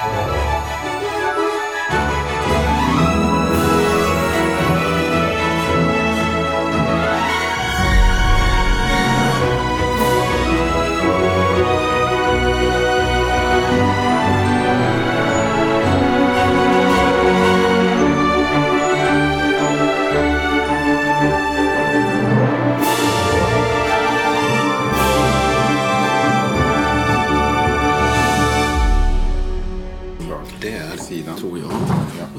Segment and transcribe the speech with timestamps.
[0.00, 0.59] Där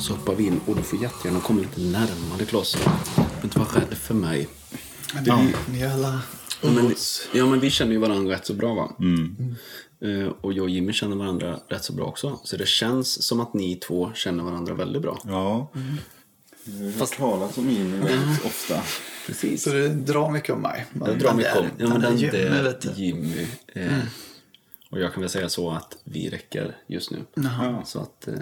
[0.02, 2.73] Och så hoppar vi in och du får jättegärna komma lite närmare Klas.
[2.73, 4.48] Du behöver inte vara rädd för mig.
[5.26, 6.22] Vi, ni är alla
[6.62, 6.96] Ja men,
[7.34, 8.95] ja, men vi känner ju varandra rätt så bra va?
[10.02, 12.40] Eh, och jag och Jimmy känner varandra rätt så bra också.
[12.44, 15.22] Så det känns som att ni två känner varandra väldigt bra.
[15.26, 15.72] Ja.
[16.64, 18.81] Jag har hört talas om Jimmy väldigt ofta.
[19.28, 19.64] Precis.
[19.64, 20.86] Så det drar mycket om mig.
[21.06, 21.66] Jag drar mycket om.
[21.78, 23.04] Ja, men den Jimmy, där du.
[23.04, 23.48] Jimmy.
[23.68, 23.92] Eh,
[24.90, 27.20] Och jag kan väl säga så att vi räcker just nu.
[27.86, 28.34] Så att, Eh,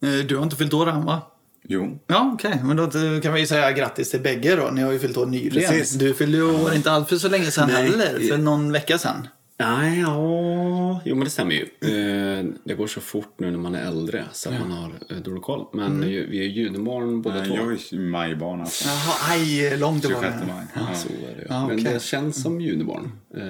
[0.00, 1.22] Du har inte fyllt år än va?
[1.68, 1.98] Jo.
[2.06, 2.60] Ja, okej.
[2.64, 2.90] Men då
[3.22, 4.70] kan vi ju säga grattis till bägge då.
[4.72, 5.70] Ni har ju fyllt år nyligen.
[5.70, 5.92] Precis.
[5.94, 7.82] Du fyllde ju år inte alls för så länge sedan Nej.
[7.90, 8.28] heller.
[8.28, 9.28] För någon vecka sedan.
[9.58, 11.62] nej, ja, jo men det stämmer ju.
[11.62, 15.16] Eh, det går så fort nu när man är äldre så att man har eh,
[15.16, 15.66] dålig koll.
[15.72, 17.56] Men ju- vi är judebarn båda Nej, två.
[17.56, 18.88] jag är majbarn alltså.
[18.88, 20.46] Jaha, aj, långt 26 tillbaka.
[20.46, 20.64] maj.
[20.74, 20.94] Ja.
[20.94, 21.46] Så är det ju.
[21.48, 21.92] Ja, Men okej.
[21.94, 23.12] det känns som judebarn.
[23.36, 23.42] Eh,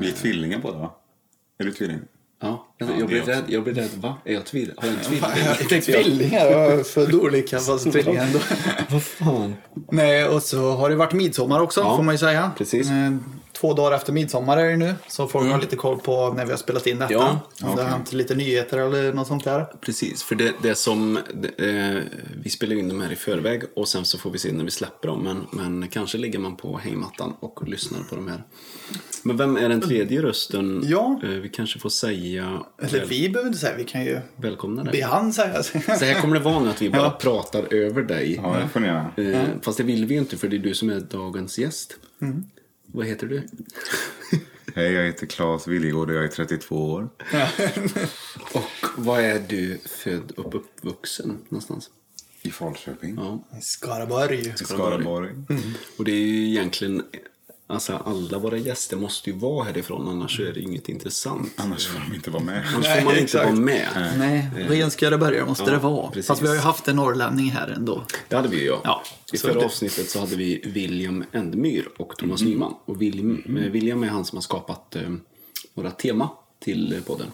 [0.00, 0.94] Vi är tvillingar båda va?
[1.58, 1.98] Är du tvilling?
[2.44, 3.90] Ja, jag, Ja, jag, jag rädd, jag blir rädd.
[3.96, 4.14] Va?
[4.24, 5.24] Är jag tvill, har jag en tvilling?
[5.46, 6.46] Jag fick tvillingar.
[6.46, 8.38] Jag är olika fast tvillingar ändå.
[8.90, 9.54] Vad fan?
[9.90, 12.50] Nej, och så har det varit midsommar också Ja, får man ju säga.
[12.58, 12.90] precis.
[12.90, 13.16] Eh,
[13.52, 14.94] Två dagar efter midsommar är det nu.
[15.08, 17.12] Så folk har lite koll på när vi har spelat in detta.
[17.12, 19.66] Ja, Om det har hänt lite nyheter eller något sånt där.
[19.80, 21.18] Precis, för det, det som...
[21.34, 22.02] Det, eh,
[22.42, 24.70] vi spelar in de här i förväg och sen så får vi se när vi
[24.70, 25.22] släpper dem.
[25.22, 28.42] Men, men kanske ligger man på hängmattan och lyssnar på de här.
[29.22, 30.82] Men vem är den tredje rösten?
[30.86, 31.20] Ja.
[31.22, 34.84] Eh, vi kanske får säga Eller väl, vi behöver inte säga, vi kan ju välkomna
[34.84, 35.00] be dig.
[35.00, 35.62] han säga.
[35.62, 37.18] Så här kommer det vara nu att vi bara Ja.
[37.20, 38.34] pratar över dig.
[38.34, 39.10] Ja, det får ni göra.
[39.16, 41.96] Eh, Fast det vill vi inte för det är du som är dagens gäst.
[42.22, 42.44] Mm.
[42.86, 43.42] Vad heter du?
[44.74, 47.08] Hej, jag heter Claes Wiljegård och jag är 32 år.
[48.54, 48.64] Och
[48.96, 51.90] vad är du född och uppvuxen någonstans?
[52.42, 53.14] I Falköping.
[53.16, 53.44] Ja.
[53.62, 54.38] Skaraborg.
[54.48, 55.30] I Skaraborg.
[55.98, 57.02] Och det är ju egentligen,
[57.66, 61.52] alltså alla våra gäster måste ju vara härifrån annars är det inget intressant.
[61.56, 62.62] Annars får de inte vara med.
[62.74, 63.88] Annars får man Nej, inte vara med.
[64.18, 66.08] Nej, ren skaraborgare måste Ja, det vara.
[66.08, 66.26] precis.
[66.26, 68.02] Fast vi har ju haft en norrlänning här ändå.
[68.28, 68.80] Det hade vi ju ja.
[68.84, 69.02] Ja,
[69.32, 72.74] I så förra det- avsnittet så hade vi William Endemyr och Thomas Nyman.
[72.84, 75.02] Och William, eh, William är han som har skapat eh,
[75.74, 76.28] några tema
[76.64, 77.26] till eh, podden.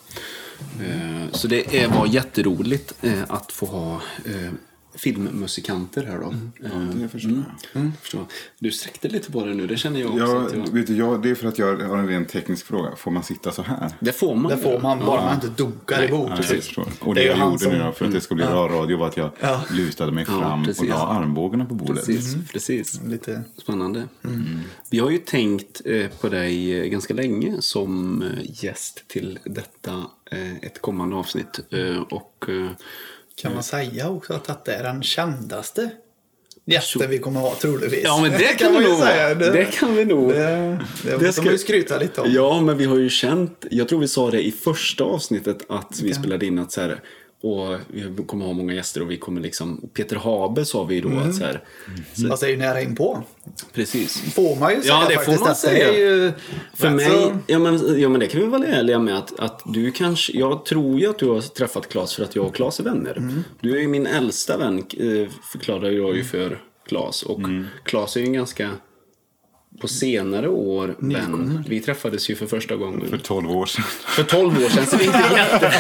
[0.80, 4.50] Eh, så det är, var jätteroligt eh, att få ha eh,
[4.94, 6.34] filmmusikanter här då.
[6.66, 7.32] Eh, Det förstår
[7.72, 7.80] jag.
[7.80, 8.24] mm, förstår.
[8.58, 10.24] Du sträckte lite på det nu, det känner jag också.
[10.24, 10.72] Ja, jag...
[10.72, 12.96] vet du, jag, det är för att jag har en ren teknisk fråga.
[12.96, 13.90] Får man sitta så här?
[14.00, 15.24] Det får man Det får man bara Ja.
[15.24, 16.08] man inte dunkar i.
[16.10, 16.86] Ja, jag förstår.
[17.00, 18.96] Och Det det, jag gjorde som- nu då, för att det ska bli bra radio
[18.98, 19.64] var att jag Ja.
[19.70, 22.06] lutade mig Ja, fram och la armbågarna på bordet.
[22.06, 23.00] Precis, precis.
[23.06, 23.42] Lite...
[23.56, 24.08] Spännande.
[24.90, 30.04] Vi har ju tänkt eh, på dig eh, ganska länge som gäst till detta,
[30.62, 31.60] ett kommande avsnitt.
[32.10, 32.44] Och
[33.40, 35.90] Kan man säga också att detta är den kändaste
[36.66, 38.00] gästen vi kommer ha troligtvis?
[38.04, 39.34] Ja, men det kan, man vi nog säga.
[39.34, 39.50] vara.
[39.50, 40.28] Det kan vi nog.
[40.32, 42.32] Det, det, Det ska- ju skryta lite om.
[42.32, 46.00] Ja, men vi har ju känt, jag tror vi sa det i första avsnittet att
[46.02, 47.00] vi spelade in att så här,
[47.42, 51.08] och vi kommer ha många gäster och vi kommer liksom, Peter Habe sa vi då
[51.18, 51.64] att så här,
[52.14, 53.22] så, Fast det är ju nära inpå.
[53.72, 54.34] precis.
[54.34, 55.92] Får man ju säga Ja, det får man säga.
[55.98, 56.32] Ju
[56.74, 59.40] För rätt mig, så- ja men, ja men det kan vi vara ärliga med att,
[59.40, 62.54] att du kanske, jag tror ju att du har träffat Claes för att jag och
[62.54, 63.16] Claes är vänner.
[63.16, 63.44] Mm.
[63.60, 67.22] Du är ju min äldsta vän, eh, förklarar jag ju för Claes.
[67.22, 67.66] Och Mm.
[67.84, 68.70] Claes är ju en ganska,
[69.80, 71.64] på senare år, vän.
[71.68, 73.08] Vi träffades ju för första gången.
[73.08, 73.84] För 12 år sedan.
[73.88, 75.72] För 12 år sedan, så det är inte jätte...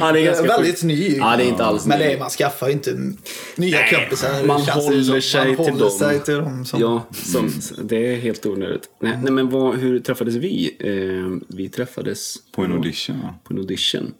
[0.00, 1.16] Ja, det är ganska Väldigt ny.
[1.16, 2.04] Ja, det är inte alls Men ny.
[2.04, 3.12] det är, man skaffar ju inte
[3.56, 4.46] nya kompisar.
[4.46, 5.90] Man håller sig man till håller dem.
[5.90, 6.80] sig till dem som...
[6.80, 7.50] Ja, som,
[7.84, 8.90] det är helt onödigt.
[9.00, 10.76] Nej, nej men vad, hur träffades vi?
[10.80, 13.34] Eh, vi träffades På en audition va?
[13.44, 14.14] på en audition.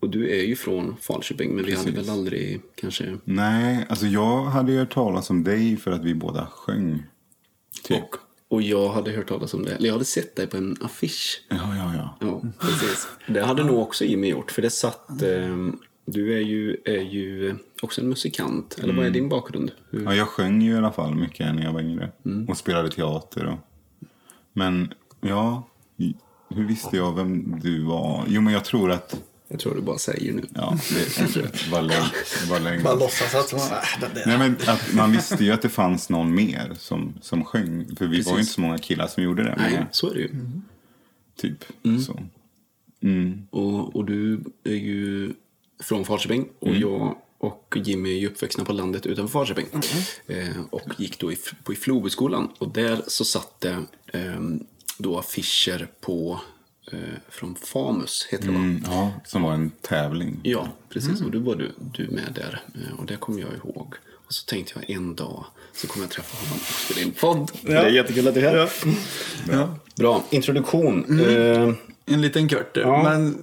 [0.00, 2.08] Och du är ju från Falköping, men vi hade Precis.
[2.08, 3.16] väl aldrig kanske...
[3.24, 7.02] Nej, alltså jag hade ju hört talas om dig för att vi båda sjöng.
[7.82, 8.02] Typ.
[8.02, 8.16] Och,
[8.48, 9.72] och jag hade hört talas om det.
[9.72, 11.42] Eller jag hade sett dig på en affisch.
[11.48, 12.16] Ja, ja, ja.
[12.20, 13.08] Ja, precis.
[13.26, 15.22] Det hade nog också Jimmy gjort, för det satt...
[15.22, 15.56] Eh,
[16.04, 18.78] du är ju, är ju också en musikant.
[18.82, 19.72] Eller vad är din bakgrund?
[19.90, 22.10] Hur, Ja, jag sjöng ju i alla fall mycket när jag var yngre.
[22.24, 22.48] Mm.
[22.48, 23.46] Och spelade teater.
[23.46, 23.58] Och...
[24.52, 25.68] Men ja,
[26.48, 28.24] hur visste jag vem du var?
[28.28, 29.22] Jo, men jag tror att...
[29.52, 30.42] jag tror du bara säger nu.
[30.54, 31.40] Ja, det kanske
[31.70, 32.10] var länge.
[32.50, 32.82] Var länge.
[32.82, 33.80] Bara låtsas att man...
[34.26, 37.96] Nej, men att man visste ju att det fanns någon mer som, som sjöng.
[37.96, 38.38] För vi var ju Precis.
[38.38, 39.54] inte så många killar som gjorde det.
[39.58, 40.30] Nej, så är det ju.
[41.40, 42.00] typ Mm.
[42.02, 42.20] så.
[43.02, 43.46] Mm.
[43.50, 45.32] Och, och du är ju
[45.82, 46.80] från Falköping och Mm.
[46.80, 49.66] jag och Jimmy är ju uppväxta på landet utanför Falköping.
[50.28, 50.48] Mm.
[50.50, 52.48] Eh, och gick då i, på i Flobyskolan.
[52.58, 53.82] Och där så satt det
[54.12, 54.40] eh,
[54.98, 56.40] då affischer på
[57.28, 58.58] från Famus, heter det va?
[58.58, 60.40] Mm, ja, som var en tävling.
[60.42, 61.20] Ja, precis.
[61.22, 62.60] Och då var du, du med där.
[62.74, 63.94] Eh, Och det kommer jag ihåg.
[64.26, 67.50] Och så tänkte jag en dag så kommer jag träffa honom och spela in podd.
[67.62, 68.70] Det är jättekul att du är här.
[69.50, 69.78] Ja.
[69.96, 70.24] Bra.
[70.30, 71.20] Introduktion.
[71.20, 71.74] Eh,
[72.06, 72.76] En liten kort.
[72.76, 73.02] Ja.
[73.02, 73.42] Men,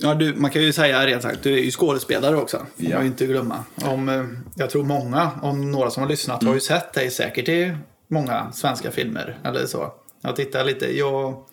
[0.00, 2.56] ja, du, man kan ju säga rent sagt, du är ju skådespelare också.
[2.76, 2.96] Får Ja.
[2.96, 3.64] man inte glömma.
[3.74, 4.24] Om, eh,
[4.54, 7.76] jag tror många, om några som har lyssnat, har ju sett dig säkert i
[8.08, 9.38] många svenska filmer.
[9.44, 9.92] Eller så.
[10.20, 10.98] Jag tittar lite.
[10.98, 11.44] Jag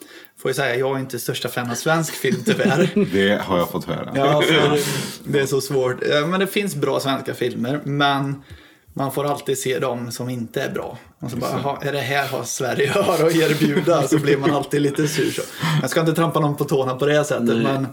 [0.41, 2.89] får ju säga, jag är inte största fan av svensk film tyvärr.
[3.13, 4.11] Det har jag fått höra.
[4.15, 4.43] Ja,
[5.23, 5.97] det är så svårt.
[6.09, 8.43] Ja, Men det finns bra svenska filmer, men
[8.93, 10.97] man får alltid se dem som inte är bra.
[11.19, 14.07] Och så bara, "Jaha, är det här har Sverige har att erbjuda?
[14.07, 15.31] Så blir man alltid lite sur.
[15.31, 15.41] Så.
[15.81, 17.63] Jag ska inte trampa någon på tårna på det sättet, Nej.
[17.63, 17.87] men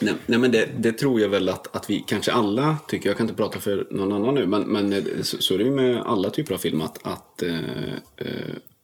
[0.00, 3.16] Nej, nej men det, det tror jag väl att, att vi kanske alla tycker, jag
[3.16, 5.70] kan inte prata för någon annan nu, men, men eh, så, så är det ju
[5.70, 7.54] med alla typer av film att, att eh,
[8.16, 8.26] eh,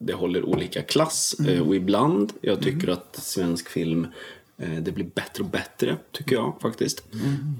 [0.06, 1.34] det håller olika klass.
[1.48, 4.06] Eh, och ibland, jag tycker att svensk film
[4.58, 7.04] eh, det blir bättre och bättre, tycker jag faktiskt.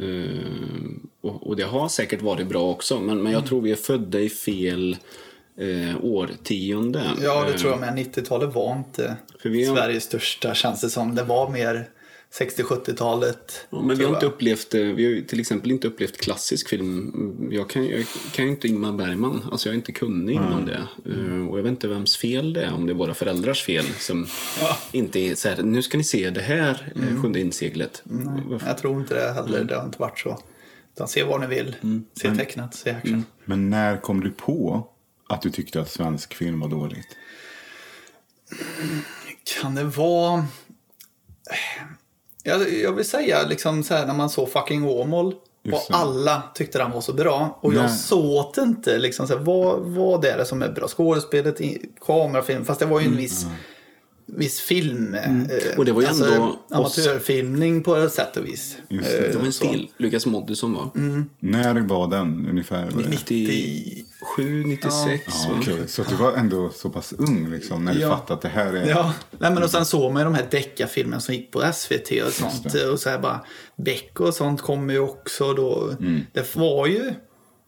[0.01, 0.47] Eh,
[1.21, 4.21] och, och det har säkert varit bra också, men, men jag tror vi är födda
[4.21, 4.97] i fel
[5.59, 7.03] eh, årtionde.
[7.23, 7.95] ja, det tror jag med.
[8.07, 11.15] 90-talet var inte har- Sveriges största, känns det som.
[11.15, 11.89] Det var mer
[12.39, 13.67] 60-70-talet.
[13.71, 17.49] Ja, men vi har inte upplevt, eh, vi har till exempel inte upplevt klassisk film.
[17.53, 20.89] Jag kan, jag kan ju inte Ingmar Bergman, alltså jag är inte kunnig inom det.
[21.11, 23.85] Eh, Och jag vet inte vems fel det är, om det är våra föräldrars fel
[23.85, 24.27] som
[24.93, 27.23] inte är så här, nu ska ni se det här mm.
[27.23, 28.03] Sjunde inseglet.
[28.05, 28.67] Varför?
[28.67, 29.65] Jag tror inte det heller.
[29.65, 30.39] Det har inte varit så.
[30.95, 31.77] Utan se vad ni vill.
[31.83, 32.05] Mm.
[32.15, 33.25] Se tecknat, se action.
[33.45, 34.89] Men när kom du på
[35.29, 37.17] att du tyckte att svensk film var dåligt?
[39.61, 40.45] Kan det vara...
[42.43, 45.35] Jag, jag vill säga liksom så här när man såg fucking Åmål
[45.73, 47.59] och alla tyckte den var så bra.
[47.61, 47.97] Och jag Nej.
[47.97, 50.89] såg inte liksom så här, vad, vad är det som är bra?
[50.89, 51.61] Skådespelet,
[52.07, 52.65] kamerafilm.
[52.65, 53.47] Fast det var ju en viss,
[54.37, 55.15] viss film.
[55.15, 55.49] eh, Mm.
[55.77, 58.77] Och det var ju alltså, ändå oss- amatörfilmning på ett sätt och vis.
[58.89, 59.19] Just det.
[59.27, 59.65] Eh, Det var en så.
[59.65, 60.91] till, Lukas Moodysson var.
[61.39, 62.91] När var den ungefär?
[62.91, 63.09] Var det?
[63.09, 63.35] 90...
[64.27, 65.25] 97, 96.
[65.27, 65.57] Ja, va?
[65.61, 65.79] okej.
[65.89, 68.09] Så du var ändå så pass ung liksom, när du Ja.
[68.11, 68.89] fattade att det här är...
[68.89, 72.23] Ja, nej, men och sen såg man ju de här deckarfilmerna som gick på SVT
[72.27, 72.75] och sånt.
[72.93, 73.41] Och så här bara,
[73.77, 75.91] Beck och sånt kommer ju också då.
[76.01, 76.21] Mm.
[76.33, 77.15] Det var ju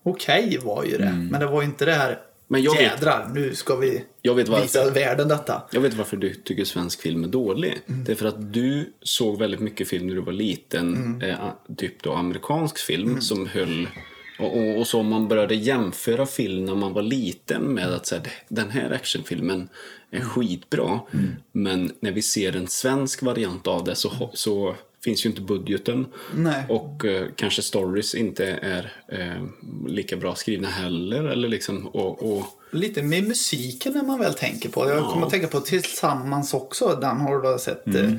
[0.05, 1.28] okej var ju det.
[1.31, 4.35] Men det var ju inte det här Men jag vet- jädrar, nu ska vi Jag
[4.35, 4.62] vet varför.
[4.62, 5.62] visa världen detta.
[5.73, 7.79] Jag vet varför du tycker svensk film är dålig.
[7.87, 8.05] Mm.
[8.05, 10.94] Det är för att du såg väldigt mycket film när du var liten.
[10.94, 11.20] Mm.
[11.31, 11.37] Eh,
[11.76, 13.88] typ då amerikansk film som höll...
[14.38, 18.06] Och, och, och så om man började jämföra film när man var liten med att
[18.06, 19.69] säga den här actionfilmen
[20.11, 20.29] är Mm.
[20.29, 21.00] skitbra.
[21.52, 24.75] Men när vi ser en svensk variant av det så, så
[25.05, 26.06] finns ju inte budgeten.
[26.35, 26.65] Nej.
[26.69, 29.45] Och eh, kanske stories inte är eh,
[29.87, 31.25] lika bra skrivna heller.
[31.25, 34.89] Eller liksom, och, och, Lite med musiken när man väl tänker på.
[34.91, 36.99] Jag kommer att tänka på Tillsammans också.
[37.01, 37.87] Den har du sett.
[37.87, 38.06] Mm.
[38.06, 38.12] eh,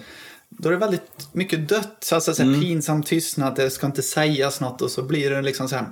[0.49, 1.97] Då är det väldigt mycket dött.
[1.99, 3.55] Så alltså, så här, pinsam tystnad.
[3.55, 4.81] Det ska inte sägas något.
[4.81, 5.85] Och så blir det liksom så här.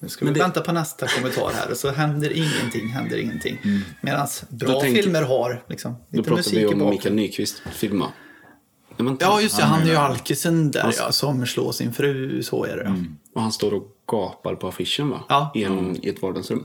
[0.00, 1.70] Nu ska vi det- vänta på nästa kommentar här.
[1.70, 2.88] Och så händer ingenting.
[2.88, 3.58] Händer ingenting.
[4.00, 4.74] Medan bra Mm.
[4.74, 6.90] Då tänker- filmer har liksom, då lite pratar musik vi i om bakgrunden.
[6.90, 8.06] Mikael Nyqvist film va?
[8.06, 8.31] Nej, men-
[9.20, 9.62] Ja, just det.
[9.64, 11.12] Han är ju alkisen där Alltså- ja.
[11.12, 12.42] Som slår sin fru.
[12.42, 12.82] Så är det.
[12.84, 12.94] ja.
[13.34, 15.20] Och han står och gapar på affischen va?
[15.28, 15.50] Ja.
[15.54, 16.64] I, en, I ett vardagsrum.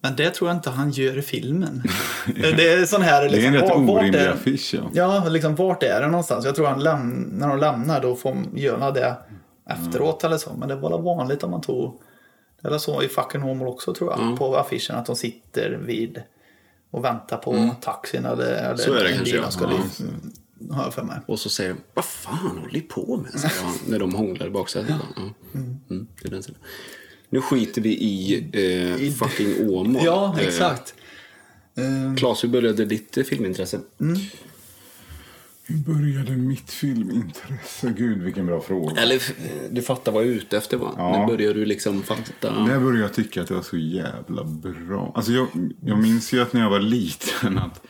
[0.00, 1.82] Men det tror jag inte han gör i filmen.
[2.36, 3.20] det är sån här...
[3.22, 4.74] Det är Liksom, en rätt var- vart orimlig är- affisch.
[4.74, 4.80] Ja.
[4.92, 6.44] Ja, liksom vart är det någonstans?
[6.44, 9.16] Jag tror han läm- när de lämnar då får de göra det
[9.70, 10.52] efteråt eller så.
[10.58, 12.00] Men det var vanligt om man tog...
[12.64, 14.38] Eller så i fucking Åmål också tror jag.
[14.38, 16.22] På affischen att de sitter vid
[16.90, 20.04] och väntar på taxin eller, eller Så är det en kanske, de ska Ja.
[20.60, 21.18] Mm, Har jag för mig.
[21.26, 23.40] Och så säger de, vad fan håller ni på med?
[23.40, 24.94] Säger han, när de hånglar i baksätet.
[25.16, 25.22] Ja.
[25.54, 26.60] Mm, det är den sidan.
[27.30, 30.02] Nu skiter vi i, eh, fucking Åmål.
[30.04, 30.94] Ja, Eh, exakt.
[31.76, 33.80] Ehm, Claes, hur började ditt eh, filmintresse?
[35.68, 37.94] Hur började mitt filmintresse?
[37.96, 39.00] Gud, vilken bra fråga.
[39.02, 39.22] Eller, eh,
[39.70, 40.94] du fattar vad jag är ute efter va?
[40.96, 41.18] Ja.
[41.18, 42.64] När började du liksom fatta?
[42.64, 45.12] När började jag tycka att det var så jävla bra?
[45.14, 45.46] Alltså jag,
[45.80, 47.80] jag minns ju att när jag var liten att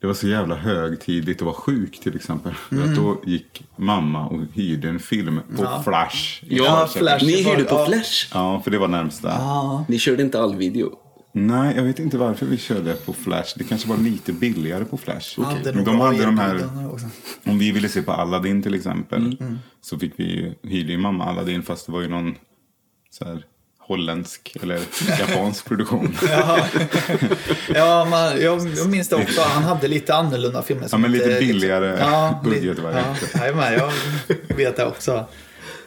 [0.00, 2.54] det var så jävla högtidligt att vara sjuk till exempel.
[2.54, 5.82] För Att då gick mamma och hyrde en film på Ja.
[5.82, 6.42] Flash.
[6.48, 6.86] Ja.
[6.96, 7.24] Flash.
[7.26, 7.86] Ni hyrde på Ja.
[7.86, 8.28] Flash.
[8.34, 9.28] Ja, för det var närmsta.
[9.28, 9.84] ja.
[9.88, 10.90] Ni körde inte all video.
[11.32, 13.54] Nej, jag vet inte varför vi körde på Flash.
[13.58, 15.40] Det kanske var lite billigare på Flash.
[15.64, 16.68] Men nog de hade de här,
[17.46, 19.36] om vi ville se på Aladdin till exempel.
[19.80, 22.34] Så fick vi, hyrde ju mamma Aladdin fast det var ju någon
[23.10, 23.44] så här,
[23.86, 24.80] holländsk eller
[25.20, 26.16] japansk produktion.
[26.28, 26.58] Ja,
[27.74, 29.40] ja man, jag, jag minns det också.
[29.40, 30.82] Han hade lite annorlunda filmer.
[30.82, 33.04] Ja, som men lite inte- billigare Ja, budget lite- var det.
[33.34, 33.92] Ja, jajamän, jag
[34.56, 35.26] vet det också.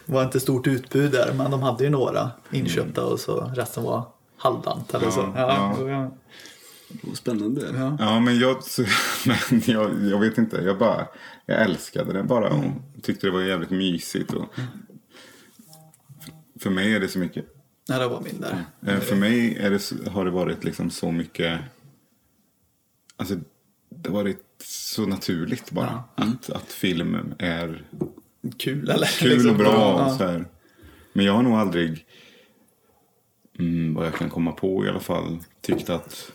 [0.05, 3.83] Det var inte stort utbud där, men de hade ju några inköpta och så resten
[3.83, 4.03] var
[4.37, 5.33] halvdant eller Ja, så.
[5.35, 5.75] ja.
[5.89, 6.11] ja.
[7.03, 7.61] Vad Spännande.
[7.77, 7.97] Ja.
[7.99, 8.57] Ja, men jag,
[9.25, 10.57] men jag, jag vet inte.
[10.61, 11.07] Jag bara,
[11.45, 12.63] jag älskade det bara och
[13.03, 14.33] tyckte det var jävligt mysigt.
[14.33, 14.45] Och,
[16.61, 17.45] för mig är det så mycket.
[17.89, 18.65] Nej, det var min där.
[18.93, 21.59] Eh, För mig det, har det varit liksom så mycket...
[23.15, 23.35] Alltså,
[23.89, 26.03] det har varit så naturligt bara.
[26.15, 27.85] Att, att film är
[28.57, 29.07] Kul eller?
[29.07, 29.49] kul liksom.
[29.51, 29.71] och bra.
[29.71, 30.05] Ja.
[30.05, 30.45] Och så här.
[31.13, 32.05] Men jag har nog aldrig,
[33.59, 36.31] mm, vad jag kan komma på i alla fall, tyckt att...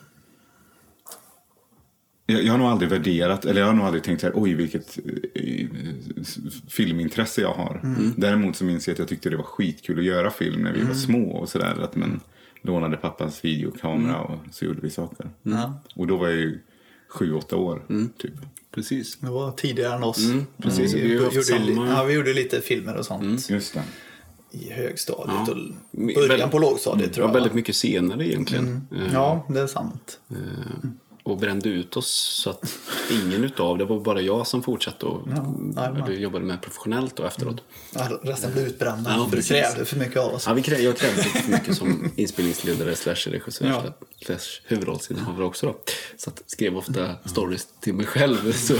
[2.27, 4.55] Jag, jag har nog aldrig värderat, eller jag har nog aldrig tänkt så här, oj
[4.55, 4.99] vilket
[5.35, 5.67] eh,
[6.69, 7.81] filmintresse jag har.
[8.17, 10.83] Däremot så minns jag att jag tyckte det var skitkul att göra film när vi
[10.83, 11.77] var små och sådär.
[11.83, 12.21] Att man
[12.63, 15.31] lånade pappas videokamera och så gjorde vi saker.
[15.43, 15.81] Ja.
[15.95, 16.59] Och då var jag ju
[17.09, 17.83] sju, åtta år.
[18.19, 18.33] Typ.
[18.75, 19.17] Precis.
[19.21, 20.25] Det var tidigare än oss.
[20.25, 20.95] Mm, precis.
[20.95, 23.83] Vi, Vi gjorde, li- samma- ja, vi gjorde lite filmer och sånt Just det.
[24.51, 25.53] i högstadiet Ja.
[25.53, 25.57] och
[26.15, 27.35] början väldigt- på lågstadiet Det tror jag.
[27.35, 28.81] väldigt mycket senare egentligen.
[28.97, 30.21] Eh, Ja, det är sant.
[30.31, 30.37] eh,
[31.27, 32.79] Och brände ut oss så att
[33.11, 37.57] ingen utav det var bara jag som fortsatte och eller jobbade med professionellt och efteråt.
[37.95, 39.11] Ja, resten blev utbrända.
[39.11, 39.49] Ja, precis.
[39.49, 40.45] krävde för mycket av oss.
[40.47, 43.83] Ja, vi krä- jag krävde lite för mycket som inspelningsledare slash regissör Ja.
[44.27, 45.77] slash huvudrollsinnehavare också då.
[46.17, 48.53] Så att skrev ofta stories till mig själv.
[48.53, 48.75] Så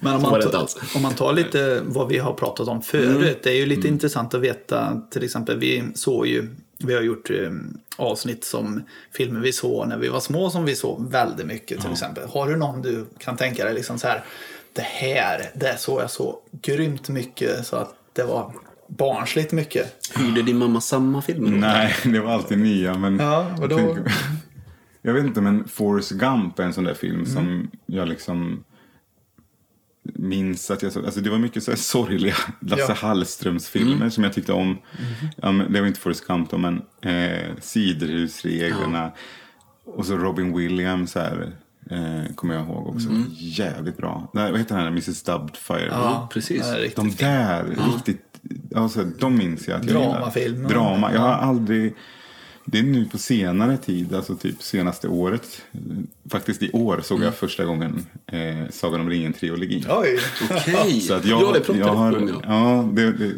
[0.00, 3.38] Men om man, tar, om man tar lite vad vi har pratat om förut.
[3.42, 5.00] Det är ju lite intressant att veta.
[5.10, 6.48] Till exempel vi såg ju,
[6.84, 7.50] vi har gjort eh,
[7.96, 8.82] avsnitt som
[9.16, 12.28] filmer vi såg när vi var små som vi såg väldigt mycket till exempel.
[12.28, 14.24] Har du någon du kan tänka dig liksom så här.
[14.72, 18.52] Det här, det såg jag så grymt mycket så att det var
[18.86, 20.06] barnsligt mycket.
[20.18, 21.50] Hyrde din mamma samma filmer?
[21.50, 22.94] Nej, det var alltid nya.
[22.98, 24.12] Men Ja, och då- jag, tänker,
[25.02, 27.26] jag vet inte, men Forrest Gump är en sån där film Mm.
[27.32, 28.64] som jag liksom
[30.02, 30.96] minns att jag.
[30.96, 32.84] Alltså det var mycket så här sorgliga Lasse Ja.
[32.86, 32.96] Mm.
[33.00, 34.78] Hallströms filmer som jag tyckte om.
[35.36, 39.12] Ja, men det var inte Forrest Gump då, men eh, Siderhusreglerna.
[39.84, 41.52] Och så Robin Williams här.
[41.90, 43.08] Eh, kommer jag ihåg också.
[43.38, 44.30] Jävligt bra.
[44.34, 44.90] Nej, vad heter den här?
[44.90, 45.88] Mrs Doubtfire.
[45.90, 46.62] Ja, precis.
[46.62, 48.40] Det är riktigt De där, riktigt,
[48.74, 50.56] alltså, de minns jag att jag Dramafilm.
[50.56, 50.68] gillar.
[50.68, 51.12] Drama.
[51.12, 51.94] Jag har aldrig,
[52.64, 55.62] det är nu på senare tid, alltså typ senaste året.
[56.30, 57.24] Faktiskt i år såg Mm.
[57.24, 59.84] jag första gången eh, Sagan om ringen-trilogin.
[59.90, 60.18] Oj!
[60.50, 61.00] Okej.
[61.08, 62.28] Så att jag, ja, det pratade jag har, du om.
[62.28, 62.40] Ja.
[62.44, 63.34] ja, det, det,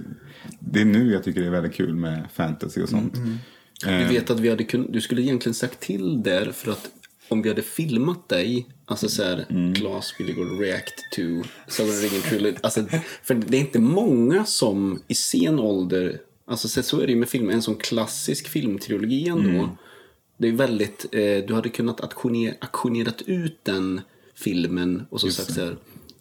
[0.59, 3.17] det är nu jag tycker det är väldigt kul med fantasy och sånt.
[3.17, 3.39] Mm,
[3.87, 6.91] Vi Eh, vet att vi hade kun, du skulle egentligen sagt till där för att
[7.29, 9.75] om vi hade filmat dig, alltså såhär, Mm.
[9.75, 11.23] Claes Billy Gold react to
[11.69, 12.57] Sagan om ringen Trilogy.
[12.63, 12.85] Alltså,
[13.23, 17.29] för det är inte många som i sen ålder, alltså så är det ju med
[17.29, 19.49] film, en sån klassisk filmtrilogi ändå.
[19.49, 19.69] Mm.
[20.37, 24.01] Det är väldigt, eh, du hade kunnat aktioner, aktionerat ut den
[24.35, 25.77] filmen och så sagt så här,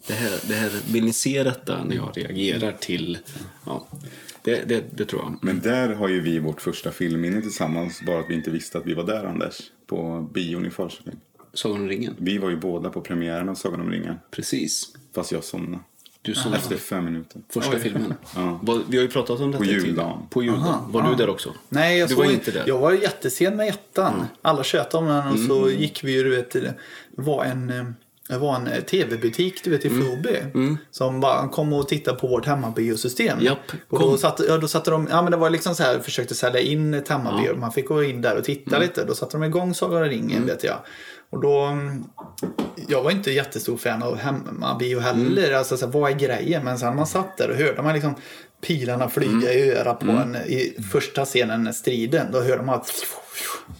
[0.07, 3.17] det här, det här, vill ni se detta när jag reagerar till,
[3.65, 3.87] ja,
[4.41, 5.39] det, det, det tror jag.
[5.41, 8.85] Men där har ju vi vårt första filmminne tillsammans, bara att vi inte visste att
[8.85, 9.61] vi var där Anders.
[9.87, 11.19] På bion i Falköping.
[11.53, 14.15] Sagan om ringen, Vi var ju båda på premiären av Sagan om ringen.
[14.31, 14.93] precis.
[15.15, 15.83] Fast jag somnade.
[16.25, 17.41] Du som Efter fem minuter.
[17.49, 18.13] Första filmen.
[18.35, 18.59] Ja.
[18.87, 19.87] Vi har ju pratat om detta På tidigare.
[19.87, 20.17] juldagen.
[20.29, 20.79] På juldagen.
[20.87, 21.53] Var du där också?
[21.69, 22.63] Nej, jag du såg var inte där.
[22.67, 24.25] Jag var jättesen med ettan.
[24.41, 26.75] Alla tjötade om den och så gick vi ju, du vet, det
[27.15, 27.85] var en, eh,
[28.29, 30.37] det var en eh, tv-butik du vet, i Floby.
[30.91, 33.39] Som bara kom och tittade på vårt hemmabiosystem.
[33.41, 34.17] Japp, och då kom.
[34.17, 36.93] satte, ja, då satte de, ja men det var liksom så här, försökte sälja in
[36.93, 37.55] ett hemmabio.
[37.55, 39.05] Man fick gå in där och titta lite.
[39.05, 40.77] Då satte de igång Sagan om ringen vet jag.
[41.33, 42.03] Och då, mm,
[42.87, 45.53] jag var inte jättestor fan av hemmabio heller.
[45.53, 46.63] Alltså, så här, vad är grejen?
[46.65, 48.15] Men sen när man satt där och hörde man liksom
[48.61, 52.27] pilarna flyga i örat på en i första scenen, striden.
[52.31, 52.91] Då hörde man att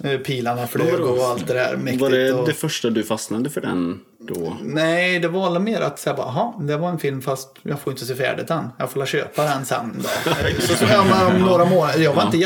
[0.03, 2.01] eh, pilarna flög och allt det där mäktigt.
[2.01, 2.47] Var det och...
[2.47, 4.57] det första du fastnade för den då?
[4.63, 7.93] Nej, det var mer att säga bara, "Jaha, det var en film fast jag får
[7.93, 8.69] inte se färdigt än.
[8.77, 10.03] Jag får köpa den sen
[10.59, 11.99] så, så, ja, om några månader.
[11.99, 12.37] Jag var inte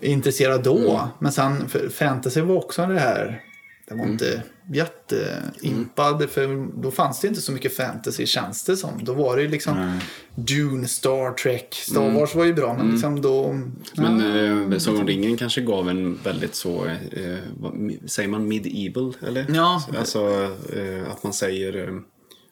[0.00, 1.08] jätteintresserad då.
[1.18, 3.42] Men sen, fantasy var också det här.
[3.88, 6.30] Det var inte jätteimpad.
[6.30, 9.04] För då fanns det inte så mycket fantasy känns det som.
[9.04, 10.00] Då var det ju liksom
[10.34, 11.74] Dune, Star Trek.
[11.74, 13.52] Star Wars var ju bra men liksom då...
[13.96, 14.20] Men
[14.72, 19.46] eh, Sagan om ringen kanske gav en väldigt så, eh, vad, säger man medieval eller?
[19.48, 19.82] Ja.
[19.98, 20.20] Alltså
[20.72, 21.94] eh, att man säger eh,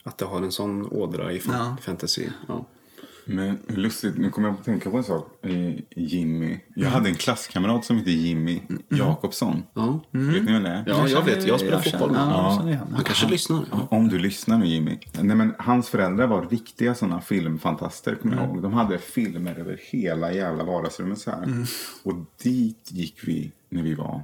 [0.04, 1.76] att det har en sån ådra i fan, Ja.
[1.82, 2.26] fantasy.
[2.48, 2.66] Ja.
[3.24, 5.44] Men lustigt, nu kommer jag att tänka på en sak.
[5.44, 6.58] Eh, Jimmy.
[6.74, 9.62] Jag hade en klasskamrat som hette Jimmy Jakobsson.
[9.74, 10.00] Ja.
[10.10, 10.84] Vet ni vem det är?
[10.86, 11.46] Ja, jag vet.
[11.46, 12.62] Jag spelar Jag fotboll ja,
[12.94, 13.64] Han kanske lyssnar.
[13.70, 13.88] Ja.
[13.90, 14.98] Om du lyssnar nu Jimmy.
[15.20, 18.62] Nej, men hans föräldrar var riktiga sådana filmfantaster kommer jag ihåg.
[18.62, 21.66] De hade filmer över hela jävla vardagsrummet så här.
[22.02, 24.22] Och dit gick vi när vi var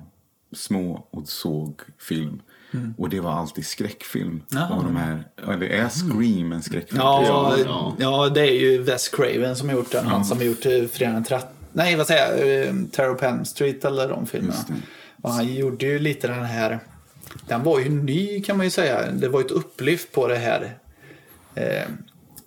[0.53, 2.41] små och såg film.
[2.99, 4.43] Och det var alltid skräckfilm.
[4.77, 7.01] Och de här, ja, det är Scream en skräckfilm.
[7.01, 7.95] Ja, Ja.
[7.99, 8.29] ja.
[8.29, 10.07] det är ju Wes Craven som har gjort den.
[10.07, 11.49] Han som har gjort eh, Fredagen den 13...
[11.73, 12.67] Nej, vad säger jag?
[12.69, 14.55] Eh, Terror Elm Street eller de filmerna.
[15.23, 16.79] Och han gjorde ju lite den här...
[17.49, 19.11] Den var ju ny kan man ju säga.
[19.13, 20.75] Det var ett upplyft på det här.
[21.55, 21.83] Eh,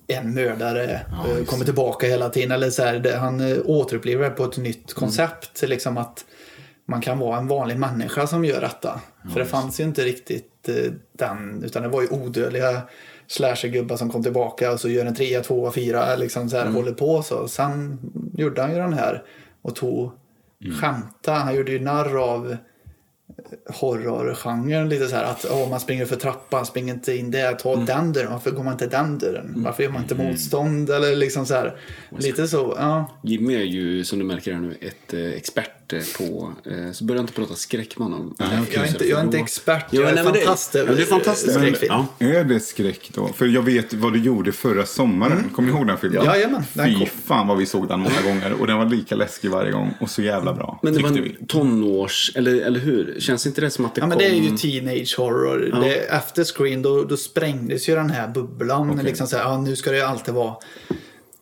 [0.06, 0.92] en mördare
[1.38, 2.52] eh, kommer tillbaka hela tiden.
[2.52, 5.62] Eller så här, det, han återupplever det på ett nytt koncept.
[5.62, 6.24] Liksom att
[6.86, 9.00] man kan vara en vanlig människa som gör detta.
[9.32, 12.82] För det fanns ju inte riktigt eh, den, utan det var ju odödliga
[13.26, 16.92] slashergubbar som kom tillbaka och så gör en trea, tvåa, fyra, liksom så här, håller
[16.92, 17.48] på så.
[17.48, 17.98] Sen
[18.34, 19.22] gjorde han ju den här
[19.62, 20.12] och tog
[20.80, 21.32] skämta.
[21.32, 22.56] Han gjorde ju narr av
[23.66, 27.76] horrorgenren lite så här att åh, man springer för trappan, springer inte in där, ta
[27.76, 29.52] den dörren, varför går man inte den dörren?
[29.56, 30.90] Varför gör man inte motstånd?
[30.90, 31.76] Eller liksom så här,
[32.18, 33.18] lite så, ja.
[33.22, 36.52] Jimmy är ju, som du märker här nu, ett eh, expert eh, på...
[36.64, 38.34] Eh, så börja inte prata skräck med honom.
[38.38, 38.48] Jag
[38.84, 40.74] är inte, jag är inte expert, Jo, jag är nej, men det- fantast.
[40.74, 41.54] ja, du är fantastisk.
[41.54, 41.92] skräckfilm.
[42.18, 42.26] Ja.
[42.26, 43.28] Är det skräck då?
[43.28, 45.50] För jag vet vad du gjorde förra sommaren.
[45.54, 46.20] Kommer ni ihåg den filmen?
[46.22, 46.34] Mm.
[46.34, 47.06] Jajamän, Fy kom.
[47.24, 48.52] fan vad vi såg den många gånger.
[48.52, 49.94] Och den var lika läskig varje gång.
[50.00, 50.78] Och så jävla bra.
[50.82, 52.32] Men det var en tonårs...
[52.34, 53.16] Eller, eller hur?
[53.20, 54.26] Känns inte det som att det Ja, men kom...
[54.28, 55.80] det är ju teenage horror.
[55.80, 58.90] Det, efter Screen då, då sprängdes ju den här bubblan.
[58.90, 59.04] Okej.
[59.04, 60.54] Liksom så här, ja, nu ska det ju alltid vara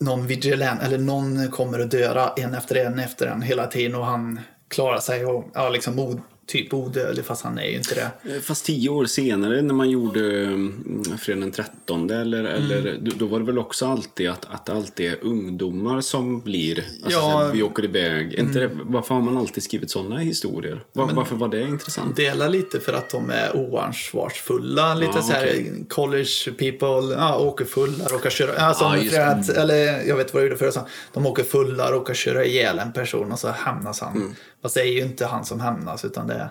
[0.04, 4.06] någon vigilant, eller någon kommer att döda en efter en efter en hela tiden och
[4.06, 8.34] han klarar sig och ja, liksom mod, typ odödlig fast han är ju inte det.
[8.34, 12.52] Eh, Fast tio år senare när man gjorde um, Fredagen den 13 eller, Mm.
[12.70, 16.84] eller då, var det väl också alltid att, att det alltid är ungdomar som blir,
[17.04, 17.50] alltså Ja.
[17.54, 18.34] vi åker iväg.
[18.34, 20.84] Inte det, varför har man alltid skrivit sådana historier?
[20.92, 22.16] Var, varför var det intressant?
[22.16, 24.94] Dela lite för att de är oansvarsfulla.
[24.94, 25.84] Lite Ja, så här okej.
[25.88, 29.26] college people, ja, åker fulla, råkar köra, alltså, Ja, det.
[29.26, 32.92] att, eller jag vet vad jag gjorde förra De åker fulla, råkar köra ihjäl en
[32.92, 34.16] person och så hämnas han.
[34.16, 34.34] Mm.
[34.62, 36.48] Fast det är ju inte han som hämnas utan det är,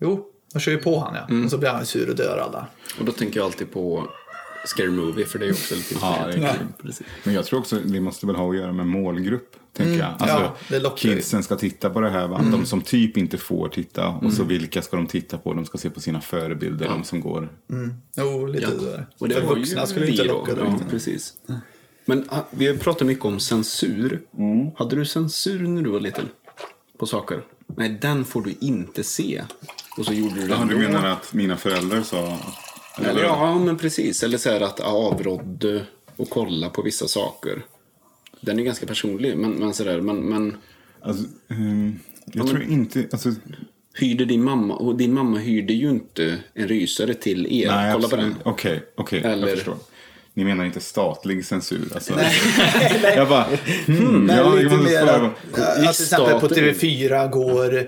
[0.00, 1.26] jo, de kör ju på han ja.
[1.30, 1.44] Mm.
[1.44, 2.66] Och så blir han ju sur och dör alla.
[2.98, 4.08] Och då tänker jag alltid på
[4.66, 6.52] Scary Movie för det är också lite Ja.
[6.82, 7.06] Precis.
[7.24, 9.56] Men jag tror också det måste väl ha att göra med målgrupp.
[9.76, 10.08] Tänker jag.
[10.18, 10.50] Alltså, Mm.
[10.68, 11.14] ja, ju.
[11.14, 12.28] kidsen ska titta på det här.
[12.28, 12.40] Va?
[12.52, 14.08] De som typ inte får titta.
[14.08, 15.52] Och så vilka ska de titta på?
[15.54, 16.88] De ska se på sina förebilder.
[16.88, 17.48] De som går.
[18.16, 18.78] Jo, lite Ja.
[18.78, 19.06] sådär.
[19.18, 20.32] Och det För var vuxna ju skulle inte då.
[20.32, 20.90] locka Ja, direkt.
[20.90, 21.34] precis.
[22.04, 24.20] Men ah, vi har pratat mycket om censur.
[24.38, 24.70] Mm.
[24.76, 26.28] Hade du censur när du var liten?
[27.04, 27.42] På saker?
[27.76, 29.42] Nej, den får du inte se.
[29.98, 32.38] Och så gjorde du det Ja, du menar att mina föräldrar sa...
[32.98, 34.22] Eller, ja, men precis.
[34.22, 35.86] Eller så här att avrådde
[36.16, 37.62] och kolla på vissa saker.
[38.40, 40.56] Den är ganska personlig, men, men sådär, men, men
[41.00, 43.08] Alltså, ehm, jag tror inte...
[43.12, 43.32] Alltså,
[43.94, 47.68] hyrde din mamma, och din mamma hyrde ju inte en rysare till er.
[47.70, 48.34] nej, kolla på absolut.
[48.34, 48.52] den.
[48.52, 49.20] Okej, okej.
[49.20, 49.76] Eller- Jag förstår.
[50.34, 51.88] Ni menar inte statlig censur?
[51.94, 52.12] Alltså,
[53.16, 53.46] jag bara...
[53.86, 55.26] Hmm, Nej, ja, jag lite måste mer svara.
[55.52, 57.86] att, att till exempel på staten- TV4 går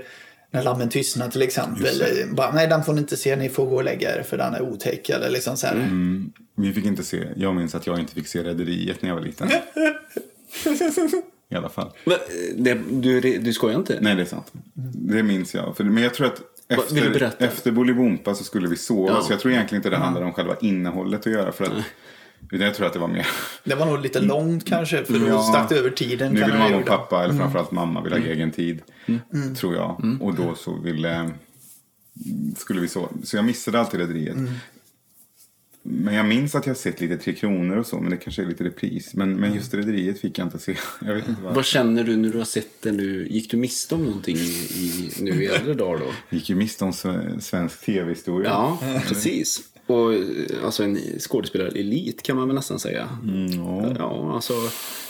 [0.51, 2.01] När lammen tystnar till exempel.
[2.33, 4.55] Bara, nej, den får ni inte se, ni får gå och lägga er för den
[4.55, 5.09] är otäck.
[5.11, 5.75] Eller liksom så här.
[5.75, 6.33] Mm.
[6.57, 9.23] Vi fick inte se, jag minns att jag inte fick se Rederiet när jag var
[9.23, 9.49] liten.
[11.51, 11.91] I alla fall.
[12.05, 12.17] Men,
[12.57, 13.99] det, du, du skojar inte?
[14.01, 14.53] Nej, det är sant.
[14.95, 15.77] Det minns jag.
[15.77, 19.13] För, men jag tror att efter, efter Bolibompa så skulle vi sova.
[19.13, 19.23] Ja.
[19.23, 21.53] Så jag tror egentligen inte det handlar om själva innehållet att göra.
[21.53, 21.71] För att,
[22.51, 23.27] utan jag tror att det var mer...
[23.65, 25.29] Det var nog lite långt kanske, för då Mm.
[25.33, 25.43] Ja.
[25.43, 26.33] stack det över tiden.
[26.33, 28.83] Nu vill mamma och pappa, eller framförallt mamma, vill ha egen tid.
[29.57, 30.19] Tror jag.
[30.21, 31.31] Och då så ville...
[32.57, 33.09] Skulle vi så.
[33.25, 34.37] Så jag missade alltid Rederiet.
[35.83, 38.47] Men jag minns att jag sett lite Tre Kronor och så, men det kanske är
[38.47, 39.15] lite repris.
[39.15, 40.77] Men, men just Rederiet fick jag inte se.
[41.07, 41.43] Jag vet inte.
[41.43, 43.27] Vad känner du när du har sett det nu?
[43.31, 44.41] Gick du miste om någonting i,
[44.75, 46.37] i, nu i äldre dagar då?
[46.37, 48.49] Gick ju miste om sve- svensk tv-historia.
[48.51, 49.61] Ja, precis.
[49.87, 50.21] Och eh,
[50.65, 53.09] alltså en skådespelarelit kan man väl nästan säga.
[53.57, 53.95] ja.
[53.99, 54.53] Ja, alltså.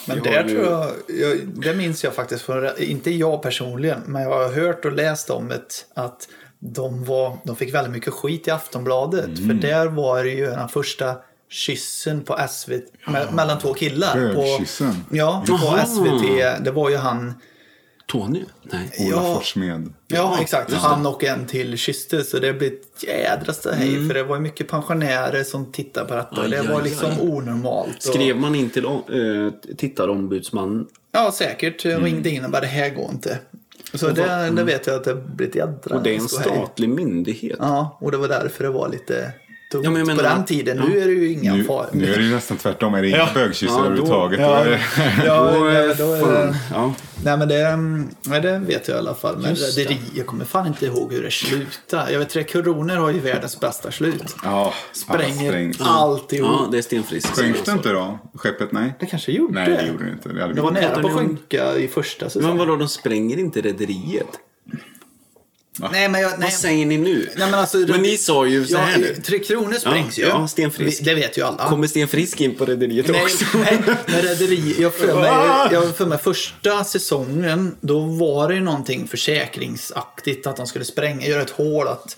[0.07, 4.23] Men där ju- tror jag, jag, det minns jag faktiskt, för, inte jag personligen, men
[4.23, 8.49] jag har hört och läst om ett, att de, var, de fick väldigt mycket skit
[8.49, 9.39] i Aftonbladet.
[9.39, 9.49] Mm.
[9.49, 11.17] För där var det ju den första
[11.49, 14.35] kyssen på SVT, me, mellan två killar.
[14.35, 14.65] På,
[15.11, 15.87] ja, på.
[15.87, 16.65] SVT.
[16.65, 17.35] Det var ju han,
[18.07, 18.45] Tony?
[18.62, 18.90] Nej.
[18.99, 19.35] Ola Ja.
[19.35, 19.92] Forssmed.
[20.09, 22.25] ja exakt, han och en till kysste.
[22.25, 23.88] Så det blev ett jädra ståhej.
[23.97, 24.09] Mm.
[24.09, 26.42] För det var mycket pensionärer som tittade på detta.
[26.42, 27.16] Aj, det aj, var liksom aj.
[27.21, 27.97] onormalt.
[27.97, 30.87] och- Skrev man in till äh, tittarombudsman?
[31.12, 31.85] Ja, säkert.
[31.85, 32.05] Jag Mm.
[32.05, 33.38] ringde in och bara det här går inte.
[33.95, 36.88] Så det, det vet jag att det blir ett jädra Och det är en statlig
[36.88, 37.57] myndighet.
[37.61, 39.33] Ja, och det var därför det var lite
[39.77, 40.77] dumt Ja, men jag på menar- den tiden.
[40.89, 41.87] Nu är det ju inga Nu, far.
[41.93, 42.95] nu är det ju nästan tvärtom.
[42.95, 43.29] Är det inga Ja.
[43.35, 44.41] bögkyssar Ja, överhuvudtaget?
[44.41, 44.81] Ja, då det...
[45.27, 46.57] ja, nej, då är det...
[46.73, 46.95] ja.
[47.25, 49.35] Nej men det, mm, nej, det vet jag i alla fall.
[49.39, 49.61] Men det.
[49.61, 52.11] rederi, jag kommer fan inte ihåg hur det slutar.
[52.11, 54.37] Jag vet Tre Kronor har ju världens bästa slut.
[54.45, 55.77] Ja, Spränger sprängt.
[55.81, 56.51] alltihop.
[56.53, 57.27] ja, det är stenfrisk.
[57.37, 58.19] Sjönk det inte då?
[58.35, 58.73] Skeppet?
[58.73, 58.95] Nej.
[59.01, 60.29] Det kanske gjorde Nej, det gjorde det inte.
[60.29, 62.59] Det, Det var nära på att sjunka i första Men säsongen.
[62.59, 64.27] vadå, de spränger inte rederiet?
[65.93, 67.29] Nej men jag, nej, Vad säger ni nu?
[67.37, 69.15] nej, men alltså, Men ni sa ju så ja, här nu.
[69.15, 70.31] Tre Kronor sprängs Ja, ju.
[70.31, 71.01] ja, stenfrisk.
[71.01, 71.69] Vi- Det vet ju alla.
[71.69, 73.45] Kommer Sten Frisk in på rederiet Nej, också?
[73.59, 75.31] nej, rederi, jag för mig,
[75.73, 81.27] jag för mig första säsongen, då var det ju någonting försäkringsaktigt att de skulle spränga,
[81.27, 81.89] göra ett hål.
[81.89, 82.17] Att,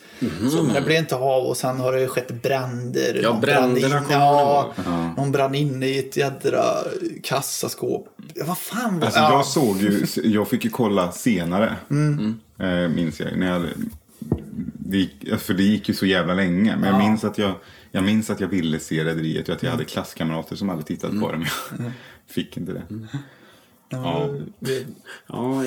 [0.50, 3.20] så, men det blev inte av och sen har det skett bränder.
[3.22, 6.64] Ja, bränderna in, kommer jag ja, Någon brann inne i ett jädra
[7.22, 8.08] kassaskåp.
[8.34, 9.32] Ja, vad fan var Alltså, ja.
[9.32, 11.76] Jag såg ju, jag fick ju kolla senare.
[11.90, 12.40] Mm.
[12.58, 13.36] Eh, minns jag.
[13.38, 13.66] När jag
[14.78, 16.76] det gick, för det gick ju så jävla länge.
[16.76, 17.54] Men jag minns att jag,
[17.90, 21.10] jag minns att jag ville se Rederiet och att jag hade klasskamrater som hade tittat
[21.10, 21.22] Mm.
[21.22, 21.38] på det.
[21.38, 21.46] Men
[21.84, 21.92] jag
[22.26, 22.82] fick inte det.
[23.90, 24.28] Ja,
[25.26, 25.62] Ja,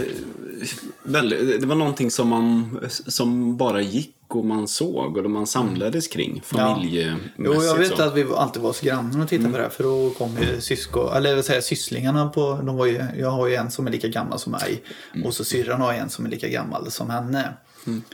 [1.60, 6.42] det var någonting som, man, som bara gick och man såg och man samlades kring
[6.46, 7.34] familjemässigt.
[7.38, 8.04] Jo, jag vet så.
[8.04, 9.70] att vi alltid var hos grannen och tittade på det här.
[9.70, 13.32] För då kom ju syskon, eller jag vill säga sysslingarna på, de var ju, jag
[13.32, 14.84] har ju en som är lika gammal som mig.
[15.26, 17.54] Och så syrran har en som är lika gammal som henne.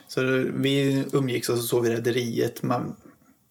[0.08, 2.64] Så det- vi umgicks och så såg vi Rederiet.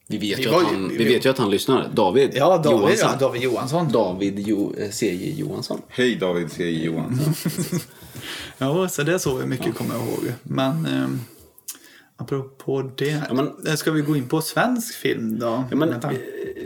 [0.08, 1.88] Vi vet, Vi ju var att han, vi- vi vet ju att han lyssnar.
[1.94, 3.08] David, ja, David Johansson.
[3.12, 3.92] Ja, David Johansson.
[3.92, 5.34] David jo, eh, C.J.
[5.40, 5.80] Johansson.
[5.88, 6.70] Hej David C.
[6.70, 7.34] Johansson.
[8.58, 10.32] Ja, så det såg vi mycket kommer jag ihåg.
[10.42, 11.08] Men eh,
[12.16, 13.22] apropå det.
[13.28, 15.64] Ja, men- Eh, Ska vi gå in på svensk film då?
[15.70, 16.20] Ja, men, tanke-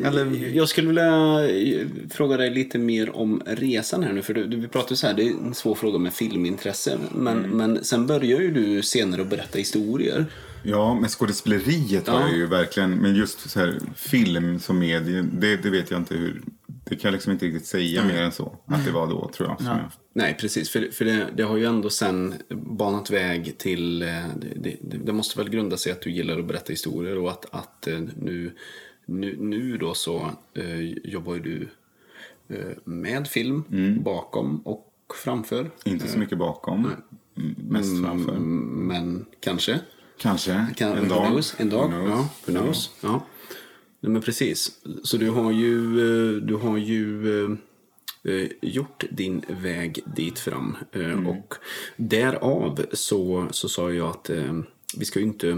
[0.04, 4.22] Eller, Jag skulle vilja eh, fråga dig lite mer om resan här nu.
[4.22, 6.98] För du, du, vi pratar så här, det är en svår fråga med filmintresse.
[7.14, 7.50] Men, Mm.
[7.50, 10.26] men sen börjar ju du senare att berätta historier.
[10.62, 12.26] Ja, men skådespeleriet har Ja.
[12.28, 12.90] jag ju verkligen.
[12.90, 16.42] Men just så här, film som medie, det, det vet jag inte hur.
[16.84, 18.56] Det kan jag liksom inte riktigt säga mer än så.
[18.66, 19.58] Att det var då, tror jag.
[19.58, 20.70] Som jag Nej, precis.
[20.70, 24.02] För, för det, det har ju ändå sen banat väg till...
[24.02, 24.08] eh,
[24.56, 27.86] Det, det, måste väl grunda sig att du gillar att berätta historier och att, att
[27.86, 28.52] eh, nu,
[29.06, 31.68] nu, nu då så eh, jobbar ju du
[32.56, 33.64] eh, med film
[34.04, 34.86] bakom och
[35.24, 35.70] framför.
[35.84, 36.86] Inte så mycket bakom.
[37.36, 38.32] Mm, Mest framför.
[38.36, 39.80] Mm, Men kanske.
[40.20, 41.26] Kanske Kan, en dag.
[41.26, 41.54] knows?
[41.58, 41.88] En dag.
[41.90, 42.10] Who knows?
[42.10, 42.90] Ja, who knows?
[43.00, 43.26] Ja.
[44.00, 44.70] Nej, men precis.
[45.04, 47.50] Så du har ju, eh, du har ju eh,
[48.34, 50.76] eh, gjort din väg dit fram.
[50.92, 51.26] Eh, Mm.
[51.26, 51.54] Och
[51.96, 54.58] därav så, så sa jag att eh,
[54.96, 55.48] vi ska ju inte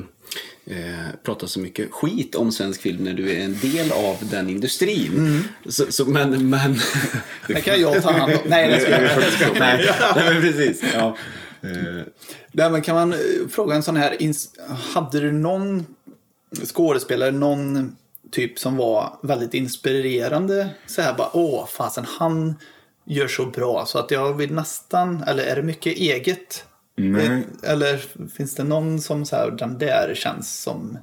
[0.67, 4.49] eh, prata så mycket skit om svensk film när du är en del av den
[4.51, 5.13] industrin.
[5.19, 5.41] Mm.
[5.67, 6.77] Så, så, men, men...
[7.47, 8.39] det kan jag ta hand om.
[8.47, 9.55] Nej, det ska jag inte.
[9.59, 10.83] Nej, nej, precis.
[10.95, 11.17] Ja.
[11.63, 13.19] Eh, kan man eh,
[13.51, 14.17] fråga en sån här,
[14.95, 15.87] hade du någon
[16.65, 17.97] skådespelare, någon
[18.31, 20.69] typ som var väldigt inspirerande?
[20.87, 22.55] Så här bara, åh fasen, han
[23.05, 26.65] gör så bra så att jag vill nästan, eller är det mycket eget?
[26.97, 27.27] Nej.
[27.27, 30.99] Eh, Eller finns det någon som så här, den där känns som,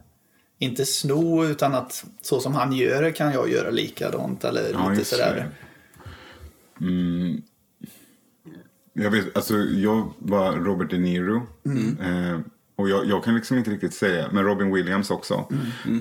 [0.60, 4.90] inte sno utan att så som han gör det kan jag göra likadant eller Ja,
[4.90, 5.36] lite sådär.
[5.36, 6.86] det.
[9.04, 11.48] Jag vet, alltså jag var Robert De Niro.
[12.02, 12.40] Eh,
[12.76, 15.48] och jag, jag kan liksom inte riktigt säga, men Robin Williams också.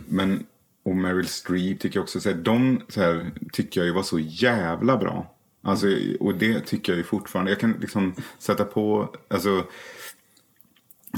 [0.08, 0.46] Men,
[0.84, 4.02] och Meryl Streep tycker jag också, så här, de så här, tycker jag ju var
[4.02, 5.34] så jävla bra.
[5.62, 5.86] Alltså,
[6.20, 7.50] och det tycker jag ju fortfarande.
[7.50, 9.64] Jag kan liksom sätta på, alltså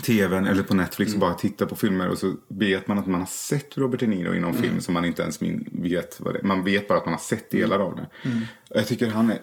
[0.07, 3.21] tvn eller på Netflix och bara titta på filmer och så vet man att man
[3.21, 6.35] har sett Robert De Niro i någon film som man inte ens min, vet vad
[6.35, 6.45] det är.
[6.45, 8.07] Man vet bara att man har sett delar av det.
[8.71, 9.38] Och Jag tycker han är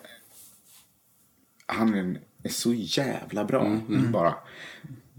[1.67, 3.79] han är, är så jävla bra
[4.11, 4.33] bara.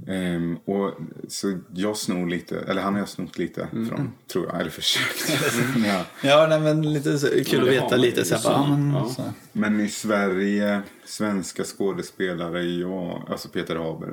[0.06, 0.94] Ehm, och
[1.28, 5.30] så jag snor lite, eller han har jag snott lite från, tror jag, eller försökt.
[5.86, 6.04] ja.
[6.22, 8.48] Ja, nej, men lite så, kul Ja, att veta lite så så.
[8.48, 9.08] bara, ja, men, Ja.
[9.08, 9.22] så.
[9.52, 14.12] Men i Sverige, svenska skådespelare, ja, alltså Peter Haber.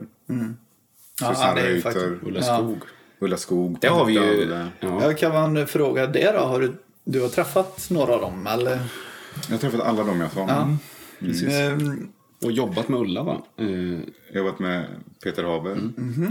[1.21, 2.58] Ja, Susanne Reuter, Ulla Ja.
[2.58, 2.78] Skog.
[3.19, 3.78] Ulla Skog.
[3.82, 4.50] Det har vi ju...
[4.80, 5.02] Ja.
[5.02, 6.39] Ja, kan man fråga det då?
[6.39, 8.80] Har du, du har träffat några av dem eller?
[9.48, 10.39] Jag har träffat alla dem jag sa.
[10.39, 10.62] Ja.
[11.21, 12.10] Mm.
[12.45, 13.41] Och jobbat med Ulla va?
[13.58, 13.65] Eh,
[14.34, 14.86] Jag har varit med
[15.23, 15.77] Peter Haber,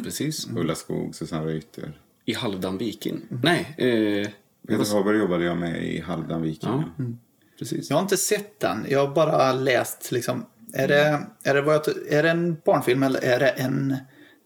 [0.04, 0.48] Precis.
[0.56, 1.92] Ulla Skog, Susanne Reuter.
[2.24, 3.20] I Halvdan Viking.
[3.42, 4.28] Nej, eh,
[4.68, 6.70] Peter Haber jobbade jag med i Halvdan Viking.
[6.70, 7.04] ja.
[7.58, 7.90] Precis.
[7.90, 8.86] jag har inte sett den.
[8.88, 10.46] Jag har bara läst liksom.
[10.72, 13.96] Är det, är det, vad jag, är det en barnfilm eller är det en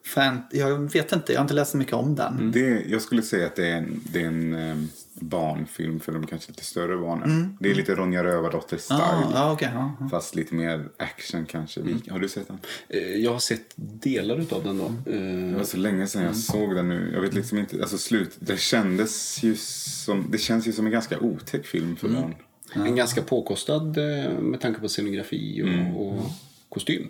[0.05, 2.53] fan, Jag vet inte, jag har inte läst så mycket om den.
[2.53, 4.89] Det, jag skulle säga att det är en, det är en, ehm,
[5.21, 7.57] barnfilm för de kanske lite större barnen.
[7.61, 9.01] Det är lite Ronja Rövardotter-style.
[9.01, 9.71] Ah, ja, okej.
[9.75, 10.09] ja, ja.
[10.09, 11.81] Fast lite mer action kanske.
[12.11, 12.59] Har du sett den?
[12.89, 14.93] Eh, Jag har sett delar utav den då.
[15.05, 15.17] Det
[15.51, 17.11] Eh, var så länge sedan jag såg den nu.
[17.15, 18.37] Jag vet liksom inte, alltså slut.
[18.41, 22.35] Det kändes ju som, det känns ju som en ganska otäck film för barn.
[22.75, 25.63] En ganska påkostad eh, med tanke på scenografi
[25.97, 26.23] och, och
[26.69, 27.09] kostym.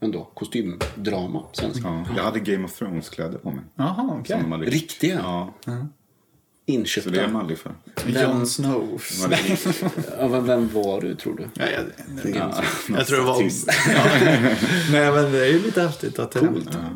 [0.00, 0.30] Ändå.
[0.34, 1.42] Kostymdrama.
[1.52, 1.88] Svenska.
[1.88, 3.64] Ja, jag hade Game of Thrones-kläder på mig.
[3.74, 4.32] Jaha, okej.
[4.40, 5.48] Som de hade- Riktiga?
[6.66, 7.10] Ja, så Inköpta?
[7.10, 7.72] det är man aldrig för.
[8.06, 9.02] Jon Snow.
[10.18, 11.48] Ja, vem var du tror du?
[11.54, 13.42] Ja, jag, Ja, jag tror det var...
[14.92, 16.48] Nej, men det är ju lite häftigt att det,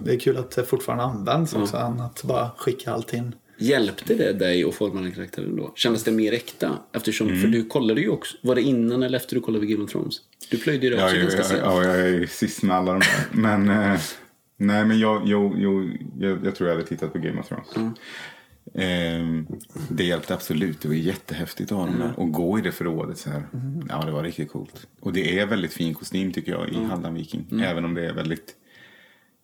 [0.04, 1.76] det är kul att det fortfarande används också.
[1.76, 3.32] Än att bara skicka allting.
[3.58, 5.72] Hjälpte det dig att forma den karaktären då?
[5.74, 6.78] Kändes det mer äkta?
[6.92, 9.84] Eftersom, För du kollade ju också, var det innan eller efter du kollade på Game
[9.84, 10.14] of Thrones?
[10.50, 11.60] Du plöjde ju det Ja, också jag, ganska sent.
[11.64, 13.26] ja, jag är sist med alla de där.
[13.32, 14.00] Men, eh,
[14.56, 17.94] nej, men jag, jo, jo, jag, jag tror jag hade tittat på Game of Thrones.
[18.74, 19.42] Eh,
[19.90, 20.80] det hjälpte absolut.
[20.80, 22.12] Det var jättehäftigt att ha dem där.
[22.16, 23.42] Och gå i det förrådet så här.
[23.88, 24.86] Ja, det var riktigt coolt.
[25.00, 27.60] Och det är väldigt fin kostym tycker jag i Halland Viking.
[27.64, 28.54] Även om det är väldigt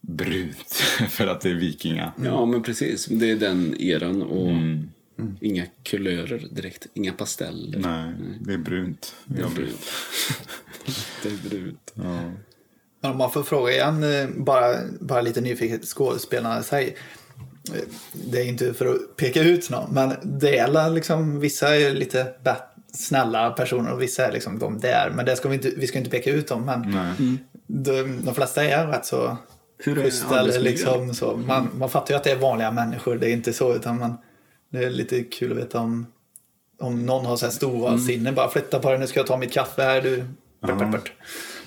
[0.00, 0.72] brunt
[1.08, 2.12] för att det är vikinga.
[2.24, 3.06] Ja, men precis.
[3.06, 4.50] Det är den eran och
[5.18, 5.37] Mm.
[5.40, 6.87] inga kulörer direkt.
[6.94, 7.78] Inga pasteller.
[7.78, 9.14] Nej, det är brunt.
[9.24, 9.87] Det är brunt.
[11.22, 11.92] det är brunt.
[11.94, 12.32] Ja.
[13.00, 16.96] Men om man får fråga igen, eh, bara, bara lite nyfiket, skådespelarna i sig.
[18.12, 20.11] Det är inte för att peka ut någon, men
[20.48, 22.27] är liksom, vissa är lite
[22.92, 25.12] snälla personer och vissa är liksom de där.
[25.14, 27.38] Men det ska vi, inte, vi ska inte peka ut dem, men Nej.
[27.66, 29.37] de, de flesta är rätt så
[29.79, 30.42] Hur schyssta.
[30.42, 31.37] Liksom så.
[31.37, 33.74] Man, man fattar ju att det är vanliga människor, det är inte så.
[33.74, 34.16] Utan man,
[34.72, 36.07] det är lite kul att veta om,
[36.81, 38.00] om någon har så här stora Mm.
[38.00, 38.35] sinnen.
[38.35, 40.03] Bara flytta på dig, nu ska jag ta mitt kaffe här.
[40.03, 40.24] Du.
[40.61, 41.12] Bört, bört, bört.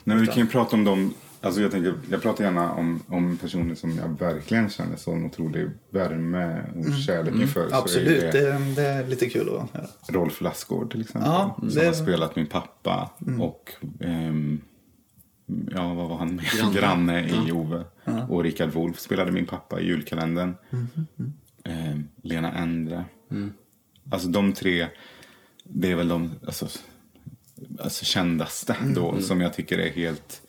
[0.03, 1.13] Nej, vi kan ju prata om dem.
[1.41, 5.69] Alltså jag, tänker, jag pratar gärna om, om personer som jag verkligen känner sån otrolig
[5.89, 7.53] värme och kärlek inför.
[7.53, 7.79] Så är Mm.
[7.79, 9.87] Absolut, det det, det är lite kul att göra.
[10.07, 11.31] Rolf Lassgård till exempel.
[11.31, 11.85] Ja, Som det- Mm.
[11.87, 14.61] har spelat min pappa och ehm,
[15.71, 16.45] ja, vad var han med?
[16.57, 17.21] Granne.
[17.21, 17.83] Granne, i Ove.
[18.29, 20.55] Och Rickard Wolff spelade min pappa i julkalendern.
[20.69, 21.31] Mm-hmm.
[21.63, 23.05] Ehm, Lena Endre.
[24.11, 24.87] Alltså de tre,
[25.63, 26.67] det är väl de alltså,
[27.79, 28.93] alltså, kändaste Mm.
[28.93, 30.41] då som jag tycker är helt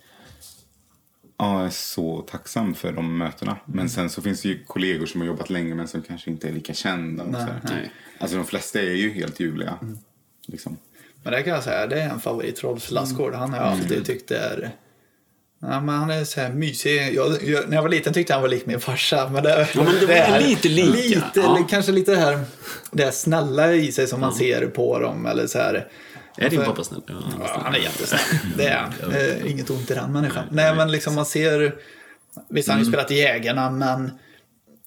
[1.38, 3.51] Ja, jag är så tacksam för de mötena.
[3.51, 3.62] Mm.
[3.66, 6.48] Men sen så finns det ju kollegor som har jobbat länge men som kanske inte
[6.48, 7.24] är lika kända.
[7.24, 7.61] Och så här.
[7.64, 7.92] nej.
[8.18, 9.79] Alltså de flesta är ju helt ljuvliga.
[9.83, 9.98] Mm.
[10.46, 10.77] Liksom.
[11.22, 12.64] Men det kan jag säga, det är en favorit.
[12.64, 14.70] Rolf Lassgård, han har jag alltid tyckt är...
[15.61, 17.14] Ja, men han är så här mysig.
[17.14, 19.29] Jag, jag, när jag var liten tyckte jag han var lik min farsa.
[19.29, 20.90] Men det, Ja, men det var är lite lika.
[20.92, 21.66] Lite, Ja.
[21.70, 22.44] Kanske lite det här,
[22.92, 25.27] det här snälla i sig som man ser på dem.
[25.27, 25.88] Eller så här,
[26.38, 27.03] Är din pappa snäll?
[27.07, 27.62] Ja, han är Ja, snäll.
[27.64, 28.20] han är jättesnäll.
[28.57, 29.12] Det är han.
[29.14, 30.44] Eh, Inget ont i den människan.
[30.51, 31.74] Nej, men liksom man ser...
[32.48, 34.11] Visst, han har ju spelat i Jägarna, men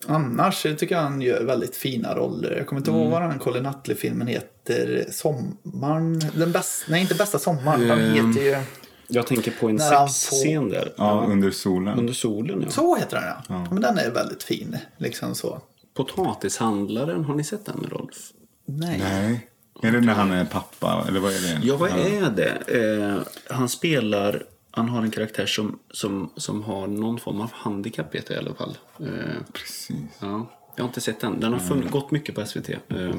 [0.07, 2.55] annars tycker jag han gör väldigt fina roller.
[2.57, 5.05] Jag kommer inte ihåg vad den Colin Nutley-filmen heter.
[5.11, 6.19] Sommaren?
[6.35, 7.87] Den bästa, nej, inte bästa sommaren.
[7.87, 8.57] Den Ehm, heter ju...
[9.07, 10.93] Jag tänker på en När han sexscen där.
[10.97, 11.99] Ja, under solen.
[11.99, 12.69] Under solen, ja.
[12.71, 13.43] Så heter den, ja.
[13.49, 13.67] ja.
[13.71, 14.77] Men den är väldigt fin.
[14.97, 15.61] Liksom så.
[15.97, 18.15] Potatishandlaren, har ni sett den med Rolf?
[18.67, 18.99] Nej.
[18.99, 19.47] Nej.
[19.82, 21.06] Är det när han är pappa?
[21.08, 21.60] Eller vad är det?
[21.67, 22.50] Ja, vad är det?
[22.67, 23.22] Eh,
[23.56, 24.44] han spelar...
[24.74, 28.78] Han har en karaktär som, som, som har någon form av handikapp, i alla fall.
[29.00, 29.06] Eh,
[29.54, 29.96] Precis.
[30.20, 31.39] ja, jag har inte sett den.
[31.39, 32.70] Den har fun- gått mycket på SVT.
[32.70, 33.15] Eh,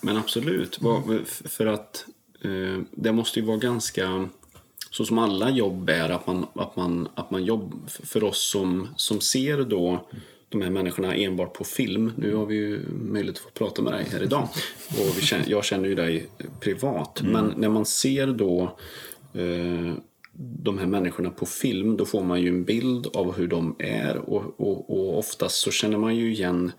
[0.00, 0.78] men absolut.
[1.22, 2.04] F- För att
[2.44, 4.28] eh, det måste ju vara ganska...
[4.90, 8.88] Så som alla jobb är, att man, att man, att man jobb för oss som,
[8.96, 10.08] som ser då
[10.48, 12.12] de här människorna enbart på film.
[12.16, 14.48] Nu har vi ju möjlighet att få prata med dig här idag.
[14.88, 16.26] Och känner, jag känner ju dig
[16.60, 17.22] privat.
[17.24, 18.76] Men när man ser då
[19.34, 19.94] eh,
[20.38, 24.16] de här människorna på film, då får man ju en bild av hur de är.
[24.16, 26.72] Och, och, och oftast så känner man ju igen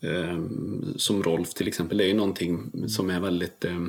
[0.00, 0.42] eh,
[0.96, 3.82] som Rolf till exempel, det är ju någonting som är väldigt eh,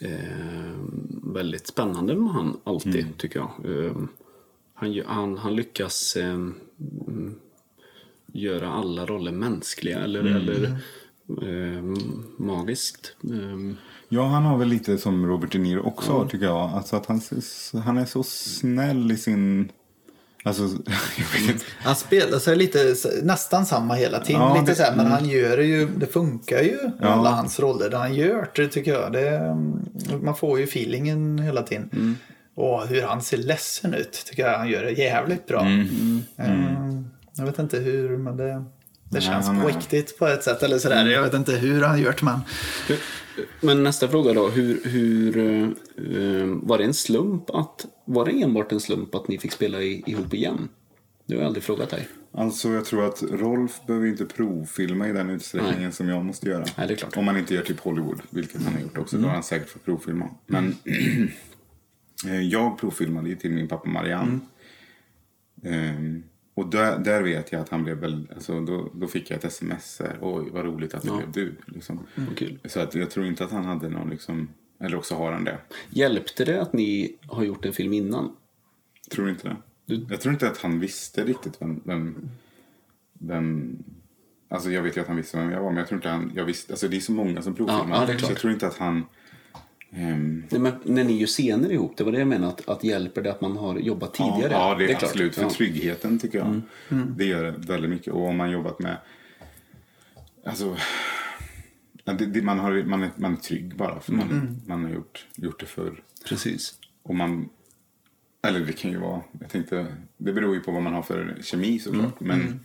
[0.00, 0.78] eh,
[1.22, 3.50] väldigt spännande med han alltid, tycker jag.
[3.72, 3.96] Eh,
[4.74, 7.34] han, han, han lyckas eh, mm,
[8.38, 10.64] göra alla roller mänskliga eller, eller
[11.42, 11.82] eh,
[12.38, 13.16] magiskt.
[13.24, 13.76] Eh,
[14.10, 16.56] Ja, han har väl lite som Robert De Niro också har, tycker jag.
[16.74, 17.20] Alltså att han,
[17.84, 19.72] han är så snäll i sin...
[20.44, 20.62] Alltså,
[21.16, 21.64] jag vet inte.
[21.78, 24.40] Han spelar sig lite nästan samma hela tiden.
[24.42, 27.06] Ja, lite det- så här, men han gör det ju, det funkar ju Ja.
[27.08, 27.90] alla hans roller.
[27.90, 29.12] Det han gör det tycker jag.
[29.12, 29.56] Det,
[30.22, 31.90] man får ju feelingen hela tiden.
[31.92, 32.16] Mm.
[32.54, 35.60] Och hur han ser ledsen ut tycker jag han gör det jävligt bra.
[35.60, 36.22] Mm.
[36.36, 37.02] Eh,
[37.38, 38.64] Jag vet inte hur, men det,
[39.10, 40.62] det känns på riktigt på ett sätt.
[40.62, 41.06] Eller sådär.
[41.06, 42.40] Jag vet inte hur han det, men
[43.60, 44.48] Men nästa fråga då.
[44.48, 47.86] Hur, hur, eh, var det en slump att...
[48.04, 50.68] Var det enbart en slump att ni fick spela i, ihop igen?
[51.26, 52.08] Det har jag aldrig frågat dig.
[52.32, 55.92] Alltså jag tror att Rolf behöver inte provfilma i den utsträckningen Nej.
[55.92, 56.64] som jag måste göra.
[56.76, 57.16] Nej, det är klart.
[57.16, 59.16] Om man inte gör typ Hollywood, vilket han har gjort också.
[59.16, 60.30] Då har han säkert fått provfilma.
[60.46, 60.74] Men
[62.26, 64.40] eh, jag provfilmade ju till min pappa Marianne.
[65.64, 66.22] Ehm,
[66.58, 69.44] och där, där vet jag att han blev väl, alltså då, då fick jag ett
[69.44, 70.00] sms.
[70.00, 71.54] här, Oj, vad roligt att det blev du.
[71.66, 72.06] Liksom.
[72.36, 72.58] Kul.
[72.64, 74.48] Så att jag tror inte att han hade någon liksom,
[74.80, 75.58] eller också har han det.
[75.90, 78.36] Hjälpte det att ni har gjort en film innan?
[79.10, 79.56] Tror du inte det?
[79.86, 82.30] Du- Jag tror inte att han visste riktigt vem, vem,
[83.12, 83.78] vem...
[84.48, 86.32] Alltså jag vet ju att han visste vem jag var, men jag tror inte han...
[86.34, 88.06] Jag visste, alltså det är så många som provfilmar.
[88.06, 89.04] Ja, ja, så jag tror inte att han...
[89.90, 92.52] ehm, Nej, men när ni gör scener ihop, det var det jag menade.
[92.52, 94.52] Att, att hjälper det att man har jobbat tidigare?
[94.52, 95.02] Ja, det är, klart.
[95.02, 95.34] absolut.
[95.34, 95.50] För Ja.
[95.50, 96.60] tryggheten tycker jag.
[96.90, 97.14] Mm.
[97.16, 98.12] Det gör det väldigt mycket.
[98.12, 98.96] Och om man jobbat med...
[100.44, 100.76] Alltså...
[102.04, 104.56] Det, det, man, har, man, är, man är trygg bara för man, Mm.
[104.66, 106.02] man har gjort, gjort det förr.
[106.28, 106.74] Precis.
[107.02, 107.48] Och man...
[108.42, 109.20] Eller det kan ju vara...
[109.40, 112.20] Jag tänkte, det beror ju på vad man har för kemi såklart.
[112.20, 112.38] Mm.
[112.38, 112.64] Men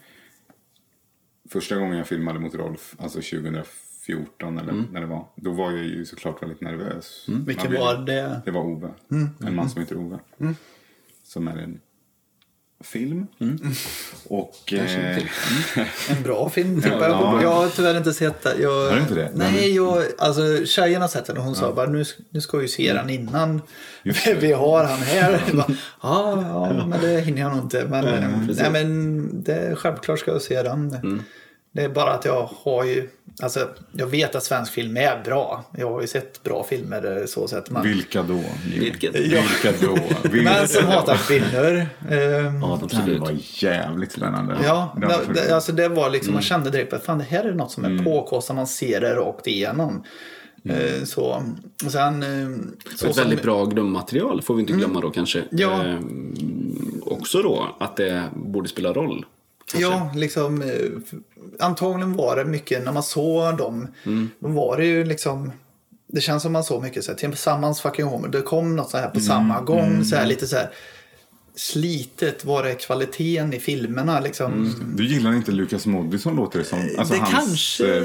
[1.50, 3.22] första gången jag filmade mot Rolf, alltså
[4.08, 4.86] 2014 eller Mm.
[4.92, 5.26] när det var.
[5.36, 7.26] Då var jag ju såklart väldigt nervös.
[7.28, 8.42] Man Vilken vill- var det?
[8.46, 8.90] Det var Ove.
[9.12, 9.30] Mm.
[9.48, 10.20] En man som heter Ove.
[11.24, 11.80] Som är en
[12.84, 13.28] film.
[14.30, 14.74] Och...
[14.74, 14.86] Mm.
[14.86, 15.28] En Eh, film.
[16.10, 17.32] En bra film tippar jag Ja.
[17.32, 17.44] på.
[17.44, 18.62] Jag har tyvärr inte sett den.
[18.62, 19.32] Jag, Har du inte det?
[19.36, 22.68] Nej, jag, alltså tjejen har sett den och hon sa bara nu, nu ska vi
[22.68, 23.62] se den innan
[24.40, 25.32] vi har han här.
[25.54, 25.66] Jag
[26.02, 26.42] ja,
[26.78, 27.86] ja, men det hinner jag nog inte.
[27.90, 31.24] Men, eh, nej, men det, självklart ska jag se den.
[31.72, 33.10] Det är bara att jag har ju,
[33.42, 35.64] alltså jag vet att svensk film är bra.
[35.78, 37.70] Jag har ju sett bra filmer eh, så sett.
[37.70, 38.44] Men, vilka då?
[38.80, 39.16] Vilket?
[39.16, 39.98] Vilka då?
[40.30, 40.52] Vilka?
[40.60, 41.86] men som hatar kvinnor.
[42.10, 44.58] ehm, Ja, den var jävligt spännande.
[44.64, 47.44] Ja, Den var det, alltså det var liksom, man kände direkt att fan det här
[47.44, 48.06] är något som är Mm.
[48.06, 50.04] påkostat, man ser det rakt igenom.
[50.70, 51.44] Eh, så,
[51.86, 52.24] och sen...
[52.24, 52.58] eh,
[52.96, 55.44] så Ett som- väldigt bra glömmaterial får vi inte glömma då kanske.
[55.52, 55.84] Ja.
[55.84, 59.26] Ehm, också då att det borde spela roll.
[59.82, 59.90] Kanske.
[59.92, 60.70] Ja, liksom eh,
[61.60, 63.88] antagligen var det mycket när man såg dem.
[64.06, 64.30] Mm.
[64.40, 65.52] Då var det ju liksom
[66.08, 68.28] det känns som man såg mycket så här, tillsammans fucking home.
[68.28, 69.28] Det kom något så här på Mm.
[69.28, 70.06] samma gång.
[70.06, 70.70] Så här, lite så här
[71.56, 72.46] slitet.
[72.46, 74.54] Var är kvaliteten i filmerna liksom?
[74.54, 74.74] Mm.
[74.96, 76.90] Du gillar inte Lukas Moodysson låter det som.
[76.98, 78.04] Alltså det hans, kanske, eh,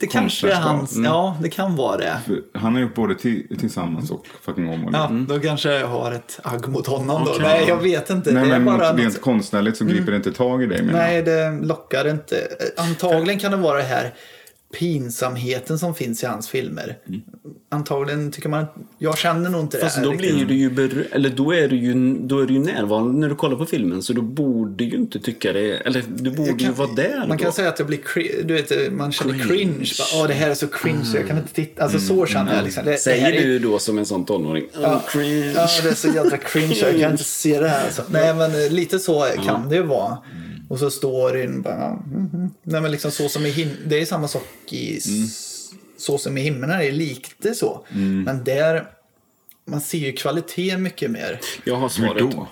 [0.00, 1.04] det kanske är hans, Mm.
[1.04, 2.16] ja det kan vara det.
[2.26, 4.90] För Han har gjort både till, tillsammans och fucking Åmål.
[4.94, 7.30] Ja, då kanske jag har ett agg mot honom då.
[7.30, 7.42] Okej.
[7.42, 8.32] Nej, jag vet inte.
[8.32, 9.00] Nej, det är men bara rent något...
[9.00, 9.20] Mm.
[9.22, 10.82] konstnärligt så griper det inte tag i dig.
[10.82, 12.48] Nej, det lockar inte.
[12.76, 14.14] Antagligen kan det vara det här
[14.78, 16.96] pinsamheten som finns i hans filmer.
[17.70, 18.66] Antagligen tycker man...
[18.98, 20.02] Jag känner nog inte Fast det.
[20.02, 20.34] då riktigt.
[20.36, 23.28] blir du ju, ber- eller då är du ju, då är du ju närvarande när
[23.28, 24.02] du kollar på filmen.
[24.02, 27.18] Så då borde ju inte tycka det, eller du borde Jag ju kan- vara där
[27.18, 27.36] Man då.
[27.44, 29.48] kan säga att jag blir du vet, man känner cringe.
[29.48, 29.90] Cringe.
[29.98, 31.82] Bara, Åh, det här är så cringe så jag kan inte titta.
[31.82, 32.64] Alltså så känner jag.
[32.64, 32.84] Liksom.
[32.84, 34.64] Det, det Säger är- du då som en sån tonåring?
[34.64, 35.02] Oh, Ja.
[35.08, 35.52] cringe.
[35.56, 36.74] Ja, det är så jävla cringe.
[36.82, 37.84] Jag kan inte se det här.
[37.84, 38.02] Alltså.
[38.10, 40.18] Nej, men eh, lite så kan det ju vara.
[40.70, 41.90] Och så står det in bara...
[41.94, 42.50] mhm.
[42.62, 44.96] Nej, men liksom så som i him- Det är samma sak i...
[44.96, 47.86] s- Så som i himlen är lite så.
[48.24, 48.86] Men där...
[49.64, 51.40] Man ser ju kvalitet mycket mer.
[51.64, 52.30] Jag har Hur svaret.
[52.30, 52.48] då?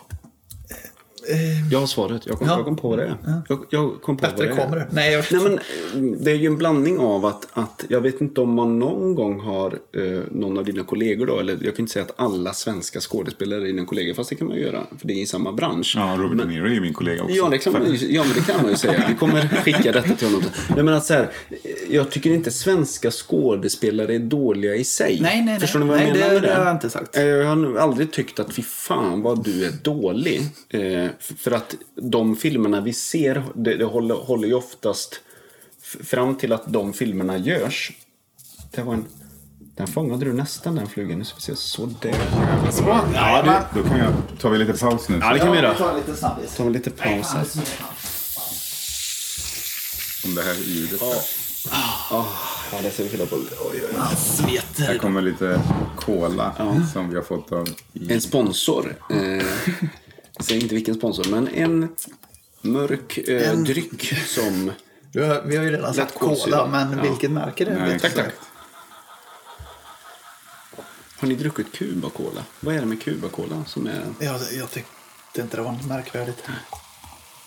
[1.71, 2.23] Jag har svaret.
[2.27, 2.57] Jag kom, Ja.
[2.57, 3.15] jag kom på det.
[3.49, 4.65] Jag, jag kom på vad Bättre det är.
[4.65, 4.87] kommer det.
[4.91, 8.21] Nej, jag Nej, men, eh, det är ju en blandning av att, att jag vet
[8.21, 11.83] inte om man någon gång har eh, någon av dina kollegor då, eller jag kan
[11.83, 14.87] inte säga att alla svenska skådespelare är dina kollegor, fast det kan man ju göra,
[14.99, 15.93] för det är i samma bransch.
[15.97, 17.35] Ja, Robert De Niro är ju min kollega också.
[17.35, 19.05] Ja, det kan man ju, ja, men det kan man ju säga.
[19.09, 20.43] Vi kommer skicka detta till honom.
[20.75, 21.29] Nej, men att så här,
[21.91, 25.19] jag tycker inte svenska skådespelare är dåliga i sig.
[25.21, 25.61] Nej, nej, nej.
[25.61, 27.17] Förstår ni vad jag Nej, menar det- med det har jag inte sagt.
[27.17, 30.43] Eh, Jag har aldrig tyckt att fy fan vad du är dålig.
[30.71, 35.21] Eh, för att de filmerna vi ser, det, det håller, håller ju oftast
[35.83, 37.93] fram till att de filmerna görs.
[38.71, 39.07] Det var en...
[39.77, 41.19] Den fångade du nästan den flugan.
[41.19, 41.57] Nu ska vi se.
[41.57, 42.15] Sådär.
[43.15, 45.19] Ja, det, då kan jag, tar vi lite paus nu.
[45.23, 45.75] Ja, det kan vi göra.
[45.75, 46.57] tar lite snabbis.
[46.57, 47.47] Ta en lite paus här.
[50.25, 51.01] Om det här ljudet.
[51.01, 51.23] här.
[52.11, 53.37] Ja, det ska vi fylla på.
[53.37, 53.81] Oj, oj,
[54.47, 54.61] oj.
[54.79, 55.61] Här kommer lite
[55.97, 56.55] cola
[56.93, 57.69] som vi har fått av.
[58.09, 58.97] En sponsor.
[59.11, 59.45] Eh,
[60.41, 61.89] säger inte vilken sponsor, men en
[62.63, 64.73] mörk eh, En- dryck som...
[65.13, 66.45] Vi har, vi har ju redan sagt kolsyra.
[66.57, 67.11] cola, men Ja.
[67.11, 68.27] vilket märke det är Nej, vet jag exakt.
[68.29, 68.37] inte.
[71.21, 72.45] Har ni druckit Cuba Cola?
[72.61, 74.05] Vad är det med Cuba Cola som är...
[74.19, 76.43] Jag, jag tyckte inte det var något märkvärdigt.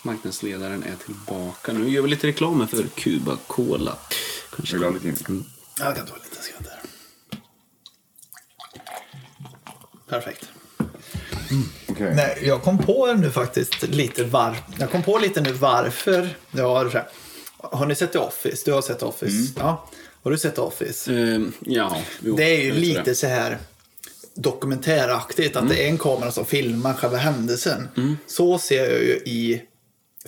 [0.04, 1.74] Marknadsledaren är tillbaka.
[1.74, 3.98] Nu gör vi lite reklam för Cuba Cola.
[4.56, 5.18] Kanske Vill du ha lite in?
[5.30, 5.44] Mm.
[5.80, 6.82] Jag kan ta lite skratt där.
[10.10, 10.50] Perfekt.
[11.88, 12.14] Okej.
[12.16, 14.58] Nej, jag kom på nu faktiskt lite var...
[14.80, 17.08] Jag kom på lite nu varför jag har.
[17.58, 18.62] Har ni sett The Office?
[18.66, 19.54] Du har sett Office?
[19.60, 19.90] Ja.
[20.24, 21.14] Har du sett Office?
[21.14, 23.16] Eh, ja, jo, Det är ju lite det.
[23.16, 23.58] så här
[24.36, 25.56] dokumentäraktigt.
[25.56, 27.88] Att det är en kamera som filmar själva händelsen.
[28.28, 29.62] Så ser jag ju i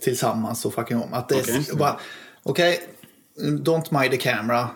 [0.02, 1.14] tillsammans och fucking om.
[1.14, 1.66] Att det Okej.
[1.72, 2.00] är bara,
[2.44, 2.82] okej,
[3.42, 4.70] don't mind the camera.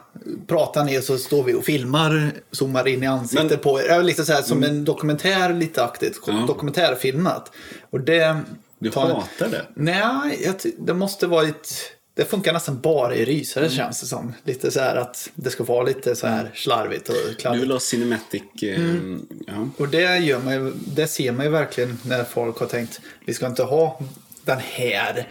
[0.47, 4.03] Prata ner så står vi och filmar, zoomar in i ansiktet Men- på er.
[4.03, 6.43] Lite så här som en dokumentär lite aktigt, Ja.
[6.47, 7.51] dokumentärfilmat.
[7.89, 8.37] Och det...
[8.79, 9.65] Du tar- hatar det?
[9.73, 11.73] Nej, det måste vara ett...
[12.13, 14.33] Det funkar nästan bara i rysare känns det som.
[14.43, 17.63] Lite så här att det ska vara lite så här slarvigt och Du kladdigt.
[17.63, 18.43] vill ha cinematic...
[18.63, 19.25] Eh, Mm.
[19.47, 19.67] ja.
[19.77, 23.33] Och det, gör man ju, det ser man ju verkligen när folk har tänkt vi
[23.33, 23.99] ska inte ha
[24.45, 25.27] den här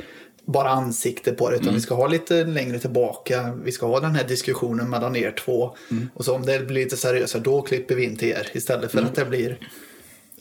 [0.47, 3.53] bara ansikte på det utan vi ska ha lite längre tillbaka.
[3.65, 5.77] Vi ska ha den här diskussionen mellan er två.
[6.15, 9.03] Och så om det blir lite seriösare då klipper vi in till er istället för
[9.03, 9.59] att det blir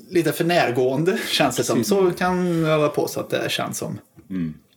[0.10, 1.84] lite för närgående känns det som.
[1.84, 3.99] Så kan jag hålla på så att det känns som.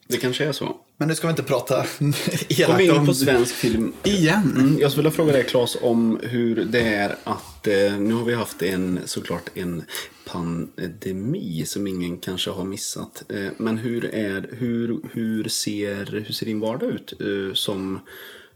[0.08, 0.76] Det kanske är så.
[0.96, 2.14] Men nu ska vi inte prata Kom
[2.48, 3.06] elakt in om...
[3.06, 3.92] på svensk film.
[4.02, 4.52] Igen?
[4.56, 8.24] Mm, jag skulle vilja fråga dig Claes om hur det är att eh, nu har
[8.24, 9.84] vi haft en såklart en
[10.32, 13.24] pandemi som ingen kanske har missat.
[13.28, 18.00] Eh, men hur, är, hur, hur, ser, hur ser din vardag ut eh, som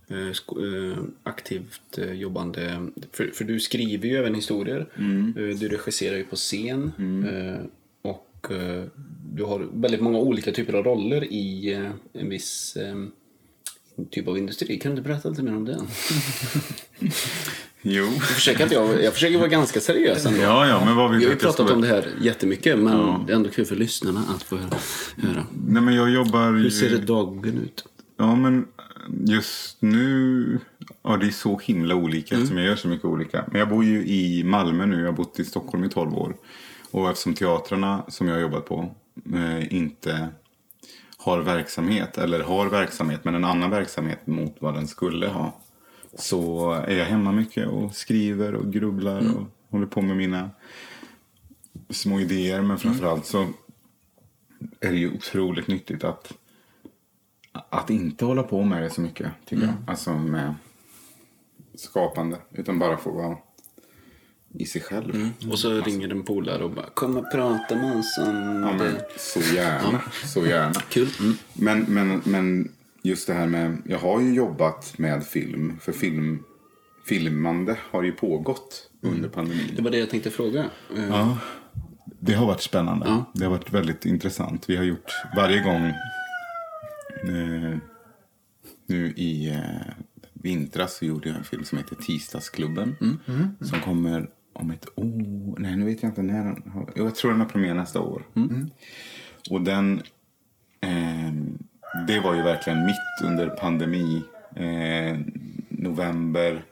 [0.09, 2.87] eh, aktivt jobbande?
[3.13, 4.89] För, för du skriver ju även historier.
[5.37, 6.93] Eh, du regisserar ju på scen.
[7.29, 7.65] Eh,
[8.11, 8.47] och
[9.35, 11.75] du har väldigt många olika typer av roller i
[12.13, 12.77] en viss
[14.11, 14.79] typ av industri.
[14.79, 15.81] Kan du inte berätta lite mer om det?
[17.83, 18.05] Jo.
[18.05, 20.41] Jag försöker, inte, jag, jag försöker vara ganska seriös ändå.
[20.41, 23.25] Ja, ja, men vad Vi du har ju pratat om det här jättemycket, men Ja.
[23.27, 24.77] det är ändå kul för lyssnarna att få höra.
[25.67, 26.71] Nej, men jag jobbar Hur ju...
[26.71, 27.85] ser det dagen ut?
[28.17, 28.67] Ja, men
[29.27, 30.59] just nu...
[31.03, 33.45] Ja, det är så himla olika eftersom jag gör så mycket olika.
[33.51, 34.99] Men jag bor ju i Malmö nu.
[35.01, 36.35] Jag har bott i Stockholm i 12 år.
[36.91, 38.95] Och eftersom teatrarna som jag har jobbat på
[39.35, 40.29] eh, inte
[41.17, 45.61] har verksamhet, eller har verksamhet, men en annan verksamhet mot vad den skulle ha.
[46.15, 50.51] Så är jag hemma mycket och skriver och grubblar och håller på med mina
[51.91, 52.63] små idéer.
[52.63, 53.47] Men framförallt så
[54.81, 56.33] är det ju otroligt nyttigt att
[57.53, 59.75] att inte hålla på med det så mycket, tycker jag.
[59.87, 60.55] Alltså med
[61.75, 62.37] skapande.
[62.53, 63.37] Utan bara få vara
[64.55, 65.31] i sig själv.
[65.51, 68.79] Och så ringer en polare och bara Kom och prata med oss om Ja, men,
[68.79, 69.05] det.
[69.17, 70.03] så gärna.
[70.25, 70.81] Så gärna.
[70.89, 71.09] Kul.
[71.21, 71.35] Mm.
[71.53, 72.73] Men, men, men
[73.03, 73.83] just det här med...
[73.87, 75.79] Jag har ju jobbat med film.
[75.81, 76.45] För film,
[77.09, 79.73] filmande har ju pågått under pandemin.
[79.77, 80.71] Det var det jag tänkte fråga.
[81.09, 81.39] Ja,
[82.21, 83.07] det har varit spännande.
[83.07, 83.33] Ja.
[83.35, 84.71] Det har varit väldigt intressant.
[84.71, 85.85] Vi har gjort varje gång
[87.29, 87.79] eh,
[88.87, 89.93] nu i eh,
[90.33, 92.97] vintras så gjorde jag en film som heter Tisdagsklubben.
[93.61, 95.59] Som kommer om ett år.
[95.59, 96.93] Nej, nu vet jag inte när den har.
[96.97, 98.27] Jag tror den har premiär nästa år.
[99.51, 100.03] Och den...
[100.81, 101.33] Eh,
[102.07, 104.23] det var ju verkligen mitt under pandemi.
[104.57, 105.19] Eh,
[105.69, 106.65] november.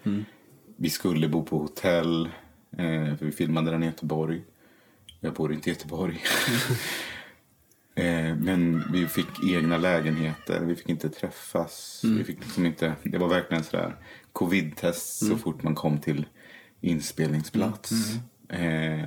[0.76, 2.28] Vi skulle bo på hotell.
[2.72, 4.42] Eh, för vi filmade den i Göteborg.
[5.20, 6.22] Jag bor inte i Göteborg.
[7.94, 10.60] eh, men vi fick egna lägenheter.
[10.60, 12.00] Vi fick inte träffas.
[12.04, 13.96] Vi fick liksom inte, det var verkligen sådär
[14.32, 16.26] covid-test så fort man kom till
[16.80, 17.92] inspelningsplats.
[18.48, 19.04] Eh,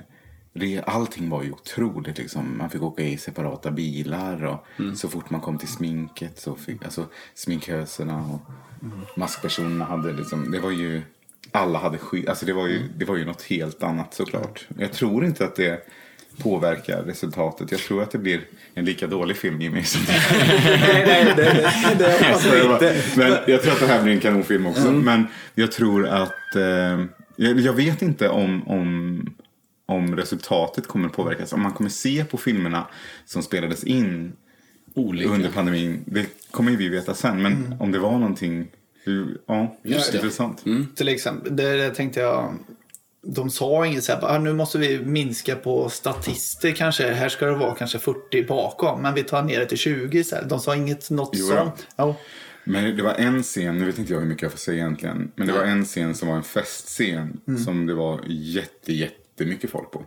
[0.53, 2.17] det, allting var ju otroligt.
[2.17, 2.57] Liksom.
[2.57, 4.43] Man fick åka i separata bilar.
[4.45, 4.65] Och
[4.97, 8.41] Så fort man kom till sminket så fick alltså, sminköserna och
[9.17, 11.01] maskpersonerna hade liksom, det var ju
[11.51, 12.29] alla hade skydd.
[12.29, 14.67] Alltså det var, ju, det var ju något helt annat såklart.
[14.77, 15.87] Jag tror inte att det
[16.37, 17.71] påverkar resultatet.
[17.71, 18.41] Jag tror att det blir
[18.73, 19.83] en lika dålig film Jimmy.
[19.83, 21.33] som- nej, nej,
[21.97, 22.95] det, hoppas jag inte.
[23.15, 24.91] Men jag tror att det här blir en kanonfilm också.
[24.91, 26.55] Men jag tror att...
[26.55, 29.35] Eh, jag, jag vet inte om, om,
[29.85, 31.53] om resultatet kommer att påverkas.
[31.53, 32.87] Om man kommer se på filmerna
[33.25, 34.33] som spelades in
[34.93, 35.29] Olika.
[35.29, 36.03] under pandemin.
[36.05, 37.41] Det kommer ju vi veta sen.
[37.41, 38.67] Men om det var någonting...
[39.47, 40.17] Ja, Just det.
[40.17, 40.63] intressant.
[40.95, 42.53] Till exempel, det, det tänkte jag.
[43.25, 47.11] De sa inget så här, ah, nu måste vi minska på statister kanske.
[47.13, 50.35] Här ska det vara kanske 40 bakom, men vi tar ner det till 20 så
[50.35, 50.43] här.
[50.45, 51.55] De sa inget något Jo, ja.
[51.57, 51.87] sånt.
[51.95, 52.15] Ja.
[52.63, 55.31] Men det var en scen, nu vet inte jag hur mycket jag får säga egentligen.
[55.35, 58.93] Men det var en scen som var en festscen som det var jätte,
[59.33, 60.05] jättemycket folk på.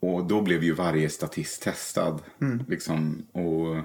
[0.00, 2.22] Och då blev ju varje statist testad.
[2.68, 3.76] Liksom, och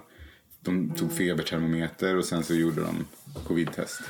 [0.60, 3.06] de tog febertermometer och sen så gjorde de
[3.48, 4.02] covid-test.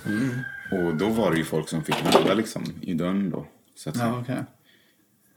[0.71, 3.47] Och då var det ju folk som fick vända liksom i dörren då.
[3.75, 3.95] Så att.
[3.95, 4.43] Ja, okej.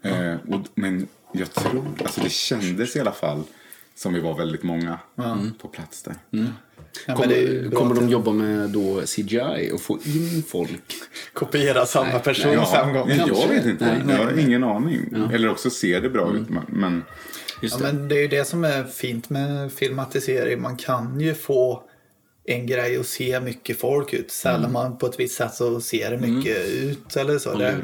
[0.02, 3.42] Eh, och, men jag tror, alltså det kändes i alla fall
[3.94, 4.98] som vi var väldigt många
[5.58, 6.14] på plats där.
[7.06, 10.82] Ja, Kommer, kommer att de jobba med då CGI och få in folk?
[11.32, 13.16] kopiera samma Nej, person nej, fem gånger.
[13.16, 13.48] Jag Kanske.
[13.48, 13.84] vet inte.
[13.86, 15.14] Nej, nej, jag har ingen aning.
[15.32, 16.48] Eller också ser det bra ut.
[16.68, 17.02] men-
[17.62, 17.92] Just Ja, det.
[17.92, 20.60] men det är ju det som är fint med filmatisering.
[20.62, 21.82] Man kan ju få
[22.44, 24.30] en grej att se mycket folk ut.
[24.30, 27.58] Säljer man på ett visst sätt så ser det mycket ut eller så.
[27.58, 27.74] Det,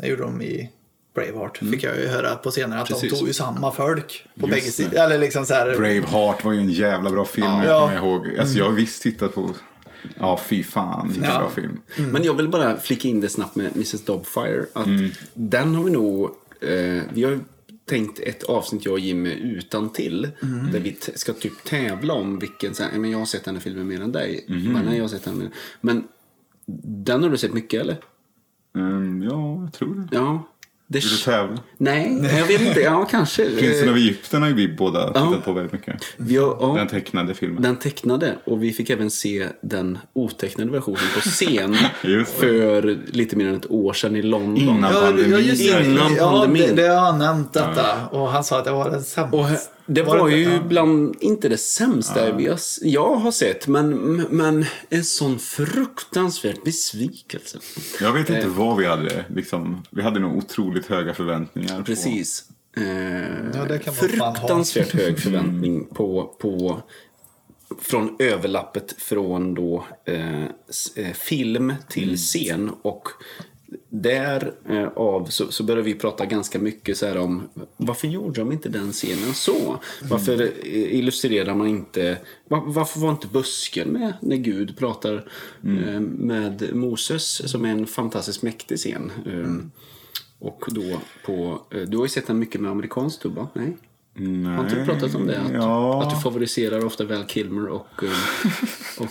[0.00, 0.70] det gjorde de i
[1.16, 3.10] Braveheart fick jag ju höra på senare att Precis.
[3.10, 4.98] de tog ju samma folk på Just bägge sidor.
[4.98, 7.46] Eller liksom så här, Braveheart var ju en jävla bra film.
[7.46, 7.64] Ja.
[7.64, 8.38] jag kommer ihåg.
[8.38, 9.50] Alltså, jag har visst tittat på...
[10.18, 11.38] Ja, fy fan vilken Ja.
[11.38, 11.80] bra film.
[12.12, 14.66] Men jag vill bara flika in det snabbt med Mrs Dobfire.
[14.72, 15.10] Att Mm.
[15.34, 16.30] Den har vi nog...
[16.60, 17.40] Eh, vi har ju
[17.88, 20.72] tänkt ett avsnitt jag och Jimmy utan till Mm.
[20.72, 22.74] Där vi ska typ tävla om vilken...
[22.74, 24.44] Så här, men jag har sett den här filmen mer än dig.
[24.48, 24.72] Mm.
[24.72, 25.50] Men, nej, jag har sett den mer.
[25.80, 26.04] Men
[27.04, 27.96] den har du sett mycket eller?
[28.76, 30.16] Mm, ja, jag tror det.
[30.16, 30.48] Ja.
[30.88, 31.58] Det Vill du tävla?
[31.78, 32.80] Nej, jag vet inte.
[32.80, 33.44] Ja, kanske.
[33.58, 35.40] Prinsen Eh, av Egypten har ju vi båda tittat Ja.
[35.44, 35.94] på väldigt mycket.
[36.16, 36.74] vi har, ja.
[36.78, 37.62] Den tecknade filmen.
[37.62, 41.76] Den tecknade och vi fick även se den otecknade versionen på scen
[42.26, 44.56] för lite mer än ett år sedan i London.
[44.56, 45.30] Innan Ja, pandemin.
[45.32, 45.84] ja, just det.
[45.84, 46.76] Innan Ja, pandemin.
[46.76, 48.06] det, det har han nämnt detta.
[48.10, 49.36] Och han sa att det var det sämsta.
[49.88, 50.60] Det Var var det- ju ja.
[50.68, 53.90] bland, inte det sämsta vi har, s- jag har sett, men,
[54.30, 57.58] men en sån fruktansvärd besvikelse.
[58.00, 59.24] Jag vet inte vad vi hade.
[59.34, 61.82] Liksom, vi hade nog otroligt höga förväntningar.
[61.82, 62.44] Precis.
[62.76, 62.84] Eh,
[63.54, 64.34] Ja, det kan man fan ha.
[64.34, 66.82] fruktansvärt hög förväntning på, på
[67.80, 70.42] från överlappet från då eh,
[70.96, 72.16] eh, film till Mm.
[72.16, 72.70] scen.
[72.82, 73.08] Och
[73.88, 78.68] där eh, så, så började vi prata ganska mycket så om varför gjorde de inte
[78.68, 79.78] den scenen så?
[80.10, 80.50] Varför eh,
[80.98, 85.28] illustrerar man inte, var, varför var inte busken med när Gud pratar
[85.64, 89.12] eh, med Moses som är en fantastiskt mäktig scen?
[89.26, 89.54] Eh,
[90.38, 93.48] Och då på, du har ju sett den mycket med amerikansk dubb va?
[93.54, 93.76] Nej?
[94.18, 94.54] Nej.
[94.56, 95.38] Har inte du pratat om det?
[95.40, 96.02] Att, Ja.
[96.02, 97.86] att du favoriserar ofta Val Kilmer och...
[98.02, 98.08] eh,
[99.02, 99.06] och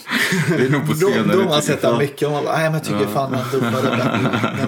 [0.57, 1.63] Det är nog på senare då har tid.
[1.63, 3.89] sett den mycket och nej men jag tycker fan den dubbade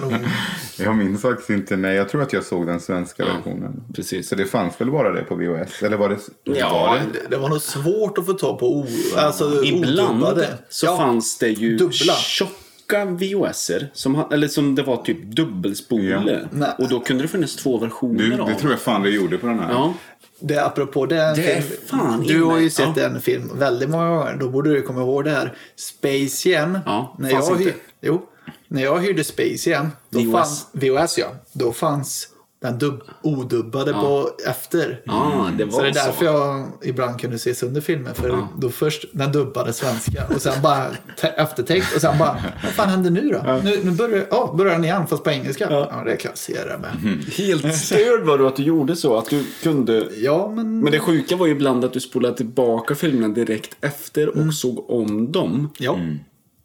[0.00, 0.14] den.
[0.84, 1.76] Jag minns faktiskt inte.
[1.76, 3.82] Nej, jag tror att jag såg den svenska versionen.
[3.94, 4.28] precis.
[4.28, 5.82] Så det fanns väl bara det på VHS?
[5.82, 6.16] Eller var det...
[6.44, 7.28] Ja, var det?
[7.30, 8.86] det, var nog svårt att få tag på o,
[9.16, 10.48] alltså, Ibland odubbade.
[10.68, 12.12] så Ja, fanns det ju dubbla.
[12.14, 13.90] tjocka VHSer.
[13.92, 16.48] Som, eller som det var typ dubbelspole.
[16.50, 16.68] Nej.
[16.78, 18.48] Och då kunde det finnas två versioner Det, av.
[18.48, 19.70] det tror jag fan det gjorde på den här.
[19.72, 19.94] Ja,
[20.40, 23.02] Det, apropå det, Det är film, fan du har ju sett Ja.
[23.02, 24.36] en film väldigt många gånger.
[24.40, 25.56] Då borde du komma ihåg det här.
[25.76, 26.78] Space Jam.
[26.86, 28.22] Ja, när, jag hyr, jo,
[28.68, 29.88] när jag hyrde Space Jam.
[30.10, 30.32] Då VHS.
[30.32, 31.26] Fanns, VHS ja.
[31.52, 32.28] Då fanns
[32.60, 35.02] den dubb, odubbade på efter.
[35.06, 36.06] ja det var Så det är så.
[36.06, 38.14] därför jag ibland kunde se sönder filmer.
[38.14, 40.86] För då först den dubbade svenska och sen bara
[41.20, 43.60] te- eftertext och sen bara, vad fan händer nu då?
[43.64, 45.66] Nu, nu börjar, ja, börjar den igen fast på engelska.
[45.70, 47.24] Ja, det kan jag se det med.
[47.38, 49.16] Helt störd var du att du gjorde så.
[49.18, 50.08] Att du kunde...
[50.16, 50.80] Ja, men...
[50.80, 54.52] Men det sjuka var ju ibland att du spolade tillbaka filmerna direkt efter och Mm.
[54.52, 55.70] såg om dem.
[55.78, 55.98] Ja.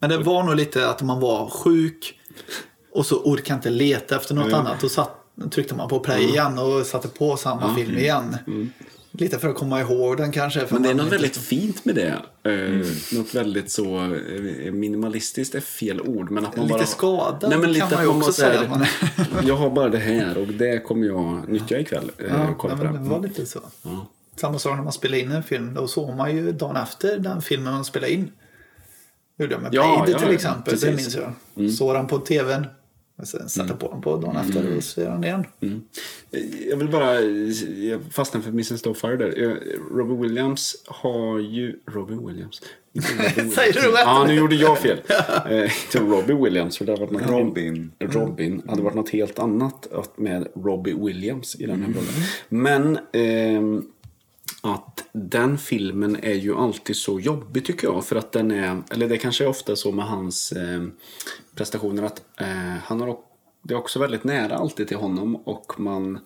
[0.00, 2.20] Men det var nog lite att man var sjuk
[2.94, 4.80] och så orkade inte leta efter något annat.
[4.80, 5.10] Då satt,
[5.50, 8.36] tryckte man på play igen och satte på samma film igen.
[9.18, 10.66] Lite för att komma ihåg den kanske.
[10.66, 12.22] För Men det är man något inte- väldigt fint med det.
[12.50, 12.86] Eh,
[13.18, 16.30] Något väldigt så eh, minimalistiskt är fel ord.
[16.30, 16.86] Men att man Lite bara...
[16.86, 18.88] skadad Nej, men kan lite man att ju man också säga att man är.
[19.48, 22.10] Jag har bara det här och det kommer jag nyttja ikväll.
[22.18, 23.10] Eh, Ja, kolla ja, på men det.
[23.10, 23.60] var lite så.
[23.82, 24.06] Ja.
[24.36, 25.74] Samma sak när man spelar in en film.
[25.74, 28.32] Då såg man ju dagen efter den filmen man spelade in.
[29.38, 30.74] Gjorde jag med Ja, Blade ja, till ja, exempel.
[30.74, 30.84] precis.
[30.84, 30.96] Mm.
[30.96, 31.70] Det minns jag.
[31.78, 32.66] Såg den på tvn.
[33.16, 35.44] Och sen satte på den på dagen efter och ser den igen.
[36.70, 38.80] Jag vill bara jag fastnade för Mrs.
[38.80, 39.42] Starfire där.
[39.42, 39.56] Eh,
[39.96, 41.80] Robin Williams har ju...
[41.86, 42.62] Robin Williams?
[43.54, 44.00] Säger du rätt?
[44.04, 45.00] Ja, nu gjorde jag fel.
[45.50, 46.78] Eh, inte Robin Williams.
[46.78, 47.92] För det hade varit något Robin.
[47.98, 52.12] Robin hade varit något helt annat med Robbie Williams i den här rollen.
[52.48, 53.84] Men ehm,
[54.64, 58.04] att den filmen är ju alltid så jobbig tycker jag.
[58.04, 60.82] För att den är, eller det kanske är ofta så med hans eh,
[61.54, 62.46] prestationer att eh,
[62.84, 63.16] han har,
[63.64, 66.18] det är också väldigt nära alltid till honom och man,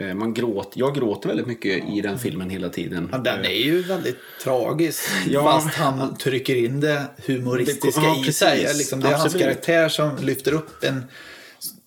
[0.00, 3.08] eh, man gråter, jag gråter väldigt mycket i den filmen hela tiden.
[3.12, 5.00] Ja, den är ju väldigt tragisk.
[5.30, 5.42] Ja.
[5.42, 8.58] Fast han trycker in det humoristiska Det- ja, i sig.
[8.74, 9.44] Liksom, det är hans Absolut.
[9.46, 11.04] karaktär som lyfter upp en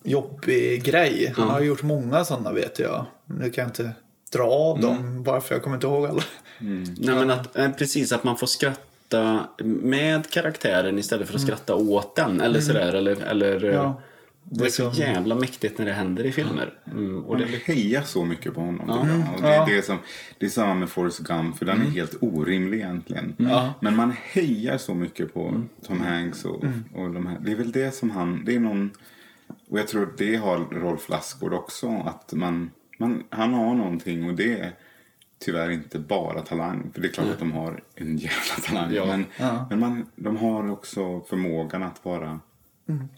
[0.04, 1.32] jobbig grej.
[1.36, 3.06] Han har gjort många sådana vet jag.
[3.26, 3.90] Nu kan jag inte
[4.38, 5.22] dra av dem Mm.
[5.22, 6.22] bara för jag kommer inte ihåg alla.
[6.58, 11.74] Nej, men att, eh, precis, att man får skratta med karaktären istället för att skratta
[11.74, 12.40] åt den.
[12.40, 12.94] Eller sådär.
[12.94, 14.00] Eller, eller, eh, Ja.
[14.50, 16.72] Det är så jävla mäktigt när det händer i filmer.
[16.92, 18.86] Mm, och det, det hejar så mycket på honom.
[18.88, 19.34] jag.
[19.36, 19.98] Och det, är det, som,
[20.38, 23.34] det är samma med Forrest Gump, för den är helt orimlig egentligen.
[23.80, 26.64] Men man hejar så mycket på Tom Hanks och,
[26.94, 27.38] och de här.
[27.40, 28.90] Det är väl det som han, det är någon,
[29.70, 34.34] och jag tror det har Rolf Lassgård också, att man, man, han har någonting och
[34.34, 34.72] det är
[35.38, 38.92] tyvärr inte bara talang, för det är klart att de har en jävla talang.
[38.94, 39.06] Ja.
[39.06, 39.26] Men,
[39.70, 42.40] men man, de har också förmågan att vara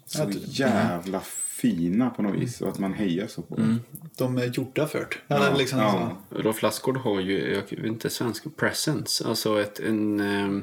[0.06, 1.20] så Att- jävla
[1.60, 3.80] fina på något vis och att man hejar så på dem.
[4.16, 5.34] De är gjorda för det.
[5.34, 6.16] Eller liksom ja.
[6.30, 6.38] så.
[6.42, 9.28] Rolf Lassgård har ju, jag vet inte svenska, presence.
[9.28, 10.62] Alltså ett, en, eh,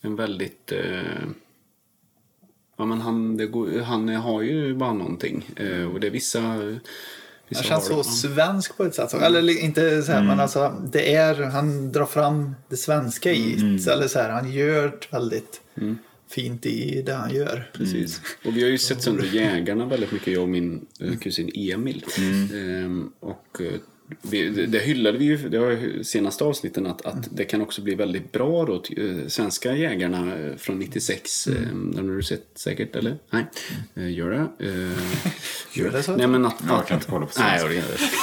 [0.00, 0.72] en väldigt...
[0.72, 1.24] eh,
[2.76, 5.50] ja, men han, det går, han har ju bara någonting.
[5.56, 6.40] Eh, och det är vissa...
[7.54, 9.14] Han känns så svensk på ett sätt.
[9.14, 13.54] Eller li- inte så här, men alltså det är, han drar fram det svenska i
[13.84, 13.92] det.
[13.92, 15.60] Eller så här, han gör väldigt
[16.30, 17.70] fint i det han gör.
[17.74, 18.20] Precis.
[18.44, 22.04] Och vi har ju sett sönder Jägarna väldigt mycket, jag och min eh, kusin Emil.
[22.54, 23.72] Ehm, och eh,
[24.22, 27.82] vi, det, hyllade vi ju det var ju senaste avsnitten att, att det kan också
[27.82, 28.74] bli väldigt bra då.
[28.74, 31.52] eh, Svenska Jägarna eh, från 96, eh,
[31.94, 33.16] den har du sett säkert eller?
[33.30, 33.44] Nej,
[33.96, 34.66] eh, gör det.
[34.68, 34.90] Eh,
[35.72, 36.16] Gör det så?
[36.16, 36.54] Nej men att...
[36.68, 37.74] Jag kan inte kolla på Nej, svenska.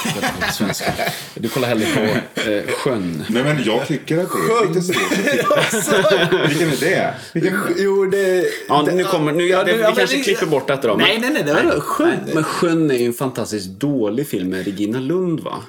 [0.04, 0.92] jag kollar på svenska.
[1.34, 1.86] Du kollar hellre
[2.34, 3.24] på eh, Sjön.
[3.28, 6.48] Nej men jag tycker att det är lite svårt.
[6.48, 7.14] Vilken är det?
[7.34, 7.58] Vilken?
[7.76, 8.44] Jo, det...
[8.68, 10.96] Ja, nu kommer, nu, Ja, det, vi men kanske det- klipper bort detta då.
[10.96, 12.08] men- Nej, nej, nej, det var sjön.
[12.24, 15.62] Nej, Men Sjön är ju en fantastiskt dålig film med Regina Lund va?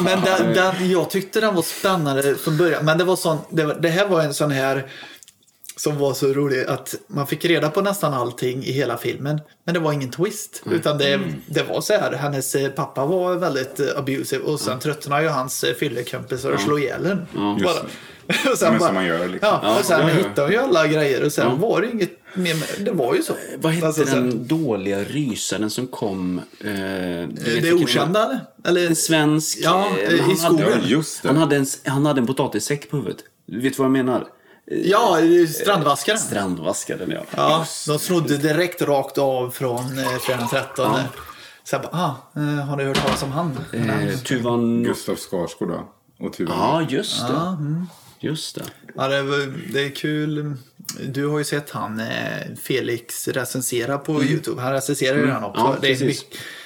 [0.00, 2.84] Men den, den, jag tyckte den var spännande från början.
[2.84, 4.86] Men det var sån, det, det här var en sån här
[5.76, 9.40] som var så rolig att man fick reda på nästan allting i hela filmen.
[9.64, 10.62] Men det var ingen twist.
[10.70, 14.78] Utan det, det var så här, hennes eh, pappa var väldigt eh, abusive och sen
[14.80, 17.26] tröttnade ju hans eh, fyllekompisar och slog ihjäl henne.
[18.52, 19.58] Och sen Men bara, som man gör, liksom.
[19.62, 20.28] Ja, och sen Ja, ja, ja.
[20.28, 22.54] hittade ju alla grejer och sen var det inget mer.
[22.54, 23.32] med- Det var ju så.
[23.58, 26.38] Vad hette Alltså, sen- den dåliga rysaren som kom?
[26.38, 28.40] Eh, du vet Det okända eller?
[28.64, 28.86] eller?
[28.86, 29.58] En svensk.
[29.62, 30.64] Ja, eh, i han skogen.
[30.64, 31.28] hade- Ja, just det.
[31.28, 33.18] Han hade, en, han hade en potatissäck på huvudet.
[33.46, 34.24] Du vet vad jag menar?
[34.66, 35.18] Ja,
[35.62, 36.18] strandvaskaren.
[36.18, 37.20] Strandvaskaren ja.
[37.36, 40.92] Ja, de snodde direkt rakt av från eh, fredagen 13.
[41.64, 43.58] Så jag bara, ah, eh, har ni hört talas om han?
[43.72, 44.82] Eh, Tuvan...
[44.82, 45.88] Gustav Skarsgård då?
[46.26, 46.52] Och Tuva.
[46.58, 47.56] Ja, just det.
[48.24, 48.64] Just det.
[48.94, 50.54] Ja, det, var- det är kul.
[51.08, 54.60] Du har ju sett han eh, Felix recensera på Youtube.
[54.62, 55.60] Han recenserar ju den också.
[55.62, 56.14] Ja, det är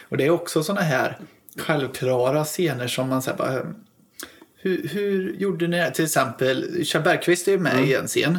[0.08, 1.18] och det är också såna här
[1.58, 3.64] självklara scener som man säger bara eh,
[4.60, 5.90] hur, hur gjorde ni det?
[5.90, 8.38] Till exempel Kjell Bergqvist är ju med i en scen.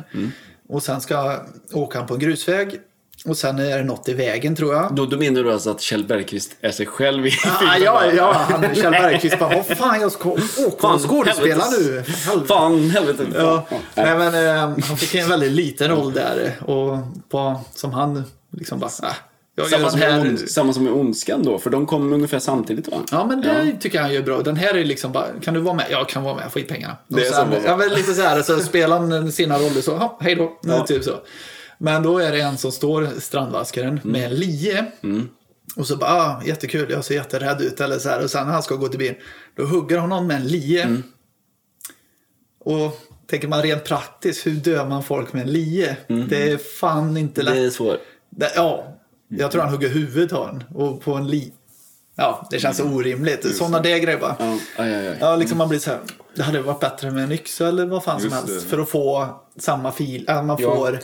[0.67, 2.79] Och sen ska åka han på en grusväg.
[3.25, 4.95] Och sen är det något i vägen tror jag.
[4.95, 7.81] Då, då menar du alltså att Kjell Bergqvist är sig själv i Ah, filmen?
[7.83, 10.29] ja, ja, han, Kjell Bergqvist bara, vad fan jag ska
[10.67, 12.03] åka och skådespela nu.
[12.07, 12.47] Helvete.
[12.47, 13.25] Fan, helvete.
[13.35, 13.77] Ja, Ja.
[13.95, 16.55] nej, men, eh, han fick en väldigt liten roll där.
[16.65, 16.97] Och
[17.29, 19.13] på, som han liksom bara, äh,
[19.69, 20.17] Samma, som här.
[20.23, 22.97] med on, samma som med Ondskan då, för de kom ungefär samtidigt va?
[23.11, 24.41] Ja, men det tycker jag han gör bra.
[24.41, 25.85] Den här är liksom bara, kan du vara med?
[25.89, 26.97] Jag kan vara med, få hit pengarna.
[27.07, 27.59] Det är så sen, bra.
[27.65, 30.51] ja, men lite så här, så spelar han sina roller så, ja, hej då.
[30.63, 30.85] Ja.
[30.85, 31.11] Typ så.
[31.81, 34.85] Men då är det en som står, strandvaskaren, med en lie.
[35.75, 37.81] Och så bara, ah, jättekul, jag ser jätterädd ut.
[37.81, 38.23] Eller så här.
[38.23, 39.15] Och sen när han ska gå till bilen,
[39.55, 41.01] då hugger han honom med en lie.
[42.59, 45.97] Och tänker man rent praktiskt, hur dör man folk med en lie?
[46.29, 47.53] Det är fan inte lätt.
[47.53, 47.99] Det är svårt.
[48.55, 50.63] Ja, jag tror han hugger huvudet av den.
[50.75, 51.53] Och på en li...
[52.15, 53.55] Ja, det känns orimligt.
[53.55, 54.35] Sådana där grejer bara.
[54.39, 55.17] Ja, aj, aj.
[55.19, 55.99] Ja, liksom man blir så här.
[56.39, 58.63] Det hade varit bättre med en yxa eller vad fan som Just helst.
[58.63, 58.69] det.
[58.69, 59.27] För att få
[59.57, 60.25] samma fil.
[60.29, 60.75] Äh, man Ja.
[60.75, 60.99] får...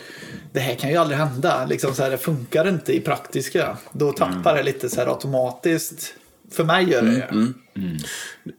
[0.53, 1.65] Det här kan ju aldrig hända.
[1.65, 3.77] Liksom så här, det funkar inte i praktiska.
[3.91, 6.13] Då tappar det lite så här automatiskt.
[6.51, 7.81] För mig gör det Mm, det.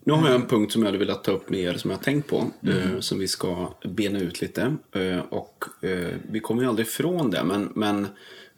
[0.05, 1.99] Nu har jag en punkt som jag hade velat ta upp med er som jag
[1.99, 2.45] har tänkt på.
[2.63, 4.77] Eh, som vi ska bena ut lite.
[4.95, 7.45] Eh, och eh, vi kommer ju aldrig ifrån det.
[7.45, 8.09] Men, men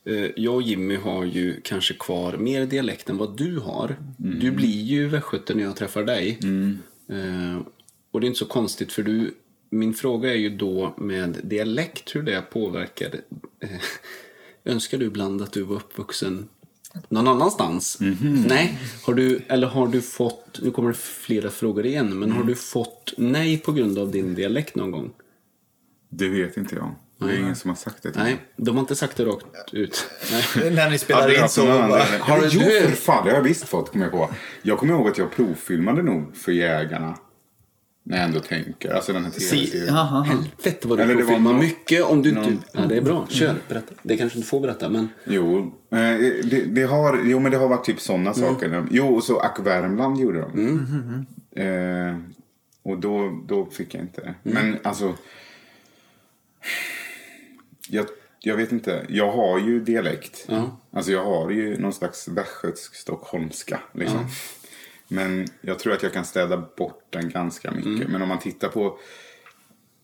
[0.04, 3.96] eh, jag och Jimmy har ju kanske kvar mer dialekt än vad du har.
[4.16, 6.38] Du blir ju västgöte när jag träffar dig.
[8.12, 9.34] Och det är inte så konstigt för du
[9.70, 13.14] min fråga är ju då med dialekt hur det påverkar.
[13.60, 13.70] Eh,
[14.64, 16.48] önskar du ibland att du var uppvuxen
[17.08, 17.98] någon annanstans?
[18.48, 18.78] Nej.
[19.04, 22.54] Har du, eller har du fått, nu kommer det flera frågor igen, men har du
[22.54, 25.10] fått nej på grund av din dialekt någon gång?
[26.08, 26.94] Det vet inte jag.
[27.18, 28.42] Det är ingen som har sagt det till Nej, mig.
[28.56, 30.06] de har inte sagt det rakt ut.
[30.32, 30.70] Nej.
[30.74, 31.66] När ni spelar in så...
[31.66, 33.24] Har du- Jo, för fan.
[33.24, 34.30] Det har jag visst fått, kommer jag på.
[34.62, 37.18] Jag kommer ihåg att jag provfilmade nog för Jägarna.
[38.10, 38.94] När jag ändå tänker.
[38.94, 39.94] Alltså den här tv-serien.
[39.94, 42.56] Helvete vad du Eller det var provfilmar någon- mycket om du inte...
[42.72, 43.26] Ja, det är bra.
[43.30, 43.94] Kör, berätta.
[44.02, 45.08] Det kanske du inte får berätta, men...
[45.24, 45.58] Jo,
[45.90, 45.98] eh,
[46.44, 48.86] det, det har, jo, men det har varit typ sådana saker.
[48.90, 51.26] Jo, och så Ack Värmland gjorde de.
[51.56, 52.16] Eh,
[52.82, 54.34] och då, då fick jag inte det.
[54.42, 55.14] Men alltså...
[57.88, 58.06] Jag,
[58.40, 59.06] jag vet inte.
[59.08, 60.48] Jag har ju dialekt.
[60.92, 63.80] Alltså jag har ju någon slags västgötsk stockholmska.
[63.94, 64.26] Liksom.
[65.08, 68.08] Men jag tror att jag kan städa bort den ganska mycket.
[68.10, 68.98] Men om man tittar på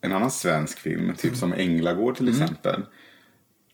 [0.00, 2.82] en annan svensk film, typ som Änglagård till exempel.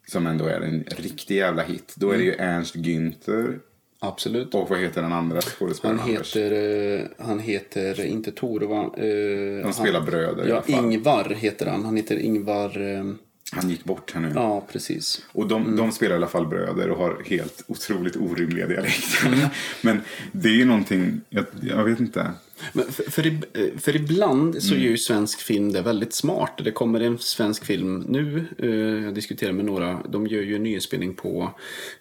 [0.09, 1.95] Som ändå är en riktig jävla hit.
[1.97, 3.59] Då är det ju Ernst Günther.
[4.03, 4.55] Absolut.
[4.55, 5.99] Och vad heter den andra skådespelaren?
[6.01, 6.53] Han heter,
[7.01, 8.83] eh, han heter inte Tore va?
[8.97, 10.85] Eh, De spelar bröder i Ja, alla fall.
[10.93, 11.85] Ingvar heter han.
[11.85, 12.81] Han heter Ingvar...
[12.81, 13.05] eh,
[13.53, 14.33] Han gick bort här nu.
[14.35, 15.25] Ja, precis.
[15.33, 15.77] Och de, Mm.
[15.77, 19.51] de spelar i alla fall bröder och har helt otroligt orimliga dialekter.
[19.83, 20.01] Men
[20.33, 22.31] det är ju någonting, jag, jag vet inte.
[22.73, 26.61] För, för, för ibland så gör ju svensk film det väldigt smart.
[26.65, 30.63] Det kommer en svensk film nu, eh, jag diskuterar med några, de gör ju en
[30.63, 31.51] nyinspelning på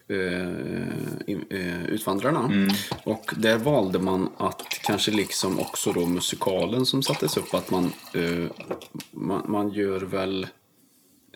[0.07, 0.49] eh,
[1.49, 2.51] eh, Utvandrarna.
[3.03, 7.91] Och där valde man att kanske liksom också då musikalen som sattes upp, att man,
[8.13, 8.45] eh,
[9.11, 10.47] man, man gör väl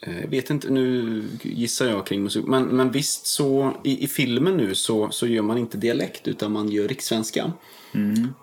[0.06, 2.46] Jag vet inte, nu gissar jag kring musik.
[2.48, 6.52] Men, men visst så i, i filmen nu så, så gör man inte dialekt utan
[6.52, 7.52] man gör rikssvenska.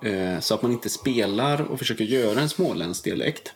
[0.03, 3.53] Eh, så att man inte spelar och försöker göra en småländsk dialekt.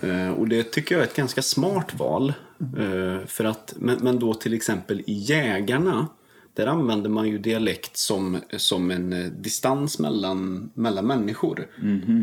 [0.00, 0.08] Det.
[0.08, 2.32] Eh, och det tycker jag är ett ganska smart val.
[2.60, 6.08] Eh, för att, men, men då till exempel i Jägarna.
[6.54, 11.66] Där använder man ju dialekt som, som en eh, distans mellan, mellan människor.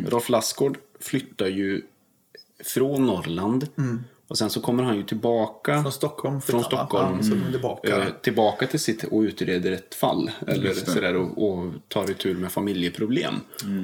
[0.07, 1.81] Rolf Lassgård flyttar ju
[2.63, 3.67] från Norrland.
[4.29, 5.81] Och sen så kommer han ju tillbaka.
[5.81, 6.41] Från Stockholm.
[6.41, 6.63] Från?
[6.63, 7.17] Stockholm.
[7.17, 7.97] Ja, så är tillbaka.
[7.97, 10.31] eh, tillbaka till sitt och utreder ett fall.
[10.47, 13.33] Eller sådär, och, och tar itu med familjeproblem.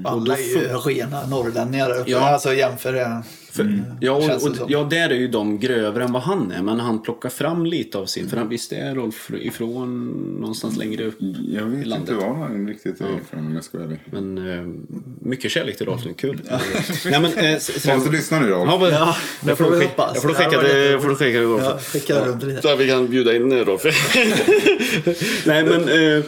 [0.05, 0.59] Alla är ju
[0.93, 2.03] rena norrlänningar.
[2.05, 2.19] Ja.
[2.19, 3.23] Alltså jämför det.
[3.51, 6.61] För, ja, Känns och, och, ja, där är ju de grövre än vad han är.
[6.61, 8.29] Men han plockar fram lite av sin.
[8.29, 10.07] För han visst är Rolf ifrån
[10.39, 12.09] någonstans längre upp Jag i vet landet.
[12.09, 13.99] inte var han riktigt är ifrån om jag ska vara ärlig.
[14.11, 14.65] Men eh,
[15.21, 16.13] mycket kärlek till Rolf nu.
[16.13, 16.41] Kul.
[17.05, 18.55] Nej, men, eh, lyssna nu då.
[18.55, 20.11] Ja, men, Ja, det jag får får vi hoppas.
[20.13, 21.63] jag får du skicka jag får du skicka det Rolf.
[21.65, 22.61] Ja, skicka det runt lite.
[22.61, 23.83] Så att vi kan bjuda in Rolf.
[25.45, 26.17] Nej, men...
[26.17, 26.23] Eh,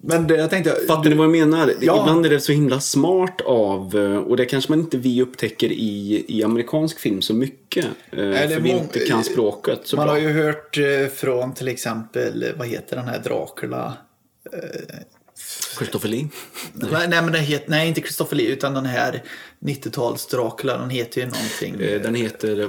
[0.00, 0.76] Men det, jag tänkte...
[0.88, 1.72] Fattar ni vad jag menar?
[1.80, 2.00] Ja.
[2.00, 5.72] Ibland är det så himla smart av, eh, och det kanske man inte vi upptäcker
[5.72, 7.86] i, i amerikansk film så mycket.
[8.12, 10.14] eh, är för vi inte kan språket så Man bra.
[10.14, 13.92] har ju hört eh, från till exempel, vad heter den här Dracula?
[15.78, 16.28] Christopher Lee.
[16.72, 19.22] Nej, nej men den heter, nej inte Christopher Lee utan den här
[19.60, 21.80] 90-tals Dracula, den heter ju någonting.
[21.80, 22.60] Eh, Den heter...
[22.60, 22.68] eh,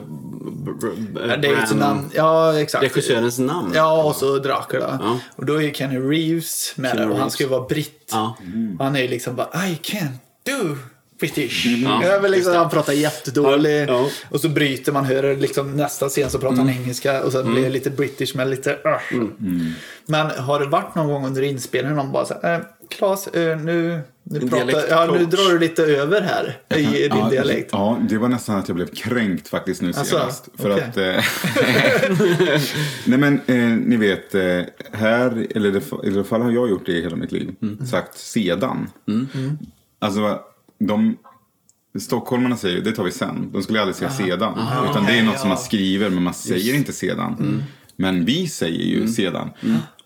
[1.29, 2.11] Ja, det är ju namn.
[2.13, 2.83] Ja, exakt.
[2.83, 3.71] Regissörens namn.
[3.75, 4.99] Ja, och så Dracula.
[5.03, 5.19] Ja.
[5.35, 8.09] Och då är ju Kenny Reeves med Kenny där och han ska ju vara britt.
[8.11, 8.37] Ja.
[8.79, 10.77] Och han är ju liksom bara I can't do
[11.83, 13.81] Ja, Ja, men liksom, han pratar jättedålig.
[13.81, 14.09] Ja, ja.
[14.29, 17.63] Och så bryter man, hör liksom nästa scen så pratar han engelska och sen blir
[17.63, 18.71] det lite British med lite
[19.11, 19.23] uh.
[20.05, 22.61] Men har det varit någon gång under inspelningen någon bara så här, eh,
[22.97, 27.29] Claes, eh, nu, nu, pratar, ja, nu drar du lite över här i din Ja,
[27.29, 27.69] dialekt.
[27.71, 30.49] Ja, det var nästan att jag blev kränkt faktiskt nu Alltså, senast.
[30.57, 30.83] För okej.
[30.89, 30.97] att...
[30.97, 31.23] Eh,
[33.05, 33.55] nej men, eh,
[33.87, 34.41] ni vet, eh,
[34.91, 37.85] här, eller i alla fall har jag gjort det i hela mitt liv, Mm.
[37.87, 38.89] sagt sedan.
[40.01, 40.39] Alltså,
[40.79, 41.17] de...
[41.99, 43.49] Stockholmarna säger det tar vi sen.
[43.51, 44.53] De skulle aldrig säga sedan.
[44.89, 45.55] Utan det är något som ja.
[45.55, 47.63] man skriver, men man säger inte sedan.
[47.95, 49.49] Men vi säger ju sedan.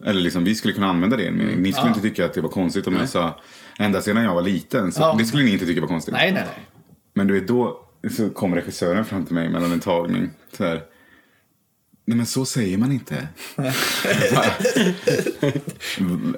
[0.06, 1.62] Eller liksom, vi skulle kunna använda det i en mening.
[1.62, 3.40] Ni skulle inte tycka att det var konstigt om jag sa
[3.80, 4.92] ända sedan jag var liten.
[4.92, 5.16] Så Ja.
[5.18, 6.14] Det skulle ni inte tycka var konstigt.
[6.14, 6.66] Nej, nej, nej.
[7.14, 7.80] Men du vet, då
[8.18, 10.30] så kom regissören fram till mig mellan en tagning.
[10.58, 10.82] Så här.
[12.06, 13.28] Nej men så säger man inte.
[14.34, 14.44] Va?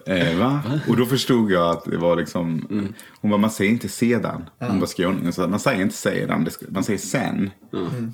[0.06, 0.62] eh, va?
[0.88, 2.68] Och då förstod jag att det var liksom.
[3.22, 4.50] Hon bara, man säger inte sedan.
[4.60, 7.52] Hon bara skrev hon, så man säger inte sedan, ska- man säger sen.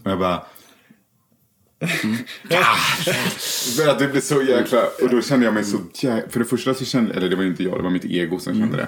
[0.04, 0.43] Och jag bara.
[3.78, 4.80] För att det blev så jäkla...
[5.02, 6.30] Och då kände jag mig så jäkla...
[6.30, 7.14] För det första så kände...
[7.14, 8.88] Eller det var inte jag, det var mitt ego som kände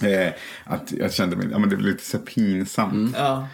[0.00, 0.26] det.
[0.26, 0.32] Eh,
[0.64, 1.48] att jag kände mig...
[1.50, 3.14] Ja, men det blev lite så pinsamt.
[3.18, 3.48] Ja.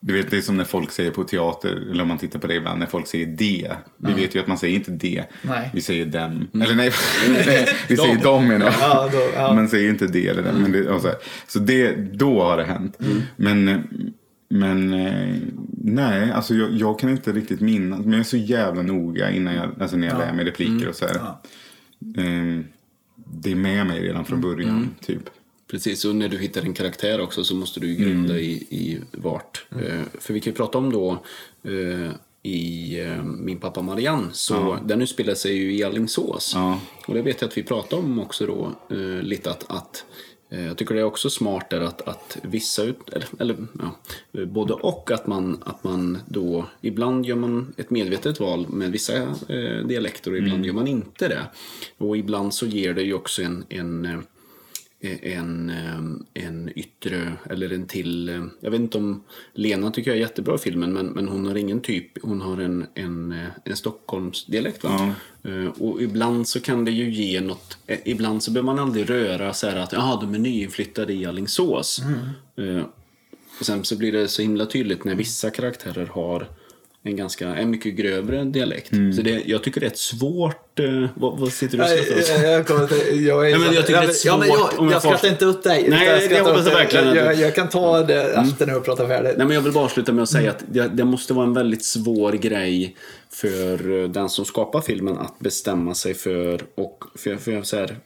[0.00, 2.46] Du vet, det är som när folk säger på teater, eller om man tittar på
[2.46, 3.72] det ibland, när folk säger det.
[3.96, 5.24] Vi vet ju att man säger inte det.
[5.42, 5.70] Nej.
[5.74, 6.48] Vi säger dem.
[6.54, 6.92] Eller nej,
[7.88, 8.74] vi säger dem menar jag.
[8.80, 9.54] Ja, då, ja.
[9.54, 10.62] Man säger inte det eller den.
[10.62, 11.16] Men det, och så här.
[11.46, 12.98] så det, då har det hänt.
[13.36, 13.78] Men, eh,
[14.48, 15.36] men eh,
[15.82, 18.00] nej, alltså jag, jag kan inte riktigt minnas.
[18.00, 20.94] Men jag är så jävla noga innan jag, alltså när jag lär mig repliker och
[20.94, 21.16] så här.
[21.16, 22.62] Eh,
[23.16, 25.22] det är med mig redan från början, typ.
[25.70, 29.66] Precis, och när du hittar en karaktär också så måste du grunda i, i vart.
[29.70, 31.22] Eh, för vi kan ju prata om då
[31.62, 32.10] eh,
[32.42, 36.52] i eh, Min pappa Marianne, så den utspelar sig ju i Alingsås.
[36.54, 36.80] Ja.
[37.06, 38.72] Och det vet jag att vi pratade om också då,
[39.22, 40.04] lite att, att
[40.48, 43.96] jag tycker det är också smart där att, att vissa, ut, eller, eller ja,
[44.46, 49.16] både och, att man, att man då, ibland gör man ett medvetet val med vissa
[49.22, 51.42] eh, dialekter och ibland gör man inte det.
[51.98, 54.22] Och ibland så ger det ju också en, en
[55.22, 59.22] en, eh, en yttre, eller en till, eh, jag vet inte om
[59.54, 62.58] Lena tycker jag är jättebra i filmen, men, men hon har ingen typ, hon har
[62.60, 65.14] en, en, eh, en Stockholmsdialekt va?
[65.44, 69.52] Eh, Och ibland så kan det ju ge något, ibland så behöver man aldrig röra
[69.54, 72.00] så här att, jaha, de är nyinflyttade i Alingsås.
[72.56, 72.82] Eh,
[73.60, 76.48] Och sen så blir det så himla tydligt när vissa karaktärer har
[77.06, 78.88] en ganska, en mycket grövre dialekt.
[79.16, 80.78] Så det, jag tycker det är ett svårt...
[80.80, 82.42] Eh, vad, vad sitter du och Nej, skrattar åt?
[82.42, 84.58] jag, jag, kommer till- jag, är Nej, men jag tycker det är ja, men svårt
[84.72, 85.86] jag, om jag jag skrattar inte åt dig.
[85.88, 89.08] Nej, jag det hoppas jag verkligen Jag, jag kan ta det efter när jag pratar
[89.08, 89.34] färdigt.
[89.36, 91.54] Nej, men jag vill bara avsluta med att säga att det, det måste vara en
[91.54, 92.96] väldigt svår grej
[93.30, 97.96] för eh, den som skapar filmen att bestämma sig för och för, för så här,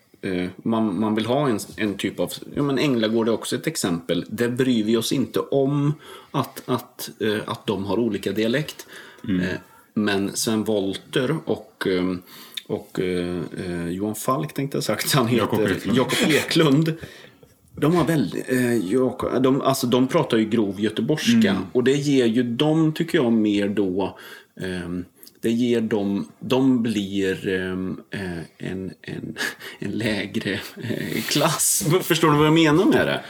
[0.56, 4.24] man, man vill ha en, en typ av, ja men Änglagård är också ett exempel.
[4.28, 5.94] Där bryr vi oss inte om
[6.30, 8.86] att, att, eh, att de har olika dialekt.
[9.28, 9.58] Eh,
[9.94, 12.14] Men Sven Wollter och eh,
[12.66, 15.98] och eh, eh, Johan Falk tänkte jag sagt, han heter Jakob Eklund.
[16.34, 16.92] Eklund.
[17.76, 22.26] De har väldigt, eh, Jakob- de, alltså de pratar ju grov göteborgska och det ger
[22.26, 24.18] ju dem, tycker jag, mer då
[24.60, 25.04] ehm,
[25.42, 28.20] det ger dem, de blir ehm, eh,
[28.58, 29.36] en, en,
[29.78, 31.84] en lägre eh, klass.
[32.02, 33.22] Förstår du vad jag menar med det?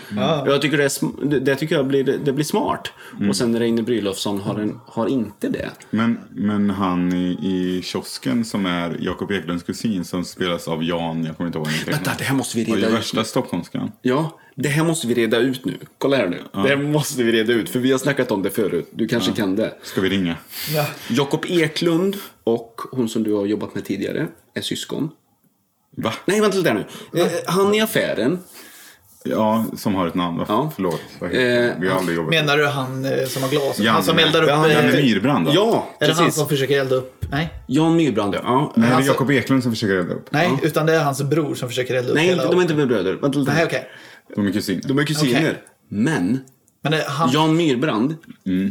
[0.50, 2.92] Jag tycker det, är, det, tycker jag blir, det blir smart.
[3.28, 5.70] Och sen Reine Brynolfsson har, en, har inte det.
[5.90, 11.24] Men, men han i, i kiosken som är Jakob Eklunds kusin som spelas av Jan,
[11.24, 11.92] jag kommer inte ihåg vad han heter.
[11.92, 12.94] Vänta, det här måste vi reda ut.
[12.94, 13.92] värsta stockholmskan.
[14.02, 15.78] Ja, det här måste vi reda ut nu.
[15.98, 16.42] Kolla här nu.
[16.52, 18.88] Det här måste vi reda ut, för vi har snackat om det förut.
[18.92, 19.74] Du kanske kan det.
[19.82, 20.36] Ska vi ringa?
[20.74, 20.86] Ja.
[21.08, 25.10] Jakob Eklund och hon som du har jobbat med tidigare är syskon.
[25.96, 26.12] Va?
[26.24, 26.84] Nej, vänta lite nu.
[27.20, 28.38] Eh, han i affären.
[29.24, 30.38] Ja, som har ett namn.
[30.38, 30.44] Va?
[30.48, 30.72] Ja.
[30.74, 31.00] Förlåt.
[31.22, 31.28] Eh,
[31.80, 33.78] vi har aldrig jobbat Menar du han eh, som har glas?
[33.78, 33.90] Janne.
[33.90, 34.48] Han som eldar upp...
[34.48, 35.52] Ja, Janne eh, Myrbrand då?
[35.54, 36.38] Ja, är det han precis.
[36.38, 37.24] som försöker elda upp?
[37.30, 38.40] Nej, Jan Myrbrand, ja.
[38.44, 38.72] ja.
[38.76, 40.26] Nej, det är Alltså- Jakob Eklund som försöker rädda upp.
[40.30, 42.50] nej utan det är hans bror som försöker elda upp Nej, hela...
[42.50, 43.12] de är inte bröder.
[43.12, 43.52] Vänta lite.
[43.52, 43.90] Nej, okej.
[44.34, 44.82] De är kusiner.
[44.88, 45.40] De är kusiner.
[45.40, 45.62] Okej.
[45.88, 46.40] Men,
[46.82, 47.30] Men det, han...
[47.30, 48.16] Jan Myrbrand,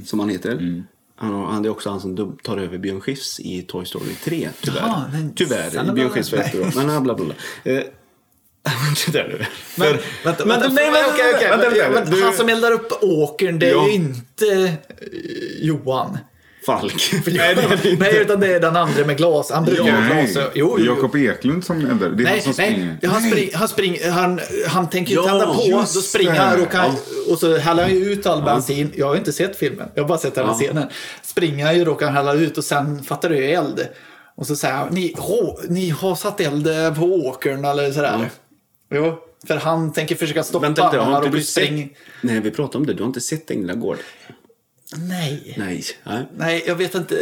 [0.06, 0.84] som han heter.
[1.16, 4.14] Han, har- han är också han som dub- tar över Björn Skifs i Toy Story
[4.24, 4.80] 3, tyvärr.
[4.80, 6.76] Jaha, men- tyvärr, Sen- Björn Skifs var efteråt.
[6.76, 7.34] Men bla bla bla.
[7.64, 7.74] Eh,
[8.86, 9.38] Vänta där nu.
[9.38, 9.48] Men,
[9.88, 12.50] För- vänta, Men- vänta, nej, vänta, okej, okej, vänta, men- vänta, men du- Han som
[12.50, 13.88] eldar upp åkern, det är Ja.
[13.88, 14.74] ju inte eh,
[15.62, 16.18] Johan.
[16.80, 17.12] Falk.
[17.26, 17.56] Nej,
[18.00, 19.52] nej, utan det är den andra med glas.
[19.52, 20.46] Han brukar ha Nej, glas.
[20.56, 20.86] Jo, jo.
[20.96, 22.10] Jakob Eklund som eldar.
[22.10, 22.72] Det är han Nej, som nej.
[22.72, 22.98] springer.
[23.02, 26.58] Ja, Han, spring, han, spring, han, han tänker ju Ja, tända på, då springer han
[26.58, 26.64] det.
[26.66, 26.92] och, kan,
[27.32, 28.92] och så häller han ju ut all bensin.
[28.96, 30.58] Jag har ju inte sett filmen, jag har bara sett den här Ja.
[30.60, 30.88] scenen.
[31.24, 33.88] Springer han ju då kan hälla ut och sen fattar du eld.
[34.36, 36.68] Och så säger han, ni, hå, ni har satt eld
[36.98, 38.30] på åkern eller sådär.
[38.94, 39.18] Jo,
[39.48, 41.70] för han tänker försöka stoppa Vänta har inte du sett?
[42.22, 42.94] Nej, vi pratade om det.
[42.94, 43.98] Du har inte sett Änglagård?
[44.98, 45.56] Nej.
[45.58, 45.84] Nej.
[46.04, 46.26] Nej.
[46.38, 47.16] Nej, jag vet inte.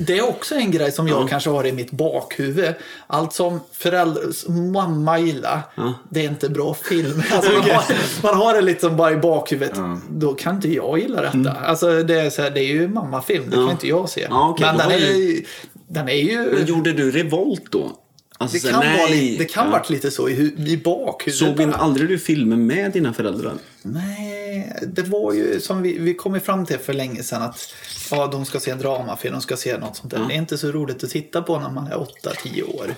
[0.00, 2.74] Det är också en grej som jag kanske har i mitt bakhuvud.
[3.06, 5.62] Allt som föräldrar, mamma gillar,
[6.10, 7.22] det är inte bra film.
[7.32, 7.84] Alltså man, har,
[8.22, 9.78] man har det liksom bara i bakhuvudet.
[10.10, 11.52] Då kan inte jag gilla detta.
[11.52, 14.26] Alltså det, är så här, det är ju mammafilm, det kan inte jag se.
[14.30, 15.40] Ja, okej, Men den är,
[15.88, 16.52] den är ju...
[16.52, 17.92] Men gjorde du revolt då?
[18.40, 18.98] Alltså, det kan, nej.
[18.98, 19.70] vara, li- det kan Ja.
[19.72, 21.38] varit lite så i, i bakhuvudet.
[21.58, 23.52] Såg vi aldrig du filmer med dina föräldrar?
[23.82, 27.74] Nej, det var ju som vi, vi kom fram till för länge sedan att
[28.10, 30.24] ja, de ska se en dramafilm, de ska se något sånt där.
[30.28, 32.94] Det är inte så roligt att titta på när man är 8-10 år.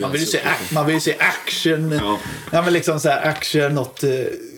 [0.00, 2.18] Man vill ju se, ac- man vill se action, Ja.
[2.52, 2.62] ja.
[2.62, 4.10] men liksom så här action, något eh,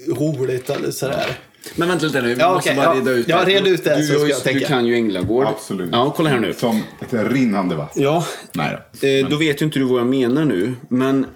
[0.08, 1.38] roligt eller sådär.
[1.76, 3.00] Men vänta lite nu, vi Ja, måste okej, bara ja.
[3.00, 4.58] reda ut Ja, red ut det, du, så ska du, jag tänka.
[4.60, 5.46] Du kan ju Änglagård.
[5.46, 5.88] Absolut.
[5.92, 6.54] Ja, kolla här nu.
[6.54, 8.02] Som ett rinnande vatten.
[8.02, 9.06] Ja, Nej då.
[9.08, 10.74] eh, då vet ju inte du vad jag menar nu.
[10.88, 11.26] Men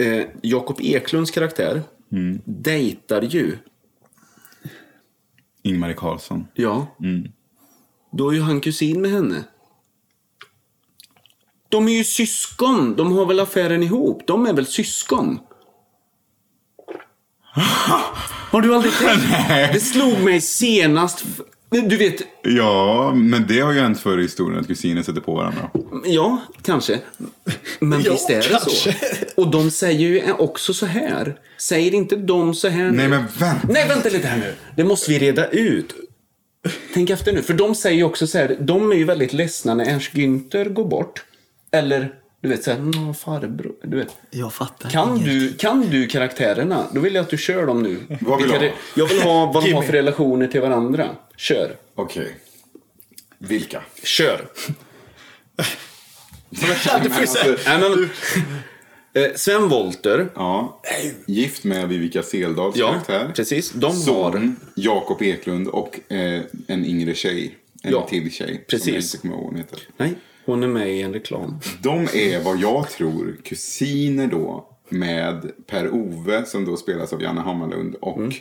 [0.00, 1.82] eh, Jakob Eklunds karaktär
[2.12, 2.40] Mm.
[2.44, 3.56] dejtar ju.
[5.62, 6.46] Ingmarie Karlsson.
[6.54, 6.96] Ja.
[8.12, 9.44] Då är ju han kusin med henne.
[11.68, 12.96] De är ju syskon.
[12.96, 14.22] De har väl affären ihop.
[14.26, 15.38] De är väl syskon?
[18.50, 19.22] Har du aldrig tänkt?
[19.72, 21.24] Det slog mig senast.
[21.70, 25.34] Du vet, Ja, men det har ju hänt förr i historien att kusiner sätter på
[25.34, 25.70] varandra.
[26.04, 26.98] ja, kanske.
[27.80, 28.70] Men Ja, visst är det kanske.
[28.92, 28.96] så.
[29.36, 31.36] Och de säger ju också så här.
[31.60, 32.90] Säger inte de så här nu?
[32.90, 33.68] Nej, men vänta.
[33.68, 34.54] Nej, vänta lite här nu.
[34.76, 35.94] Det måste vi reda ut.
[36.94, 37.42] Tänk efter nu.
[37.42, 38.56] För de säger ju också så här.
[38.60, 41.24] De är ju väldigt ledsna när Ernst Günther går bort.
[41.72, 42.10] Eller,
[42.48, 43.72] du vet så här, "Nå, farbror.
[43.82, 44.16] Du vet.
[44.30, 45.24] Jag fattar Kan inget.
[45.24, 46.86] du, kan du karaktärerna?
[46.92, 47.96] Då vill jag att du kör dem nu.
[48.20, 48.74] Vad vill Vilka du ha?
[48.94, 51.08] Jag vill ha vad de har för relationer till varandra.
[51.36, 51.76] Kör.
[51.94, 52.36] Okej.
[53.38, 53.82] Vilka?
[54.02, 54.48] Kör.
[56.50, 58.10] Nej, men,
[59.24, 60.28] eh, Sven Wollter.
[60.34, 60.80] Ja.
[61.26, 63.32] Gift med Vivica Seldahls Ja, karaktär.
[63.36, 63.70] precis.
[63.70, 63.92] De har...
[64.32, 67.56] Son, Jakob Eklund och eh, en yngre tjej.
[67.82, 68.54] En Ja, till tjej.
[68.54, 68.88] Som precis.
[68.88, 69.78] jag inte kommer ihåg vad hon heter.
[69.96, 70.14] Nej,
[70.48, 71.60] hon är med i en reklam.
[71.82, 77.94] De är vad jag tror kusiner då med Per-Ove som då spelas av Janne Hammarlund
[77.94, 78.32] och Mm.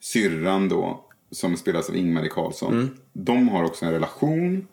[0.00, 2.72] syrran då som spelas av Ingmarie Karlsson.
[2.72, 2.88] Mm.
[3.12, 4.66] De har också en relation.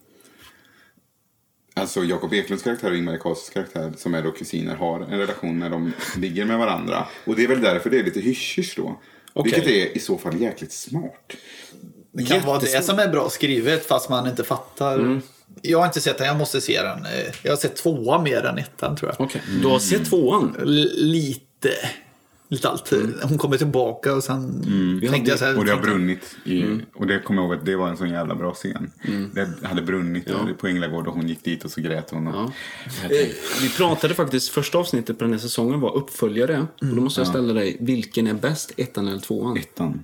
[1.73, 5.59] Alltså Jakob Eklunds karaktär och Ingmarie Karlssons karaktär som är då kusiner har en relation
[5.59, 7.07] när de ligger med varandra.
[7.25, 9.01] Och det är väl därför det är lite hysch då.
[9.33, 9.51] Okej.
[9.51, 11.33] Vilket är i så fall jäkligt smart.
[12.11, 14.99] Det kan vara det som är bra skrivet fast man inte fattar.
[14.99, 15.21] Mm.
[15.61, 17.05] Jag har inte sett den, jag måste se den.
[17.05, 19.21] Eh, Jag har sett tvåa mer än ettan tror jag.
[19.25, 20.55] Okej, du har sett tvåan?
[20.61, 21.69] L- lite.
[22.49, 22.91] Lite allt.
[22.91, 23.13] Mm.
[23.23, 24.61] Hon kommer tillbaka och sen
[25.11, 25.57] tänkte jag så här.
[25.57, 26.35] Och det har brunnit.
[26.45, 26.81] I, Mm.
[26.95, 28.91] Och det kommer jag ihåg att det var en sån jävla bra scen.
[29.33, 32.27] Det hade brunnit där på Änglagård och hon gick dit och så grät hon.
[32.27, 32.51] Och, Ja.
[33.15, 33.27] Eh,
[33.61, 36.59] vi pratade faktiskt, första avsnittet på den här säsongen var uppföljare.
[36.81, 39.57] Och då måste jag ställa dig, vilken är bäst, ettan eller tvåan?
[39.57, 40.03] Ettan.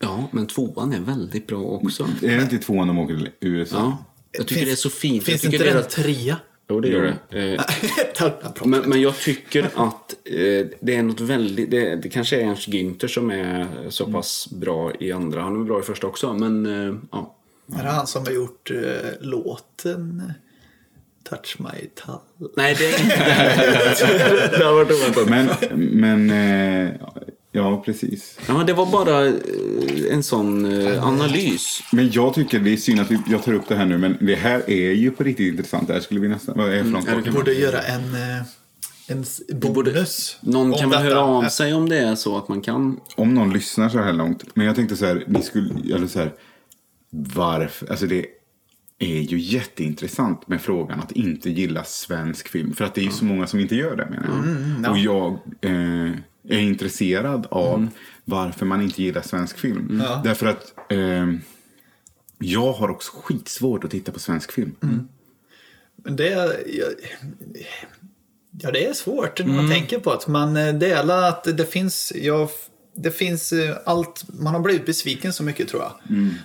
[0.00, 2.08] Ja, men tvåan är väldigt bra också.
[2.22, 3.76] Är det inte tvåan de åker till USA?
[3.76, 4.04] Ja,
[4.38, 5.24] jag tycker Finns- det är så fint.
[5.24, 6.36] Finns jag inte det det en är trea?
[6.70, 7.54] Jo, det gör det.
[7.54, 8.32] Eh,
[8.64, 11.70] men, men jag tycker att eh, det är något väldigt...
[11.70, 15.40] Det, det kanske är Ernst Günther som är så pass bra i andra.
[15.42, 17.34] Han är bra i första också, men eh, ja.
[17.78, 20.32] Är det han som har gjort eh, låten eh,
[21.30, 22.18] Touch My Tall?
[22.56, 23.16] Nej, det är inte
[24.58, 24.64] det.
[24.64, 25.28] har varit oväntat.
[25.28, 26.30] Men, men
[26.86, 26.90] eh,
[27.58, 28.38] ja, precis.
[28.48, 29.32] Ja, det var bara eh,
[30.10, 31.80] en sån eh, analys.
[31.92, 34.16] Men jag tycker det är synd att vi, jag tar upp det här nu, men
[34.20, 35.86] det här är ju på riktigt intressant.
[35.88, 36.58] Det här skulle vi nästan...
[36.58, 37.12] Vad är för?
[37.12, 38.42] Mm, Vi borde göra en, eh,
[39.08, 39.24] en
[39.60, 40.36] bonus.
[40.40, 43.00] Någon kan väl höra av sig om det är så att man kan.
[43.16, 44.44] Om någon lyssnar så här långt.
[44.54, 46.32] Men jag tänkte så här, ni skulle, eller så här,
[47.10, 48.26] varför, alltså det
[48.98, 52.74] är ju jätteintressant med frågan att inte gilla svensk film.
[52.74, 54.46] För att det är ju så många som inte gör det menar
[54.82, 54.90] jag.
[54.92, 56.12] Och jag eh,
[56.48, 57.88] är intresserad av
[58.24, 60.02] varför man inte gillar svensk film.
[60.24, 61.26] Därför att eh,
[62.38, 64.74] jag har också skitsvårt att titta på svensk film.
[65.96, 66.86] Men det, är- ja,
[68.60, 72.12] ja, det är svårt när man tänker på att man eh, delar att det finns,
[72.16, 72.50] ja,
[72.94, 75.92] det finns eh, allt, man har blivit besviken så mycket tror jag.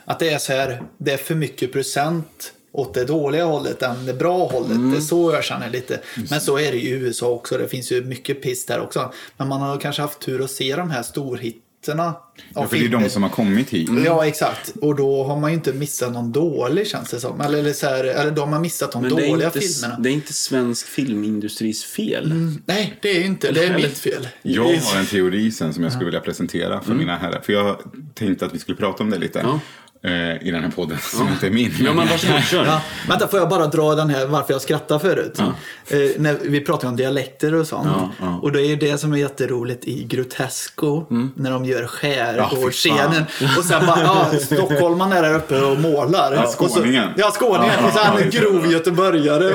[0.06, 4.06] Att det är så här, det är för mycket procent åt det dåliga hållet än
[4.06, 4.92] det bra hållet.
[4.92, 6.00] Det är så jag känner lite.
[6.30, 7.58] Men så är det i USA också.
[7.58, 9.14] Det finns ju mycket piss där också.
[9.38, 12.14] Men man har kanske haft tur att se de här storhitterna.
[12.54, 13.90] Ja, för det är de som har kommit hit.
[14.06, 14.74] Ja, exakt.
[14.82, 17.42] Och då har man ju inte missat någon dålig känns det som.
[17.42, 20.00] Eller, eller, så här, eller de har missat de Men dåliga inte, filmerna.
[20.00, 22.34] det är inte svensk filmindustris fel.
[22.66, 23.52] Nej, det är inte.
[23.52, 24.28] Det är mitt fel.
[24.42, 27.42] Jag har en teori sen som jag skulle vilja presentera för mina herrar.
[27.42, 27.78] För jag
[28.14, 29.40] tänkte att vi skulle prata om det lite.
[29.40, 29.60] Ja.
[30.04, 31.74] Eh, I den här podden som inte är min.
[31.80, 32.66] Ja, men varsågod, kör.
[32.66, 35.39] Ja, vänta, får jag bara dra den här varför jag skrattar förut?
[35.39, 37.88] Eh, när vi pratar om dialekter och sånt.
[37.95, 38.39] Ja, ja.
[38.41, 41.06] Och det är ju det som är jätteroligt i Grotesco.
[41.36, 43.24] När de gör skärgårdsscenen.
[43.58, 46.34] och sen bara, ja, stockholmarna är där uppe och målar.
[46.36, 47.10] Ja, Och så- skåningen.
[47.18, 47.76] Ja, skåningen.
[47.82, 49.43] Ja, och han ja, en grov göteborgare.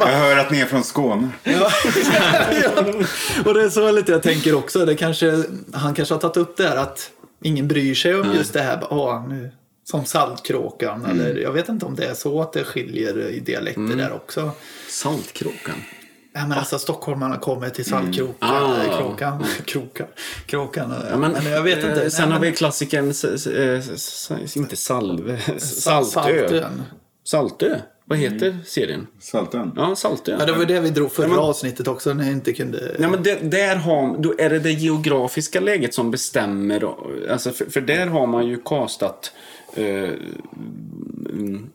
[0.00, 1.28] Jag hör att ni är från Skåne.
[1.42, 1.52] Ja.
[2.62, 2.82] ja.
[3.44, 4.84] Och det är så lite jag tänker också.
[4.84, 5.42] Det kanske,
[5.74, 7.10] han kanske har tagit upp det här att
[7.42, 8.86] ingen bryr sig om just det här.
[8.90, 9.50] Åh, nu,
[9.84, 11.04] som Saltkråkan.
[11.06, 14.50] Eller, jag vet inte om det är så att det skiljer i dialekter där också.
[14.88, 15.74] Saltkråkan.
[16.34, 18.34] Ja, men alltså stockholmarna kommer till Saltkråkan.
[18.50, 18.98] Ah.
[18.98, 19.44] Kråkan.
[19.64, 20.06] Krokan.
[20.46, 20.94] Kråkan.
[21.10, 22.02] Ja, men, men jag vet inte.
[22.02, 26.48] eh, Sen Nej, har vi men- klassikern, s- s- eh, inte Salve, Sa- Saltö.
[26.48, 26.82] Saltön.
[27.24, 27.78] Saltö,
[28.08, 29.06] vad heter serien?
[29.18, 29.72] Saltön.
[29.76, 30.36] Ja, Saltö.
[30.38, 32.96] Ja, det var det vi drog förra Ja, men- avsnittet också när jag inte kunde...
[32.98, 36.80] Nej, men det, där har, då är det det geografiska läget som bestämmer.
[36.80, 37.10] då.
[37.30, 39.32] Alltså, för, för där har man ju kastat
[39.76, 41.70] mm,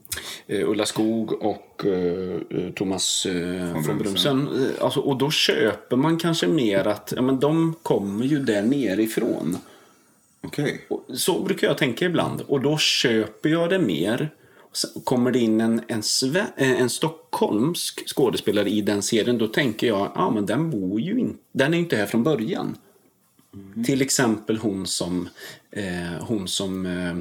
[0.48, 2.40] eh, Ulla Skog och eh,
[2.76, 4.50] Thomas eh, von Brumsen.
[4.82, 9.58] Alltså, och då köper man kanske mer att ja, men de kommer ju där nerifrån.
[10.44, 10.86] Okej.
[10.88, 12.42] Och Så brukar jag tänka ibland.
[12.42, 14.30] Och då köper jag det mer.
[15.04, 19.88] Kommer det in en, en, sve, eh, en stockholmsk skådespelare i den serien, då tänker
[19.88, 22.78] jag, ja men den bor ju inte, den är ju inte här från början.
[23.86, 25.30] Till exempel hon som,
[25.72, 27.18] eh, hon som eh,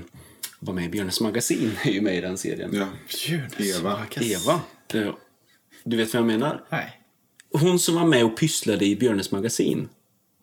[0.58, 2.70] var med i Björnes magasin, är ju med i den serien.
[2.72, 2.88] Ja.
[3.08, 3.98] Djurens Eva.
[3.98, 4.32] magasin.
[4.32, 4.60] Eva.
[4.94, 5.14] Eh,
[5.84, 6.64] du vet vad jag menar?
[6.68, 7.00] Nej.
[7.52, 9.88] Hon som var med och pysslade i Björnes magasin.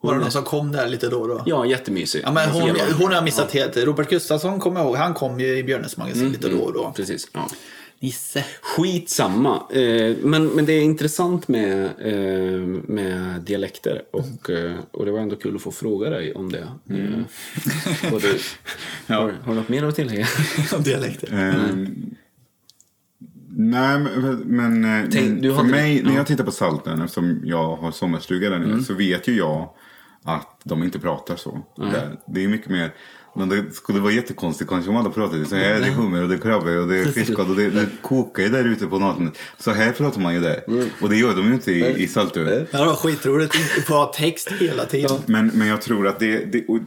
[0.00, 1.42] Var det Hon, någon som kom där lite då och då?
[1.46, 2.22] ja, jättemysig.
[2.24, 3.76] Ja, men hon, hon har missat helt.
[3.76, 4.96] Robert Gustafsson kommer jag ihåg.
[4.96, 6.92] Han kom ju i Björnes magasin lite då och då.
[6.96, 7.48] Precis, ja.
[8.00, 8.44] Nisse.
[8.62, 9.62] Skitsamma.
[9.72, 14.02] Eh, men, men det är intressant med, eh, med dialekter.
[14.12, 16.68] Och, eh, och det var ändå kul att få fråga dig om det.
[16.90, 18.38] Eh, och du,
[19.14, 20.26] har, har du något mer att tillägga?
[20.78, 21.32] Dialekter.
[21.32, 21.86] Ehm,
[23.50, 26.00] nej, men, men eh, Tänk, för hade- mig, när ja.
[26.02, 26.16] Mm.
[26.16, 29.70] jag tittar på Salten, eftersom jag har sommarstuga där nere, så vet ju jag
[30.28, 31.62] att de inte pratar så.
[31.76, 32.16] Där.
[32.26, 32.94] Det är mycket mer...
[33.36, 35.80] Men det skulle vara jättekonstigt kanske om alla pratade så här.
[35.80, 38.42] Det är hummer och det är krabbor och det är fiskad och det, det kokar
[38.42, 39.32] ju där ute på natten.
[39.58, 40.64] Så här pratar man ju där.
[40.68, 40.88] Mm.
[41.02, 42.44] Och det gör de ju inte i, i Saltö.
[42.44, 43.54] Det var skitroligt.
[43.86, 45.18] Få ha text hela tiden.
[45.26, 46.44] Men, men jag tror att det...
[46.44, 46.78] det och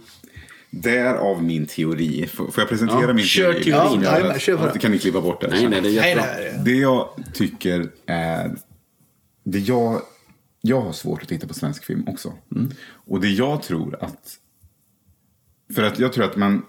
[0.74, 2.28] därav min teori.
[2.28, 3.64] Får jag presentera Ja, min kör teori?
[3.64, 4.02] teorin.
[4.04, 4.80] Ja, kör det.
[4.80, 5.48] kan ni klippa bort det?
[5.48, 6.64] Nej, nej, det är Nej, jättebra.
[6.64, 8.56] Det jag tycker är...
[9.44, 10.02] Det jag,
[10.62, 12.34] jag har svårt att titta på svensk film också.
[12.90, 14.38] Och det jag tror att...
[15.76, 16.66] För att jag tror att man...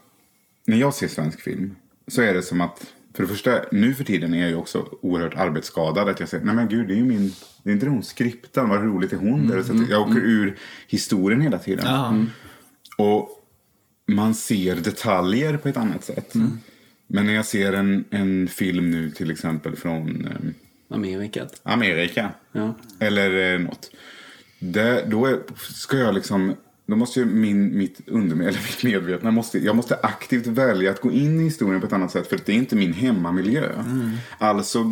[0.67, 1.75] när jag ser svensk film
[2.07, 4.89] så är det som att, för det första, nu för tiden är jag ju också
[5.03, 6.09] oerhört arbetsskadad.
[6.09, 7.33] Att jag säger, nej men gud, det är ju min,
[7.63, 9.63] det är inte hon skriptan, vad roligt är hon där?
[9.63, 11.87] Så att jag åker ur historien hela tiden.
[11.87, 12.27] Mm.
[12.99, 13.29] Och
[14.07, 16.35] man ser detaljer på ett annat sätt.
[17.07, 20.29] Men när jag ser en, en film nu till exempel från
[20.93, 21.61] Amerikat.
[21.63, 22.31] Amerika.
[22.53, 22.75] Ja.
[22.99, 23.91] Eller eh, något.
[24.59, 26.55] Det, då är, ska jag liksom...
[26.87, 31.01] Då måste ju min, mitt under, eller mitt medvetna, måste, jag måste aktivt välja att
[31.01, 33.73] gå in i historien på ett annat sätt för det är inte min hemmamiljö.
[33.73, 34.11] Mm.
[34.39, 34.91] Alltså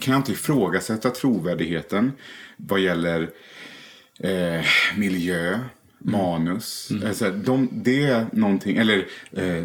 [0.00, 2.12] kan jag inte ifrågasätta trovärdigheten
[2.56, 3.30] vad gäller
[4.18, 4.64] eh,
[4.96, 5.58] miljö,
[5.98, 6.88] manus.
[7.06, 9.64] Alltså, de, det är någonting, eller eh,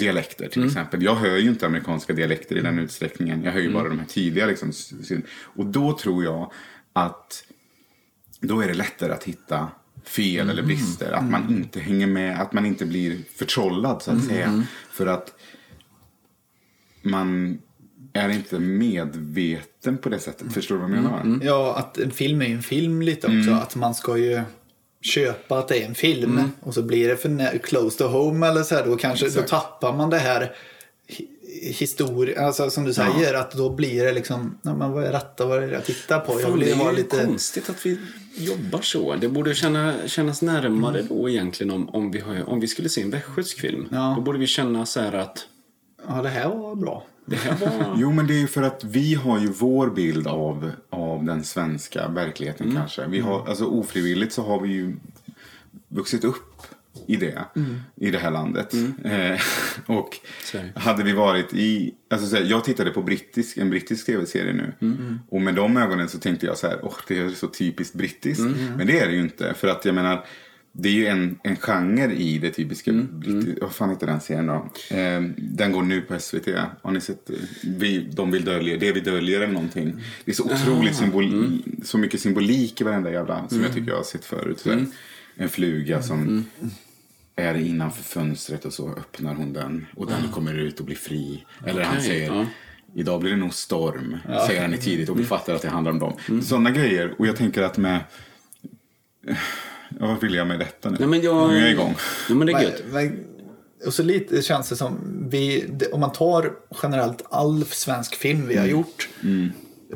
[0.00, 1.02] dialekter till exempel.
[1.02, 3.42] Jag hör ju inte amerikanska dialekter i den utsträckningen.
[3.44, 4.46] Jag hör ju bara de här tidiga.
[4.46, 4.72] Liksom.
[5.42, 6.52] Och då tror jag
[6.92, 7.44] att
[8.40, 9.68] då är det lättare att hitta
[10.04, 11.12] fel eller brister.
[11.12, 14.64] Att man inte hänger med, att man inte blir förtrollad så att säga.
[14.90, 15.34] För att
[17.02, 17.58] man
[18.12, 20.52] är inte medveten på det sättet.
[20.52, 21.38] Förstår du vad jag menar?
[21.42, 23.50] Ja, att en film är ju en film lite också.
[23.50, 24.42] Att man ska ju
[25.02, 26.52] köpa att det är en film.
[26.60, 28.86] Och så blir det för close to home eller så här.
[28.86, 30.56] Då kanske då tappar man det här
[31.62, 35.46] historia, alltså som du säger, att då blir det liksom, ja, men vad är detta,
[35.46, 36.40] vad är det jag tittar på?
[36.40, 37.24] Jag vill det är lite...
[37.24, 37.98] konstigt att vi
[38.34, 39.16] jobbar så.
[39.16, 43.02] Det borde känna, kännas närmare då egentligen om, om, vi har, om vi skulle se
[43.02, 43.88] en västgötsk film.
[43.90, 44.14] Ja.
[44.16, 45.46] Då borde vi känna så här att
[46.08, 47.06] Ja, det här var bra.
[47.24, 47.58] Det.
[47.96, 52.08] Jo, men det är för att vi har ju vår bild av, av den svenska
[52.08, 53.06] verkligheten kanske.
[53.06, 54.96] Vi har, alltså ofrivilligt så har vi ju
[55.88, 56.62] vuxit upp
[57.06, 57.44] i det,
[57.96, 58.74] i det här landet.
[59.04, 59.40] Eh,
[59.96, 60.72] och Sverige.
[60.74, 64.72] hade vi varit i, alltså så här, jag tittade på brittisk, en brittisk tv-serie nu.
[65.28, 68.42] Och med de ögonen så tänkte jag så här, åh det är så typiskt brittiskt.
[68.76, 70.24] Men det är det ju inte, för att jag menar,
[70.72, 73.60] det är ju en, en genre i det typiska brittiska.
[73.60, 74.54] Vad fan heter den serien då?
[74.96, 76.48] Eh, den går nu på SVT.
[76.82, 77.30] Har ni sett?
[77.64, 80.02] Vi, de vill dölja, det vi döljer eller någonting.
[80.24, 83.96] Det är så otroligt symbol, så mycket symbolik i varenda jävla som jag tycker jag
[83.96, 84.58] har sett förut.
[84.60, 84.86] Så här,
[85.36, 86.44] En fluga som
[87.36, 91.44] är innanför fönstret och så öppnar hon den och den kommer ut och blir fri.
[91.66, 92.46] Eller han Okej, säger ja.
[92.94, 94.16] Idag blir det nog storm,
[94.46, 96.42] säger han i tidigt och vi fattar att det handlar om dem.
[96.42, 97.14] Sådana grejer.
[97.18, 98.00] Och jag tänker att med...
[100.00, 100.96] Ja, vad vill jag med detta nu?
[100.98, 101.48] Nej, men jag...
[101.48, 101.94] Nu är jag igång.
[102.28, 102.82] Ja, men det är gött.
[102.92, 103.24] men,
[103.86, 104.98] och så lite känns det som,
[105.30, 109.08] vi, om man tar generellt all svensk film vi har gjort.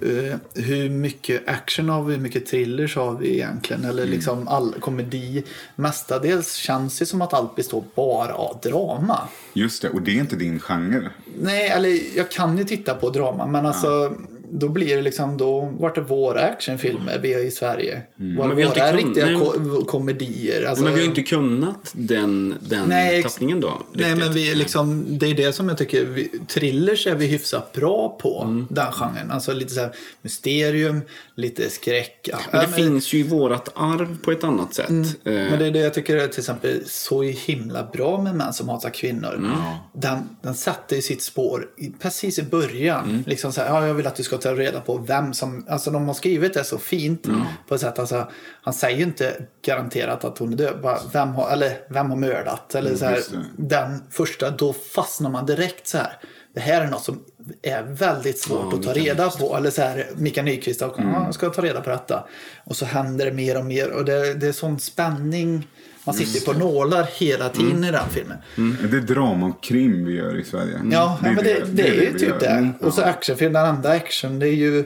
[0.02, 3.84] eh, hur mycket action har vi, hur mycket thrillers har vi egentligen?
[3.84, 5.44] Eller liksom all komedi.
[5.76, 9.28] Mestadels känns det som att allt består bara av drama.
[9.52, 11.10] Just det, och det är inte din genre.
[11.40, 14.14] Nej, eller jag kan ju titta på drama, men alltså
[14.56, 18.02] då blir det liksom, då vart det våra actionfilmer vi har i Sverige.
[18.16, 19.34] Var Men det vi våra riktiga nej.
[19.38, 20.64] ko- komedier.
[20.64, 23.82] Alltså, Men vi har inte kunnat den, den Nej, tappningen då.
[23.92, 24.24] Nej, riktigt.
[24.24, 27.72] men vi är liksom, det är det som jag tycker, vi, thrillers är vi hyfsat
[27.72, 28.66] bra på, Mm.
[28.70, 29.30] den genren.
[29.30, 29.90] Alltså lite så här
[30.22, 31.00] mysterium,
[31.36, 32.28] lite skräck.
[32.32, 34.90] Ja, Men det men- finns ju i vårat arv på ett annat sätt.
[34.90, 38.52] Eh, Men det är det jag tycker är till exempel så himla bra med Män
[38.52, 39.34] som hatar kvinnor.
[39.34, 39.50] Mm.
[39.92, 43.04] Den, den satte i sitt spår i, precis i början.
[43.08, 43.24] Mm.
[43.26, 45.64] Liksom så här, ja, jag vill att du ska ta reda på vem som...
[45.68, 47.26] Alltså de har skrivit det så fint.
[47.68, 48.28] På ett sätt, alltså,
[48.62, 50.76] han säger ju inte garanterat att hon är död.
[50.82, 52.74] Bara, vem, har, eller, vem har mördat?
[52.74, 53.20] Eller så här,
[53.56, 56.18] den första, då fastnar man direkt så här.
[56.54, 57.24] Det här är något som
[57.62, 59.56] är väldigt svårt Ja, att ta reda på.
[59.56, 61.12] Eller så här, Mikael Nyqvist, och, Mm.
[61.12, 62.24] ja, ska ta reda på detta.
[62.64, 63.90] Och så händer det mer och mer.
[63.90, 65.68] Och det, det är sån spänning.
[66.06, 67.84] Man sitter på nålar hela tiden Mm.
[67.84, 68.38] i den filmen.
[68.82, 70.80] Är det drama och krim vi gör i Sverige?
[70.92, 72.46] Ja, ja, men det, det, är ju typ det.
[72.46, 72.72] Mm.
[72.80, 74.84] Och så actionfilm, den enda action, det är ju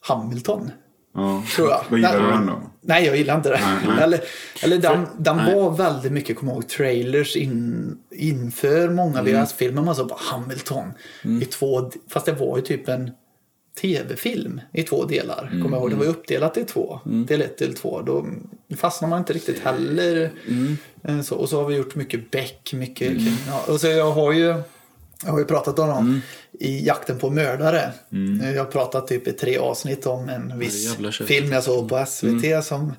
[0.00, 0.70] Hamilton.
[1.16, 1.42] Ja.
[1.56, 1.80] Tror jag.
[1.90, 2.22] Vad gillar Nej.
[2.22, 2.62] du den då?
[2.80, 3.60] Nej, jag gillar inte det.
[4.02, 4.20] Eller,
[4.62, 9.32] eller den, den var väldigt mycket, kommer ihåg, trailers in, inför många Mm.
[9.42, 9.82] VHS-filmer.
[9.82, 10.92] Man sa bara Hamilton.
[11.42, 13.10] I två, fast det var ju typ en
[13.80, 15.48] tv-film i två delar.
[15.52, 15.62] Mm.
[15.62, 15.90] Kommer jag ihåg.
[15.90, 17.00] Det var ju uppdelat i två.
[17.04, 18.02] Del ett, del två.
[18.02, 18.26] Då
[18.76, 20.30] fastnar man inte riktigt heller.
[20.48, 20.76] Mm.
[21.04, 23.12] Eh, Så, och så har vi gjort mycket Beck, mycket
[23.48, 24.54] ja, och så Jag har ju
[25.24, 26.20] jag har ju pratat om Mm.
[26.60, 27.92] I Jakten på mördare.
[28.42, 30.96] Eh, Jag har pratat typ i tre avsnitt om en viss
[31.26, 32.62] film jag såg på SVT Mm.
[32.62, 32.92] som,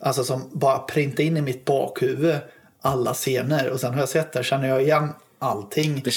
[0.00, 2.36] alltså som bara printade in i mitt bakhuvud
[2.82, 3.68] alla scener.
[3.70, 6.00] Och sen har jag sett det känner jag igen allting.
[6.04, 6.12] det,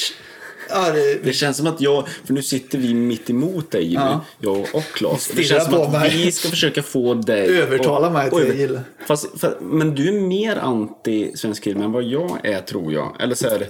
[0.69, 3.95] Ja, det, det känns som att jag, för nu sitter vi mitt emot dig Jimmy,
[3.95, 4.25] Ja.
[4.39, 5.27] jag och Claes.
[5.35, 6.09] Det känns som att mig.
[6.25, 8.81] vi ska försöka få dig Övertala mig till att gilla.
[9.07, 13.21] Fast, för, men du är mer anti svensk film än vad jag är tror jag.
[13.21, 13.67] Eller så här,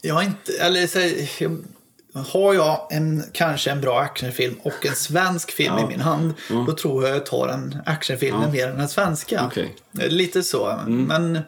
[0.00, 0.98] jag inte, eller så,
[1.44, 1.64] jag,
[2.14, 6.34] har jag en, kanske en bra actionfilm och en svensk film i min hand.
[6.66, 9.46] Då tror jag jag tar en actionfilm mer än den svenska.
[9.46, 9.76] Okej.
[9.92, 10.78] Lite så.
[10.86, 11.38] Men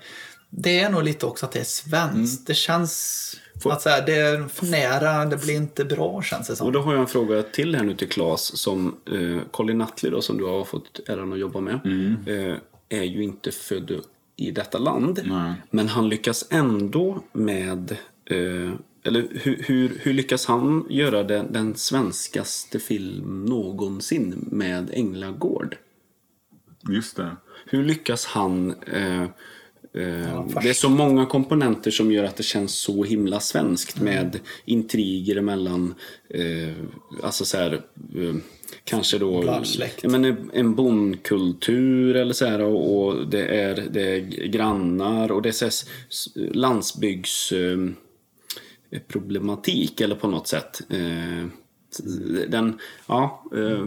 [0.50, 2.46] Det är nog lite också att det är svenskt.
[2.46, 6.52] Det känns att så här, det är för nära, det blir inte bra känns det
[6.52, 6.72] Och som.
[6.72, 8.58] då har jag en fråga till här nu till Claes.
[8.58, 11.74] Som eh, Colin Nutley då, som du har fått äran att jobba med.
[12.26, 12.56] Eh,
[12.88, 14.00] är ju inte född
[14.36, 15.20] i detta land.
[15.70, 17.96] Men han lyckas ändå med...
[18.30, 18.72] Eh,
[19.06, 25.76] eller hur, hur, hur lyckas han göra den, den svenskaste film någonsin med Änglagård?
[26.90, 27.36] Just det.
[27.66, 28.74] Hur lyckas han...
[28.92, 34.00] Eh, eh, det är så många komponenter som gör att det känns så himla svenskt
[34.00, 35.94] med intriger mellan,
[36.28, 36.74] eh,
[37.22, 37.72] alltså så här,
[38.16, 38.34] eh,
[38.84, 39.42] kanske då
[40.10, 45.42] men en- en bondkultur eller så här och, och det, är, det är grannar och
[45.42, 47.78] det är så här, landsbygds eh,
[49.08, 50.80] problematik eller på något sätt.
[50.90, 51.46] Eh,
[52.48, 53.84] den, ja, eh,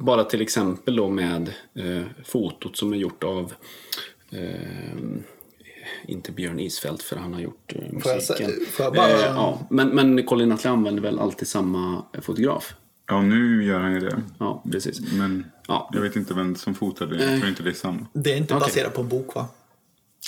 [0.00, 3.52] bara till exempel då med eh, fotot som är gjort av
[6.06, 8.50] inte Björn Isfält för han har gjort eh, Får jag musiken.
[8.70, 12.74] får jag bara- eh, ja, men, men Colin Nutley använder väl alltid samma fotograf?
[13.06, 14.22] Ja, nu gör han ju det.
[14.38, 15.12] Ja, precis.
[15.12, 15.90] Men Ja.
[15.92, 17.24] jag vet inte vem som fotade det.
[17.24, 18.06] Jag tror inte det är samma.
[18.12, 19.46] Det är inte baserat på en bok va?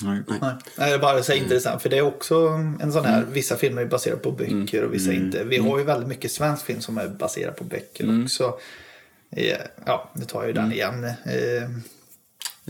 [0.03, 0.23] Nej.
[0.29, 0.39] Nej,
[0.77, 1.83] Nej det är bara så intressant.
[1.83, 2.47] För det är också
[2.81, 5.45] en sån här, vissa filmer är baserade på böcker och vissa inte.
[5.45, 8.55] Vi har ju väldigt mycket svensk film som är baserad på böcker också.
[9.37, 9.57] Eh,
[9.87, 11.05] Ja, nu tar jag ju den igen.
[11.05, 11.71] Eh,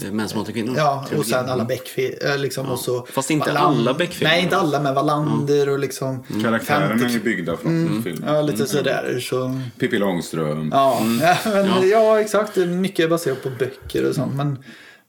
[0.05, 0.75] Eh, Män som hatar kvinnor.
[0.77, 2.39] Ja, och sen alla Beck-filmer.
[2.39, 4.31] Liksom, och så Fast inte Wallan- alla Beck-filmer.
[4.35, 6.23] Nej, inte alla, men Wallander och liksom...
[6.43, 8.35] Karaktärerna är 50 ju byggda från filmen.
[8.35, 9.19] Ja, lite sådär.
[9.21, 10.75] Så, Pippi Långstrump.
[10.75, 11.85] ja, ja, men, Ja.
[11.85, 12.21] ja.
[12.21, 12.57] exakt.
[12.57, 14.35] Mycket är baserat på böcker och sånt.
[14.35, 14.59] Men,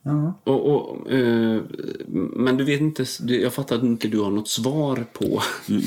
[0.03, 0.41] ja.
[0.43, 1.61] Och, och, eh,
[2.35, 5.41] men du vet inte, jag fattar att inte du har något svar på.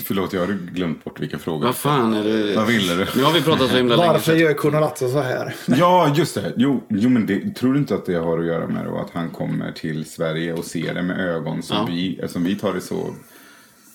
[0.05, 1.67] Förlåt, jag har glömt bort vilka frågor.
[1.67, 2.57] Vad fan är det?
[2.57, 3.07] Vad ville du?
[3.17, 4.09] Nu har vi pratat så himla länge.
[4.13, 5.55] Varför så- gör Cornelazzo så här?
[5.67, 6.53] Ja, just det.
[6.57, 9.11] Jo, jo men det, tror du inte att det har att göra med då att
[9.11, 11.87] han kommer till Sverige och ser det med ögon som Ja.
[11.91, 13.15] vi, eftersom vi tar det så,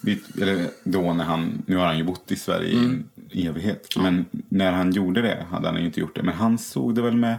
[0.01, 3.03] vi, eller då när han, nu har han ju bott i Sverige Mm.
[3.31, 6.23] i en evighet, men när han gjorde det hade han ju inte gjort det.
[6.23, 7.37] Men han såg det väl med,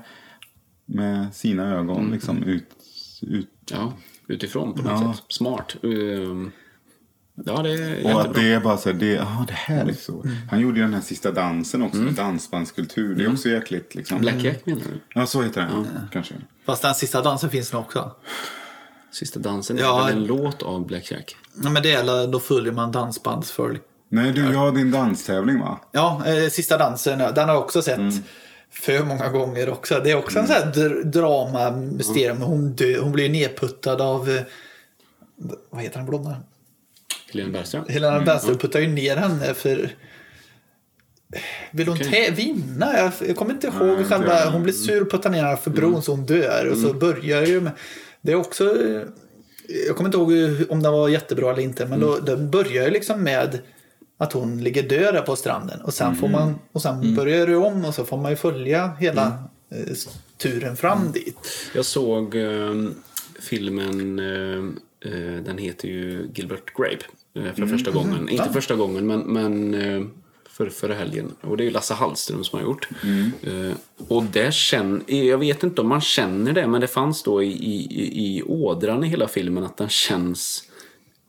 [0.95, 2.13] med sina ögon Mm.
[2.13, 2.65] liksom ut,
[3.23, 3.93] ut Ja,
[4.27, 5.15] utifrån på något Ja.
[5.15, 5.25] sätt.
[5.29, 5.77] Smart.
[5.83, 6.51] Ehm,
[7.45, 9.93] Ja, det är Och att det är bara så här, det, ja det här är
[9.93, 10.25] så.
[10.51, 13.15] Han gjorde ju den här sista dansen också, med dansbandskultur.
[13.15, 14.19] Det är också jäkligt liksom.
[14.21, 15.01] Black Jack menar du?
[15.21, 16.35] Ja, så heter den kanske.
[16.67, 18.13] Fast den sista dansen finns nog också.
[19.13, 20.11] Sista dansen är Ja.
[20.11, 21.37] en låt av Black Jack?
[21.63, 23.79] Ja, men det är, då följer man dansbandsfölj.
[24.09, 25.81] Nej, du, ja, din danstävling va?
[25.93, 27.99] Ja, eh, sista dansen, den har jag också sett
[28.73, 30.01] för många gånger också.
[30.05, 32.37] Det är också en sån här dr- drama, mysterium.
[32.43, 34.43] Hon, dö, hon blir nedputtad av, eh,
[35.71, 36.37] vad heter den blonda?
[37.33, 37.85] Helena Bergström?
[37.89, 39.91] Helena Bergström puttar ju ner henne för...
[41.71, 42.99] Vill hon tä- vinna?
[42.99, 44.41] Jag, jag kommer inte ihåg inte själva.
[44.41, 44.51] jag.
[44.51, 46.69] Hon blir sur ner henne för bron så hon dör.
[46.73, 47.73] Och så börjar ju med...
[48.23, 48.65] Det är också...
[48.87, 49.03] eh,
[49.87, 51.87] Jag kommer inte ihåg om den var jättebra eller inte.
[51.87, 53.59] Men då, den börjar ju liksom med
[54.21, 55.81] att hon ligger död där på stranden.
[55.81, 58.93] Och sen, får man, och sen börjar det om och så får man ju följa
[58.99, 59.27] hela
[59.71, 59.95] eh,
[60.39, 61.39] turen fram dit.
[61.75, 62.95] Jag såg ehm,
[63.41, 67.05] filmen, ehm, eh, den heter ju Gilbert Grape.
[67.49, 68.29] eh, för första gången.
[68.29, 68.53] Inte Ja.
[68.53, 70.07] första gången, men, men eh,
[70.49, 71.33] för, förra helgen.
[71.41, 72.89] Och det är ju Lasse Hallström som har gjort.
[73.43, 73.73] Eh,
[74.09, 77.47] och där känner, jag vet inte om man känner det, men det fanns då i,
[77.53, 80.70] i, i ådran i hela filmen att den känns eh,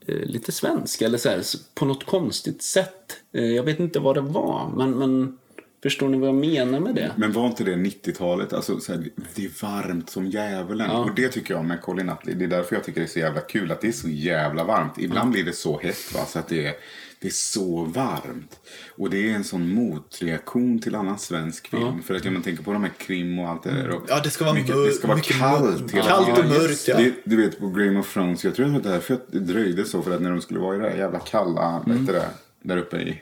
[0.08, 1.02] lite svensk.
[1.02, 1.44] Eller så här,
[1.76, 3.18] på något konstigt sätt.
[3.34, 5.38] Eh, jag vet inte vad det var, men, men
[5.84, 7.12] förstår ni vad jag menar med det?
[7.16, 8.54] Men var inte det 90-talet?
[8.54, 10.90] Alltså, så här, det är varmt som djävulen.
[10.92, 10.98] Ja.
[10.98, 12.36] Och det tycker jag med Colin Nutley.
[12.36, 14.64] Det är därför jag tycker det är så jävla kul att det är så jävla
[14.64, 14.94] varmt.
[14.98, 16.26] Ibland blir det så hett va?
[16.26, 16.74] så att det är,
[17.22, 18.60] det är så varmt.
[18.98, 22.04] Och det är en sån motreaktion till annan svensk film.
[22.04, 23.90] För att ja, man tänker på de här krim och allt det där.
[23.90, 25.82] Och Ja, det ska vara mycket, mör- det ska vara mycket kallt.
[25.82, 26.98] mör- hela kallt och mörkt, ja.
[26.98, 28.44] Det, du vet på Game of Thrones.
[28.44, 30.02] Jag tror att det var därför att det dröjde så.
[30.02, 32.26] För att när de skulle vara i det där jävla kalla, vet du det,
[32.64, 33.18] där uppe i.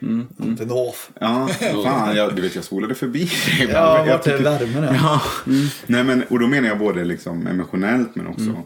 [0.58, 0.98] The North.
[1.20, 1.48] Ja,
[1.84, 3.86] fan, jag, du vet jag spolade förbi det ibland.
[3.86, 4.94] Ja, Jag vart är tycker- värmen?
[4.94, 5.22] Ja.
[5.46, 5.52] Ja.
[5.86, 8.62] Nej, men, och då menar jag både liksom emotionellt men också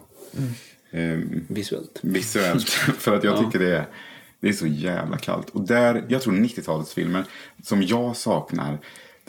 [0.92, 1.98] ehm, Visuellt.
[2.02, 2.68] visuellt.
[2.98, 3.86] För att jag tycker det är,
[4.44, 5.50] det är så jävla kallt.
[5.50, 7.24] Och där, jag tror 90-talets filmer
[7.62, 8.78] som jag saknar,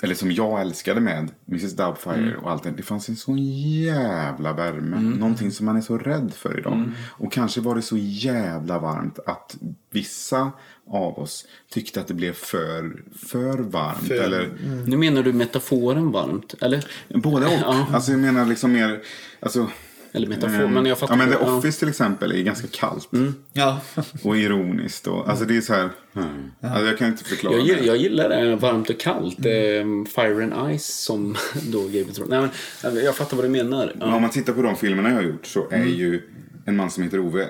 [0.01, 2.71] eller som jag älskade med Mrs Doubtfire och allt det.
[2.71, 3.37] Det fanns en sån
[3.83, 4.99] jävla värme.
[4.99, 6.91] Någonting som man är så rädd för idag.
[7.07, 9.57] Och kanske var det så jävla varmt att
[9.91, 10.51] vissa
[10.89, 14.07] av oss tyckte att det blev för, för varmt.
[14.07, 14.49] För- eller
[14.87, 16.85] Nu menar du metaforen varmt, eller?
[17.09, 17.53] Både och.
[17.53, 17.87] Ja.
[17.91, 19.01] Alltså jag menar liksom mer...
[19.39, 19.67] Alltså,
[20.15, 21.13] Eller metafor, ehm, men jag fattar.
[21.13, 21.57] Ja men The Ja.
[21.57, 23.09] Office till exempel är ganska kallt.
[23.53, 23.79] Ja.
[24.23, 25.07] Och ironiskt.
[25.07, 25.89] Och, alltså det är så här...
[26.15, 26.51] Mm.
[26.61, 27.85] Alltså jag kan inte förklara Jag, det.
[27.85, 29.45] jag gillar det, varmt och kallt.
[29.45, 30.05] Mm.
[30.05, 31.35] Fire and Ice som
[31.71, 32.19] då Game of.
[32.29, 32.47] Nej,
[32.83, 33.91] men, jag fattar vad du menar.
[33.95, 34.15] Men Ja.
[34.15, 35.87] om man tittar på de filmerna jag har gjort så är Mm.
[35.89, 36.21] ju
[36.65, 37.49] En man som heter Ove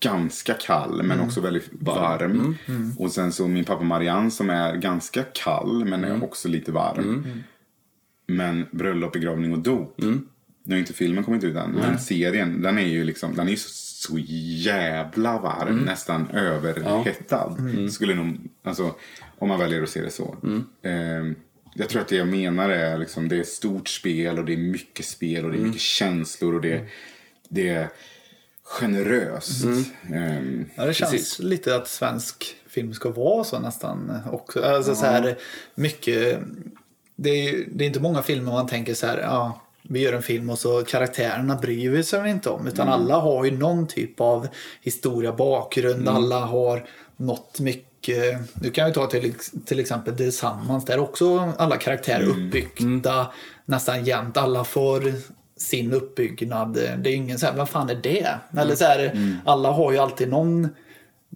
[0.00, 2.56] ganska kall men också väldigt varm.
[2.98, 7.26] Och sen så min pappa Marianne som är ganska kall men är också lite varm.
[8.26, 10.00] Men bröllop, begravning och dop.
[10.64, 14.18] Nu inte filmen kommit ut än, men serien den är ju liksom, den är så,
[14.18, 17.56] jävla varm, nästan överhettad.
[17.90, 18.94] Skulle nog, alltså,
[19.38, 20.36] om man väljer att se det så.
[20.82, 21.34] Ehm,
[21.74, 24.56] jag tror att det jag menar är liksom, det är stort spel och det är
[24.56, 26.86] mycket spel och det är mycket känslor och det,
[27.48, 27.88] det är
[28.62, 29.64] generöst.
[30.14, 31.38] Ehm, Ja, det känns Precis.
[31.38, 34.62] lite att svensk film ska vara så nästan också.
[34.62, 35.38] Alltså så här
[35.74, 36.38] mycket...
[37.16, 40.22] Det är, det är inte många filmer man tänker så här, ja, vi gör en
[40.22, 42.66] film och så karaktärerna bryr vi sig inte om.
[42.66, 44.48] Utan alla har ju någon typ av
[44.80, 46.86] historia, bakgrund, alla har
[47.16, 48.38] något mycket.
[48.54, 49.34] Nu kan jag ta till,
[49.66, 53.32] till exempel Tillsammans, där också alla karaktärer är uppbyggda
[53.64, 54.36] nästan jämt.
[54.36, 55.12] Alla får
[55.56, 56.72] sin uppbyggnad.
[56.74, 58.38] Det är ingen så här, vad fan är det?
[58.56, 60.68] Eller så här, alla har ju alltid någon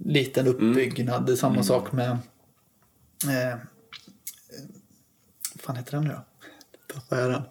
[0.04, 1.26] liten uppbyggnad.
[1.26, 2.10] Det är samma sak med...
[2.10, 3.58] Eh,
[5.54, 6.24] vad fan heter den nu då?
[6.94, 7.42] Tappade jag den?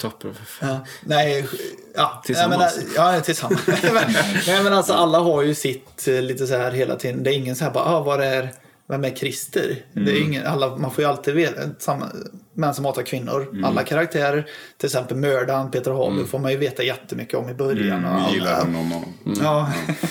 [0.00, 0.34] Toppen.
[0.60, 1.46] Ja, nej,
[1.94, 2.76] ja, Tillsammans.
[2.76, 3.62] Jag menar, ja, tillsammans.
[4.46, 7.22] nej, men alltså alla har ju sitt eh, lite så här hela tiden.
[7.22, 8.52] Det är ingen så här bara, ah, vad är,
[8.90, 9.76] vem är Christer?
[9.92, 10.14] Det Mm.
[10.14, 12.06] är ingen, alla, man får ju alltid veta, samma,
[12.54, 13.48] män som hatar kvinnor.
[13.52, 13.64] Mm.
[13.64, 14.46] Alla karaktärer,
[14.78, 18.04] till exempel mördaren Peter Haber får man ju veta jättemycket om i början.
[18.04, 19.04] Mm, vi gillar honom och...
[19.42, 19.72] Ja.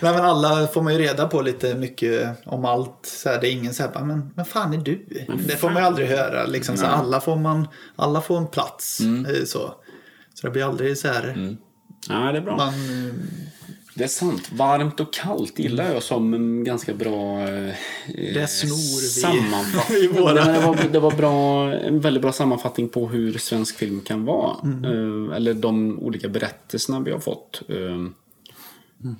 [0.00, 2.98] Nej, men alla får man ju reda på lite mycket om allt.
[3.02, 5.06] Så här, det är ingen så här, men, men fan är du?
[5.48, 6.46] Det får man ju aldrig höra.
[6.46, 9.00] Liksom, så här, alla, får man, alla får en plats.
[9.00, 9.74] eh, Så.
[10.34, 11.56] så det blir aldrig så här.
[12.08, 12.56] Ja, det är bra.
[12.56, 12.72] Man,
[14.00, 14.50] Det är sant.
[14.52, 17.74] Varmt och kallt gillar jag som en ganska bra eh,
[18.34, 19.98] Det snor vi sammanfattning.
[20.02, 24.00] i våra- det, var, det var bra, en väldigt bra sammanfattning på hur svensk film
[24.00, 24.56] kan vara.
[24.84, 27.62] Eh, eller de olika berättelserna vi har fått.
[27.68, 28.06] Eh,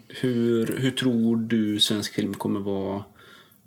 [0.09, 2.97] hur, hur tror du svensk film kommer vara?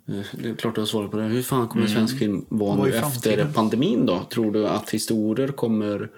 [0.08, 1.24] eh, Det är klart du har svarat på det.
[1.24, 4.20] Hur fan kommer svensk film vara nu efter pandemin då?
[4.30, 6.10] Tror du att historier kommer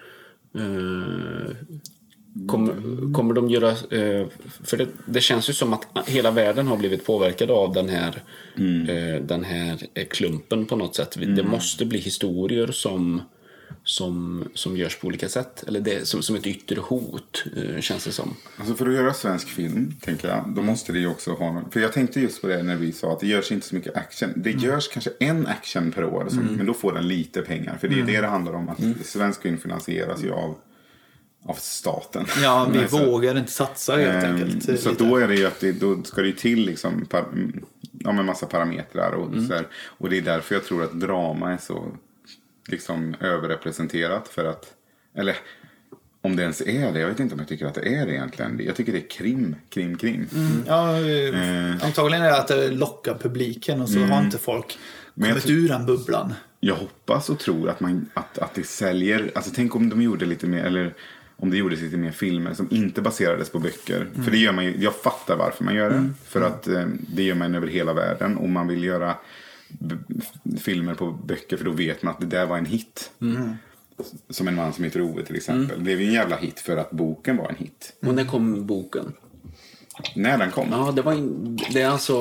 [0.54, 1.56] eh,
[2.48, 2.74] Kommer,
[3.12, 3.70] kommer de göra...
[3.70, 4.26] Eh,
[4.64, 8.22] för det, det känns ju som att hela världen har blivit påverkad av den här,
[8.56, 11.16] eh, den här eh, klumpen på något sätt.
[11.36, 13.22] Det måste bli historier som,
[13.84, 15.64] som, som görs på olika sätt.
[15.66, 17.44] Eller det, som, som ett yttre hot,
[17.80, 18.36] känns det som.
[18.58, 21.70] Alltså för att göra svensk film, tänker jag, då måste det ju också ha någon...
[21.70, 23.96] För jag tänkte just på det när vi sa att det görs inte så mycket
[23.96, 24.32] action.
[24.36, 27.76] Det görs kanske en action per år, som, men då får den lite pengar.
[27.80, 30.54] För det är det det handlar om, att svensk film finansieras ju av,
[31.48, 32.26] av staten.
[32.42, 34.80] ja, vi Alltså, vågar inte satsa helt ehm, enkelt.
[34.80, 35.04] Så Lite.
[35.04, 37.24] då är det ju att det, då ska det ju till liksom, par,
[37.98, 39.66] ja, med massa parametrar och så här.
[39.98, 41.84] Och det är därför jag tror att drama är så
[42.68, 44.66] liksom överrepresenterat för att,
[45.14, 45.36] eller
[46.22, 48.12] om det ens är det, jag vet inte om jag tycker att det är det
[48.12, 48.60] egentligen.
[48.64, 50.28] Jag tycker det är krim, krim, krim.
[50.66, 54.78] Ja, eh, antagligen är det att det lockar publiken och så har inte folk
[55.14, 56.34] Men kommit ur den bubblan.
[56.60, 60.26] Jag hoppas och tror att, man, att, att det säljer, alltså tänk om de gjorde
[60.26, 60.94] lite mer, eller
[61.36, 64.08] om det gjordes lite mer filmer som inte baserades på böcker.
[64.24, 66.10] För det gör man ju, jag fattar varför man gör det.
[66.24, 69.14] För att eh, det gör man över hela världen och man vill göra
[70.58, 73.10] filmer på böcker för då vet man att det där var en hit.
[74.30, 75.78] Som en man som heter Ove till exempel.
[75.78, 77.92] Det blev ju en jävla hit för att boken var en hit.
[78.02, 79.12] Och när kom boken?
[80.14, 80.68] När den kom.
[80.70, 82.14] Ja, det var in, det är alltså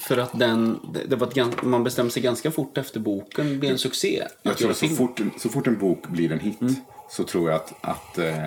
[0.00, 0.78] för att den,
[1.08, 4.24] det, var ett, man bestämde sig ganska fort efter boken blev en succé.
[4.42, 4.96] Jag tror så film.
[4.96, 6.60] fort, så fort en bok blir en hit
[7.14, 8.44] så tror jag att, att eh,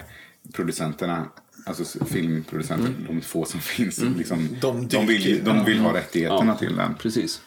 [0.53, 1.25] producenterna,
[1.65, 6.75] alltså filmproducenter, de få som finns, liksom, De de, vill, de vill ha rättigheterna till
[6.75, 6.95] den.
[6.95, 7.41] Precis.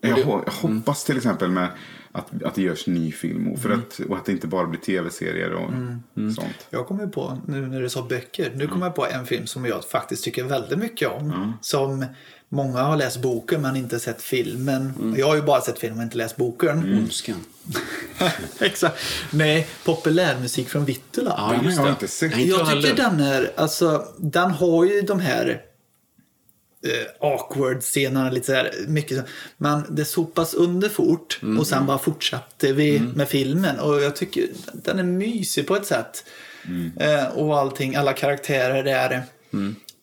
[0.00, 1.68] Jag, jag hoppas till exempel med
[2.12, 4.80] att, att det görs ny film och, för att, och att det inte bara blir
[4.80, 5.70] tv-serier och
[6.34, 6.66] sånt.
[6.70, 9.66] Jag kommer på, nu när du sa böcker, nu kommer jag på en film som
[9.66, 11.52] jag faktiskt tycker väldigt mycket om.
[11.60, 12.04] Som
[12.48, 15.14] många har läst boken men inte sett filmen.
[15.18, 16.98] Jag har ju bara sett filmen och inte läst boken.
[16.98, 17.44] Ondskan.
[18.60, 18.96] Exakt.
[19.30, 21.34] Nej, populärmusik från Vittula.
[21.36, 21.88] Ja, Den just har det.
[21.90, 22.38] jag inte sett.
[22.38, 25.62] Jag tycker den är, alltså, den har ju de här
[26.86, 29.22] eh, awkward scenerna lite så här, mycket så.
[29.56, 34.44] Men det sopas under fort och sen bara fortsatte vi med filmen och jag tycker
[34.72, 36.24] den är mysig på ett sätt.
[37.00, 39.22] Eh, och allting, alla karaktärer är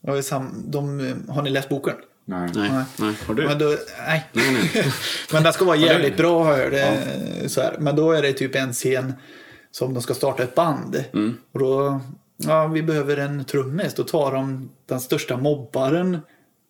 [0.01, 1.95] och är sam, de, har ni läst boken?
[2.25, 2.49] Nej.
[2.55, 3.13] Nej, Nej.
[3.27, 3.47] Har du?
[3.47, 3.65] Men, då,
[4.07, 4.29] nej.
[4.33, 4.85] Nej, nej.
[5.33, 6.99] Men den ska vara jävligt bra har jag det.
[7.49, 7.75] Så här.
[7.79, 9.13] Men då är det typ en scen
[9.71, 11.03] som de ska starta ett band.
[11.51, 11.99] Och då,
[12.37, 13.93] ja vi behöver en trummis.
[13.93, 16.17] Då tar de den största mobbaren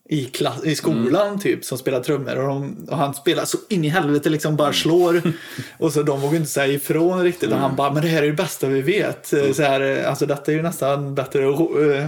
[0.10, 3.86] i, klass, i skolan typ som spelar trummor och, de, och han spelar så in
[3.86, 5.22] i helvete liksom bara slår
[5.78, 8.28] och så de vågar inte säga ifrån riktigt och han bara men det här är
[8.28, 12.08] det bästa vi vet så här, alltså detta är ju nästan bättre att uh,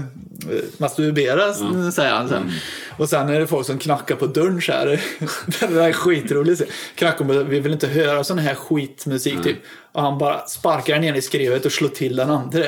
[0.77, 1.53] masturbera
[1.91, 2.51] säger han sen
[2.97, 4.85] och sen är det folk som knackar på dörren så här
[5.59, 6.61] det är skitroligt
[6.95, 9.57] knackar på vi vill inte höra sån här skitmusik typ
[9.91, 12.63] och han bara sparkar den ner i skrevet och slår till den andra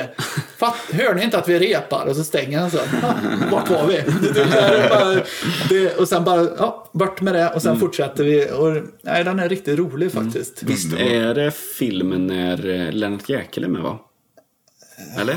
[0.58, 2.06] Fatt, hör ni inte att vi repar?
[2.06, 2.78] Och så stänger han så
[3.50, 4.02] vart var vi?
[4.88, 5.22] Bara,
[5.68, 8.50] det, och sen bara, ja, bort med det och sen fortsätter vi.
[8.50, 10.62] Och, nej, den är riktigt rolig faktiskt.
[10.62, 13.98] Visst är det filmen när eh, Lennart Jäkel är med va?
[15.20, 15.36] Eller?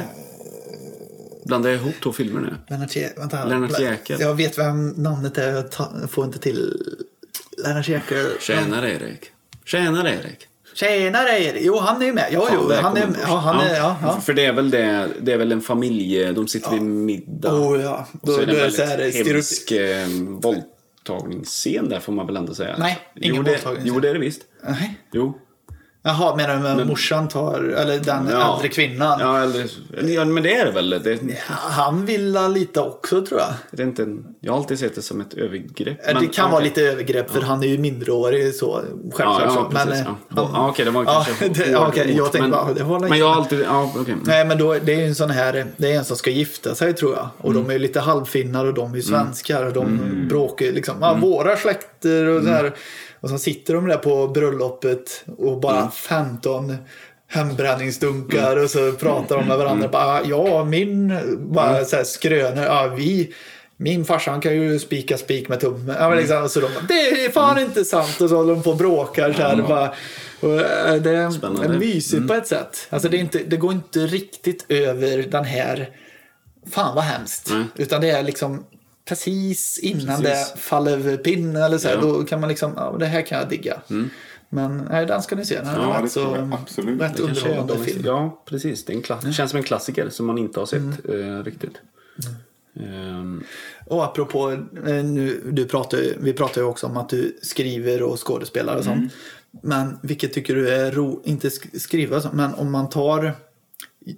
[1.46, 2.56] Blandar jag ihop två filmer nu?
[2.68, 4.22] Lennart, Jä- vänta, Lennart Jäkel.
[4.22, 5.52] Jag vet vem namnet är,
[6.02, 6.84] jag får inte till
[7.66, 8.26] Lennart Jäkel.
[8.40, 9.32] Tjänare Erik.
[9.66, 10.48] Tjänare Erik.
[10.76, 11.62] Tjenare Erik!
[11.66, 12.28] Jo, han är ju med.
[12.32, 14.22] Jo, jo, där han är, kommer ja, han är, ja, ja.
[14.22, 17.54] För det är väl det, det är väl en familje, de sitter vid middag.
[17.54, 18.08] Oh, ja.
[18.22, 20.08] Och så Då- är det då är en väldigt stereotyp- hemsk eh,
[20.42, 22.76] våldtagningsscen där får man väl ändå säga.
[22.80, 23.94] Nej, ingen jo, det, våldtagningsscen.
[23.96, 24.42] Jo, det är det visst.
[24.64, 25.00] Nej.
[25.12, 25.38] Jo.
[26.06, 28.54] Jaha, menar du med morsan tar, eller den Ja.
[28.56, 29.20] äldre kvinnan?
[29.20, 29.66] Ja, eller,
[30.08, 30.90] ja, men det är det väl.
[30.90, 33.50] Det, Han vill lite också tror jag.
[33.72, 35.98] det är inte en, jag har alltid sett det som ett övergrepp.
[36.08, 36.70] det men- kan vara okej.
[36.70, 38.82] lite övergrepp för han är ju minderårig så
[39.14, 39.42] självklart.
[39.42, 39.70] Ja, ja, så.
[39.90, 40.04] men, ja.
[40.44, 42.84] eh, Ja, okej, det var Ja, kanske det- ja, okej, jag tänkte men, bara, det
[42.84, 44.16] var men jag har alltid, ja, okej.
[44.26, 46.76] Nej men då, det är ju en sån här, det är en som ska gifta
[46.76, 47.30] sig tror jag.
[47.38, 47.64] Och Mm.
[47.64, 50.00] de är ju lite halvfinnar och de är ju svenskar och de
[50.30, 50.96] bråkar ju liksom.
[51.02, 52.54] Ja, våra släkter och så Mm.
[52.64, 52.74] här.
[53.24, 55.92] Och så sitter de där på bröllopet och bara Mm.
[55.92, 56.76] 15
[57.28, 59.58] hembränningsdunkar och så pratar de med Mm.
[59.66, 59.88] varandra.
[59.88, 62.64] Bara, ja, min bara så här skrönor.
[62.64, 63.34] Ja, vi
[63.78, 65.96] min farsa han kan ju spika spik med tummen.
[66.00, 68.22] Ja, liksom, så de bara, det är fan inte sant.
[68.22, 69.56] Och så håller de på och bråkar så här.
[69.62, 69.94] Bara,
[70.40, 71.78] och, eh, det är, Spännande.
[71.80, 72.88] mysigt på ett sätt.
[72.90, 75.90] Alltså, det, inte, det går inte riktigt över den här,
[76.72, 77.50] fan vad hemskt.
[77.52, 77.64] Nej.
[77.76, 78.64] Utan det är liksom
[79.06, 80.54] precis innan Precis.
[80.54, 81.92] det faller över pinnen eller så Ja.
[81.94, 82.08] Mm.
[82.08, 83.82] Då kan man liksom, ja det här kan jag digga.
[84.50, 85.56] Men nej, den ska ni se.
[85.56, 87.02] Den är Ja, rätt det så, tror jag absolut.
[87.02, 88.02] rätt är underhållande de- film.
[88.06, 88.86] Ja, precis.
[88.86, 91.38] Det, är en klass, det känns som en klassiker som man inte har sett Mm.
[91.38, 91.74] eh, riktigt.
[92.80, 93.44] Ehm,
[93.86, 94.52] Och apropå,
[94.88, 98.84] eh, nu, du pratar, vi pratar ju också om att du skriver och skådespelar och
[98.84, 99.14] sånt.
[99.64, 103.34] Men vilket tycker du är ro, inte sk- skriva, men om man tar,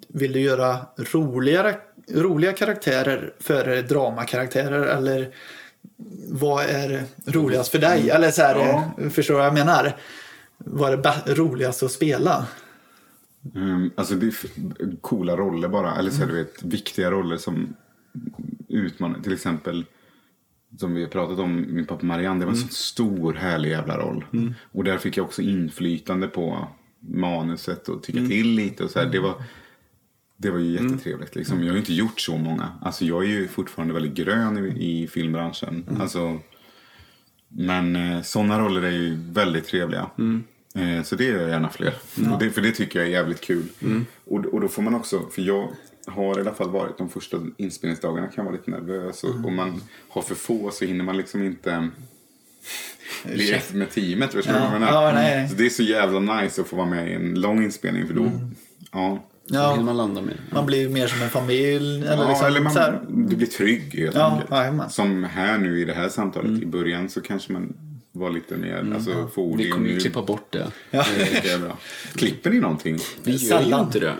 [0.07, 1.75] vill du göra roligare,
[2.13, 5.29] roliga karaktärer före dramakaraktärer eller
[6.29, 8.09] vad är roligast för dig?
[8.09, 9.09] Eller så här, Ja.
[9.09, 9.95] förstår du vad jag menar?
[10.57, 12.47] Vad är roligast att spela?
[13.55, 15.95] Um, alltså det är coola roller bara.
[15.95, 17.75] Eller så här, du vet, viktiga roller som
[18.69, 19.19] utmanar.
[19.19, 19.85] Till exempel
[20.79, 22.39] som vi har pratat om, min pappa Marianne.
[22.39, 24.25] Det var en sån stor härlig jävla roll.
[24.71, 26.67] Och där fick jag också inflytande på
[26.99, 28.83] manuset och tycka till lite.
[28.83, 29.05] Och så här.
[29.05, 29.33] Det, var,
[30.45, 31.35] det var ju jättetrevligt.
[31.35, 31.59] Liksom.
[31.59, 32.69] Jag har ju inte gjort så många.
[32.81, 35.97] Alltså jag är ju fortfarande väldigt grön i, i filmbranschen.
[35.99, 36.39] Alltså,
[37.47, 40.09] men eh, sådana roller är ju väldigt trevliga.
[40.75, 41.93] Eh, så det gör jag gärna fler.
[42.33, 43.63] Och det, för det tycker jag är jävligt kul.
[44.25, 45.69] Och, och då får man också, för jag
[46.07, 49.23] har i alla fall varit de första inspelningsdagarna kan vara lite nervös.
[49.23, 51.89] Och om man har för få så hinner man liksom inte
[53.23, 54.31] ett med teamet.
[54.31, 55.05] Förstår du vad jag menar?
[55.05, 55.49] Ja, nej.
[55.49, 58.07] Så det är så jävla nice att få vara med i en lång inspelning.
[58.07, 58.31] För då,
[58.91, 59.23] ja.
[59.49, 60.33] Vill Ja, man landa med.
[60.51, 62.07] man blir mer som en familj.
[62.07, 64.91] Eller Ja, liksom, eller man, så här, du blir trygg helt Ja, enkelt.
[64.91, 66.61] Som här nu i det här samtalet.
[66.61, 67.73] I början så kanske man
[68.15, 70.65] var lite mer, alltså få Vi kommer ju klippa bort det.
[70.91, 70.97] Det
[71.51, 71.77] är bra.
[72.15, 72.97] Klipper ni någonting?
[73.23, 74.13] Vi gör inte det.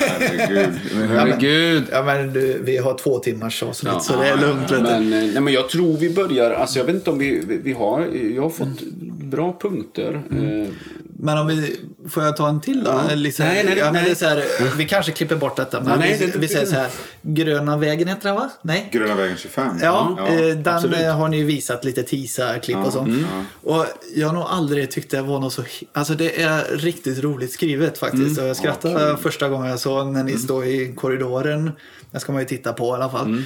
[0.00, 0.74] Herregud.
[1.08, 1.84] Herregud.
[1.92, 4.68] Ja, men du, vi har två timmars avsnitt Ja, så det är lugnt.
[4.68, 4.78] du.
[4.78, 7.56] Men, eh, nej, men jag tror vi börjar, alltså jag vet inte om vi, vi,
[7.56, 8.00] vi har,
[8.34, 8.82] jag har fått
[9.22, 10.22] bra punkter.
[10.30, 10.72] Eh,
[11.18, 11.76] Men om vi,
[12.08, 12.90] får jag ta en till då?
[12.90, 13.08] Ja.
[13.32, 14.04] Så Nej, nej, ja, men nej.
[14.04, 14.44] det är så här,
[14.76, 15.80] vi kanske klipper bort detta.
[15.80, 16.88] Men Ja, nej, vi, det- vi säger så här.
[17.22, 18.50] Gröna vägen heter den va?
[18.62, 18.88] Nej?
[18.92, 19.76] Gröna vägen 25.
[19.82, 20.98] Ja, ja eh, den absolut.
[21.12, 23.26] har ni ju visat lite teaser-klipp och sånt.
[23.62, 23.84] Och
[24.14, 25.62] jag har nog aldrig tyckt det var något så...
[25.92, 28.38] Alltså det är riktigt roligt skrivet faktiskt.
[28.40, 31.70] Och jag skrattade första gången jag såg när ni står i korridoren.
[32.10, 33.42] Det ska man ju titta på i alla fall.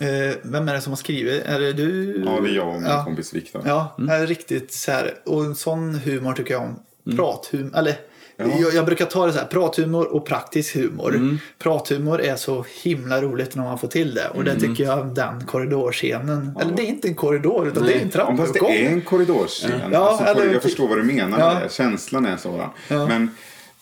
[0.00, 1.42] Eh, vem är det som har skrivit?
[1.44, 2.22] Är det du?
[2.26, 3.04] Ja, det är jag och min Ja.
[3.04, 3.62] kompis Viktor.
[3.66, 5.14] Ja, det är riktigt så här.
[5.24, 6.78] Och en sån humor tycker jag om.
[7.16, 7.96] Prathumor, eller.
[8.36, 11.38] Jag, jag brukar ta det så här, prathumor och praktisk humor.
[11.58, 14.28] Prathumor är så himla roligt när man får till det.
[14.28, 18.00] Och det tycker jag den korridorscenen, eller det är inte en korridor utan det är
[18.00, 18.70] en Ja, fast det trappuppgång.
[18.72, 19.70] är en korridorscen.
[19.92, 21.54] Ja, alltså, eller- jag förstår vad du menar Ja.
[21.54, 21.72] med det.
[21.72, 22.70] Känslan är sådan.
[22.88, 23.06] Ja.
[23.06, 23.30] Men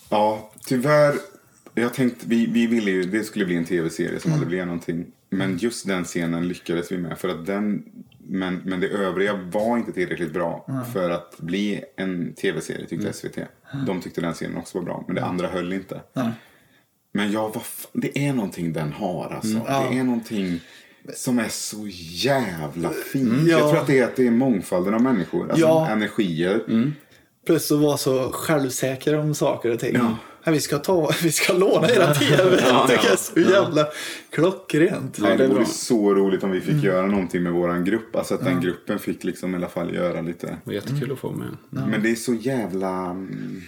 [0.09, 1.15] ja, tyvärr.
[1.77, 4.33] Jag tänkte, vi, vi ville ju, det skulle bli en tv-serie som Mm.
[4.33, 5.05] aldrig blev någonting.
[5.29, 7.19] Men just den scenen lyckades vi med.
[7.19, 7.83] För att den,
[8.27, 13.13] men, men det övriga var inte tillräckligt bra för att bli en tv-serie tyckte Mm.
[13.13, 13.37] SVT.
[13.87, 15.03] De tyckte den scenen också var bra.
[15.07, 16.01] Men det andra höll inte.
[16.13, 16.29] Nej.
[17.13, 19.61] Men ja, vad det är någonting den har alltså.
[19.67, 19.87] Ja.
[19.91, 20.59] Det är någonting
[21.15, 23.27] som är så jävla fin.
[23.29, 23.47] Mm.
[23.47, 23.59] Ja.
[23.59, 25.87] Jag tror att det är, att det är mångfalden av människor, alltså Ja.
[25.89, 26.63] energier.
[27.45, 29.95] Plus att vara så självsäker om saker och ting.
[29.95, 30.17] Ja.
[30.45, 32.61] Ja, vi, ska ta, vi ska låna era tv.
[32.67, 33.17] Ja, det är ja.
[33.17, 33.87] så jävla
[34.29, 35.17] klockrent.
[35.19, 38.15] Nej, det vore så roligt om vi fick göra någonting med våran grupp.
[38.15, 40.47] Alltså att den gruppen fick liksom i alla fall göra lite.
[40.47, 41.57] Det var jättekul att få med.
[41.69, 42.89] Men det är så jävla...
[43.09, 43.61] mm,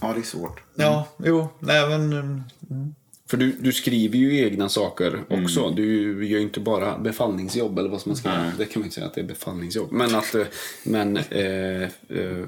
[0.00, 0.60] Ja, det är svårt.
[0.74, 2.12] Ja, jo, nej men...
[2.12, 2.94] mm,
[3.32, 5.70] För du, du skriver ju egna saker också.
[5.70, 8.50] Du gör ju inte bara befallningsjobb eller vad som man ska Nej.
[8.58, 9.92] Det kan man inte säga att det är befallningsjobb.
[9.92, 10.46] Men, att, eh,
[10.82, 11.88] men eh, eh,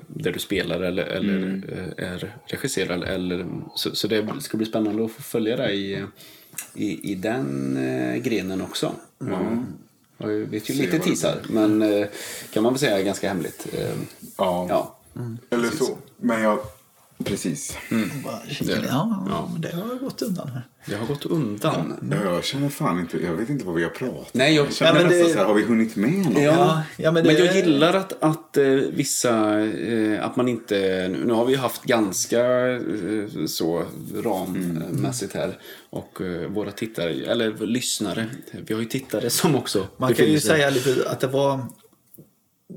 [0.06, 3.02] där du spelar eller, eller eh, är regisserad.
[3.02, 6.04] Eller, så, så det ska bli spännande att få följa dig i,
[6.74, 7.78] i, i den
[8.22, 8.92] grenen också.
[9.20, 9.66] Mm.
[10.18, 12.06] Jag vet ju Se lite teasar, men
[12.52, 13.66] kan man väl säga är ganska hemligt.
[14.36, 14.98] Ja, ja.
[15.50, 15.98] eller så.
[16.16, 16.58] Men jag...
[17.24, 17.76] Precis.
[18.24, 18.86] Bara kika Det- ner.
[18.88, 19.48] Ja, ja.
[19.52, 20.62] men det har gått undan här.
[20.86, 21.94] Det har gått undan.
[22.10, 23.24] Ja, jag känner fan inte...
[23.24, 25.38] Jag vet inte vad vi har pratat Nej, jag- jag känner men nästan det- så
[25.38, 26.42] här, har vi hunnit med något?
[26.42, 31.08] Ja, ja, men Men, det- jag gillar att, att eh, vissa, eh, att man inte,
[31.26, 32.40] nu har vi ju haft ganska
[32.72, 33.84] eh, så
[34.24, 35.58] rammässigt här
[35.90, 38.26] och våra tittare, eller lyssnare,
[38.66, 41.60] vi har ju tittare som också Man kan ju sig- säga lite att det var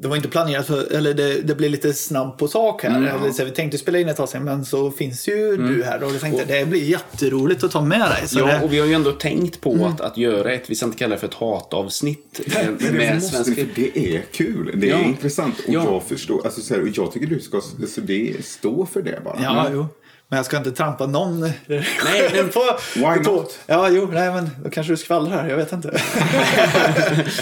[0.02, 2.90] det var inte planerat, för, eller det, det blev lite snabb på sak här.
[2.98, 6.04] eller så, vi tänkte spela in ett tag sen, men så finns ju du här
[6.04, 8.28] och jag tänkte det blir jätteroligt att ta med dig.
[8.28, 10.76] Så Ja, det, och vi har ju ändå tänkt på att, att göra ett, vi
[10.76, 14.72] ska inte kalla det för ett hatavsnitt Men det med måste för det är kul.
[14.80, 15.00] Det är Ja.
[15.04, 15.56] intressant.
[15.68, 15.84] Och Ja.
[15.84, 16.46] jag förstår.
[16.46, 19.40] Alltså, så här, och jag tycker du ska alltså, det, stå för det bara.
[19.44, 19.86] ja, jo.
[20.30, 22.60] Men jag ska inte trampa någon Nej, men- på,
[22.96, 23.60] Why på not?
[23.68, 25.88] Ja, jo, nej men då kanske du skvallrar, jag vet inte.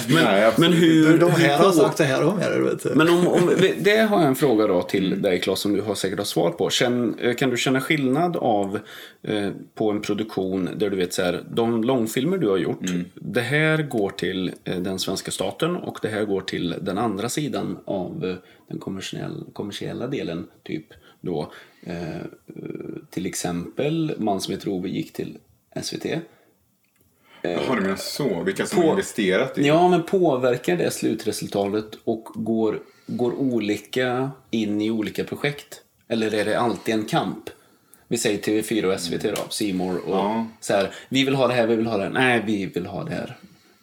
[0.10, 1.18] Nej, absolut Men hur...
[1.18, 2.92] De här hur har sagt det här om er, vet du.
[2.96, 5.96] Men om, om, det har jag en fråga då till dig Claes som du har
[5.96, 6.70] säkert har svar på.
[6.70, 8.80] Känn, kan du känna skillnad av
[9.28, 12.86] eh, på en produktion där du vet så här, de långfilmer du har gjort.
[13.14, 17.30] Det här går till eh, den svenska staten och det här går till den andra
[17.30, 18.36] sidan av eh,
[18.70, 20.48] den kommersiell, kommersiella delen.
[20.64, 20.86] Typ
[21.22, 21.52] då
[21.86, 22.22] eh, eh,
[23.10, 25.38] till exempel Man som heter Ove gick till
[25.82, 26.06] SVT.
[27.42, 28.44] Jaha, du menar så?
[28.44, 34.32] Vilka som På- har investerat i Ja, men påverkar det slutresultatet och går, går olika
[34.52, 35.82] in i olika projekt?
[36.08, 37.50] Eller är det alltid en kamp?
[38.08, 40.48] Vi säger TV4 och SVT då, C More och Ja.
[40.60, 42.12] så här, vi vill ha det här, vi vill ha det här.
[42.12, 43.38] Nej, vi vill ha det här.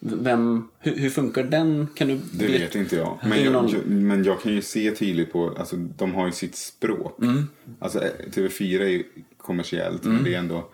[0.04, 1.86] Vem, hur, hur funkar den?
[1.94, 3.18] Kan du Det vet inte jag.
[3.22, 6.56] Men jag, någon- men jag kan ju se tydligt på, alltså de har ju sitt
[6.56, 7.18] språk.
[7.22, 7.48] Mm.
[7.78, 9.04] Alltså eh, TV4 är ju
[9.36, 10.68] kommersiellt, men det är ändå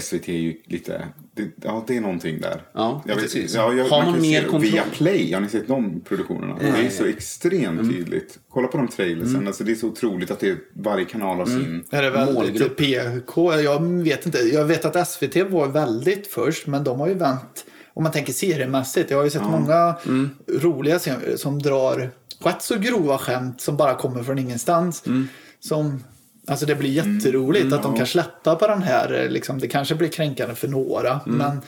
[0.00, 1.08] SVT är ju lite,
[1.42, 2.62] det, ja det är någonting där.
[2.72, 3.54] Ja, jag precis.
[3.54, 4.60] Ja, jag, Har man ju mer kontroll?
[4.62, 6.56] Via Play, har ni sett de produktionerna?
[6.60, 7.88] det är så extremt Mm.
[7.92, 8.38] tydligt.
[8.50, 11.64] Kolla på de trailersen, alltså det är så otroligt att det varje kanal har Mm.
[11.64, 11.84] sin.
[11.90, 12.76] Är det väl Målgrupp.
[12.76, 13.60] PK?
[13.60, 14.38] Jag vet inte.
[14.38, 17.64] Jag vet att SVT var väldigt först, men de har ju vänt.
[17.94, 19.10] Om man tänker seriemässigt.
[19.10, 20.30] Jag har ju sett många Mm.
[20.60, 22.10] roliga serier som drar
[22.44, 25.02] rätt så grova skämt som bara kommer från ingenstans.
[25.06, 25.28] Mm.
[25.60, 26.04] Som,
[26.48, 29.28] alltså det blir jätteroligt att de kan släppa på den här.
[29.30, 31.38] Liksom, det kanske blir kränkande för några, Mm.
[31.38, 31.60] men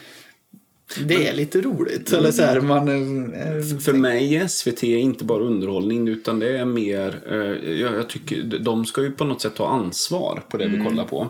[1.07, 2.13] det är lite roligt.
[2.13, 2.87] Eller så här, man,
[3.33, 8.09] eh, För mig är SVT inte bara underhållning utan det är mer, eh, jag, jag
[8.09, 11.27] tycker de ska ju på något sätt ta ansvar på det vi kollar på.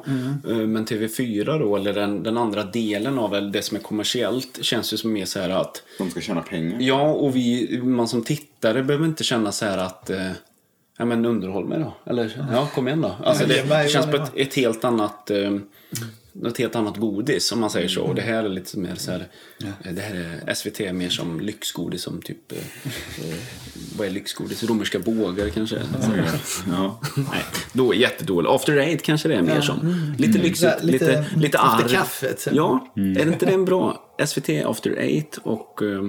[0.49, 4.93] Eh, men TV4 då, eller den, den andra delen av det som är kommersiellt känns
[4.93, 6.77] ju som mer så här att De ska tjäna pengar.
[6.81, 10.31] Ja, och vi, man som tittare behöver inte känna så här att eh,
[11.01, 11.93] Ja men underhåll mig då.
[12.11, 13.15] Eller ja, kom igen då.
[13.23, 15.55] Alltså, det, känns på ett, ett helt annat eh,
[16.47, 18.01] ett helt annat godis om man säger så.
[18.01, 19.27] Och det här är lite mer så här,
[19.63, 22.57] eh, det här är SVT är mer som lyxgodis som typ, eh,
[23.29, 23.35] eh,
[23.97, 24.63] vad är lyxgodis?
[24.63, 25.75] Romerska bågar kanske?
[26.71, 26.99] Ja.
[27.15, 28.51] Nej, då är jättedåligt.
[28.51, 30.05] After Eight kanske det är mer som.
[30.17, 31.89] Lite lyxigt, Ja, lite- lite, lite, efter arv.
[31.89, 32.47] kaffet.
[32.51, 35.81] Ja, är det inte det en bra SVT After Eight och...
[35.81, 36.01] eh,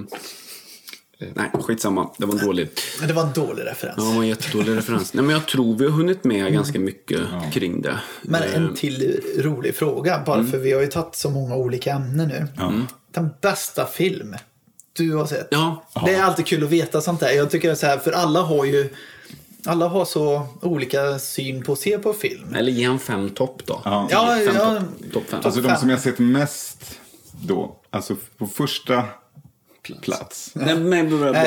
[1.35, 2.11] nej, skitsamma.
[2.19, 2.69] Det var en dålig.
[3.07, 3.95] Det var en dålig referens.
[3.99, 5.15] Ja, det var en jättedålig referens.
[5.15, 7.21] Nej, men jag tror vi har hunnit med ganska mycket
[7.53, 7.99] kring det.
[8.23, 11.93] Men Eh, en till rolig fråga, bara för vi har ju tagit så många olika
[11.93, 12.47] ämnen nu.
[13.15, 14.35] Den bästa film
[14.93, 15.49] du har sett?
[15.51, 15.85] Ja.
[16.07, 17.31] Det är alltid kul att veta sånt där.
[17.31, 18.89] Jag tycker så här, för alla har ju
[19.65, 22.55] alla har så olika syn på att se på film.
[22.55, 23.81] Eller ge en fem topp då.
[23.85, 24.09] Ja.
[24.11, 24.75] Ja, Fem ja.
[24.81, 25.41] topp top fem.
[25.45, 26.99] Alltså de som jag sett mest
[27.41, 29.05] då, alltså på första
[30.03, 30.51] plats.
[30.55, 31.43] Nej, men bra, bra,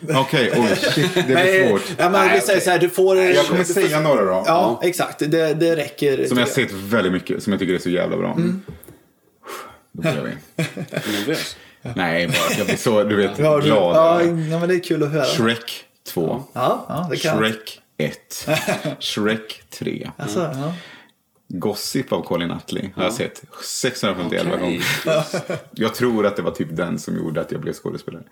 [0.00, 0.20] bra.
[0.20, 1.82] Okej, oj shit, det blir svårt.
[1.98, 3.16] ja, men vi säger så här, du får...
[3.18, 4.44] Jag kommer du säga några då.
[4.46, 5.18] Ja, exakt.
[5.18, 6.26] Det, det räcker.
[6.26, 8.36] Som jag har sett väldigt mycket, som jag tycker är så jävla bra.
[9.92, 10.64] Då börjar vi.
[11.12, 11.56] Nervös.
[11.94, 13.96] Nej, bara jag blir så, du vet, Ja, glad.
[13.96, 15.24] ja, ja, men det är kul att höra.
[15.24, 16.44] Shrek 2.
[16.52, 17.38] Ja, ja det kan.
[17.38, 18.48] Shrek 1.
[18.98, 20.10] Shrek 3.
[20.16, 20.74] Alltså, ja.
[21.48, 24.60] Gossip av Colin Nutley har jag sett 651 Okej.
[24.60, 24.82] gånger.
[25.70, 28.22] Jag tror att det var typ den som gjorde att jag blev skådespelare.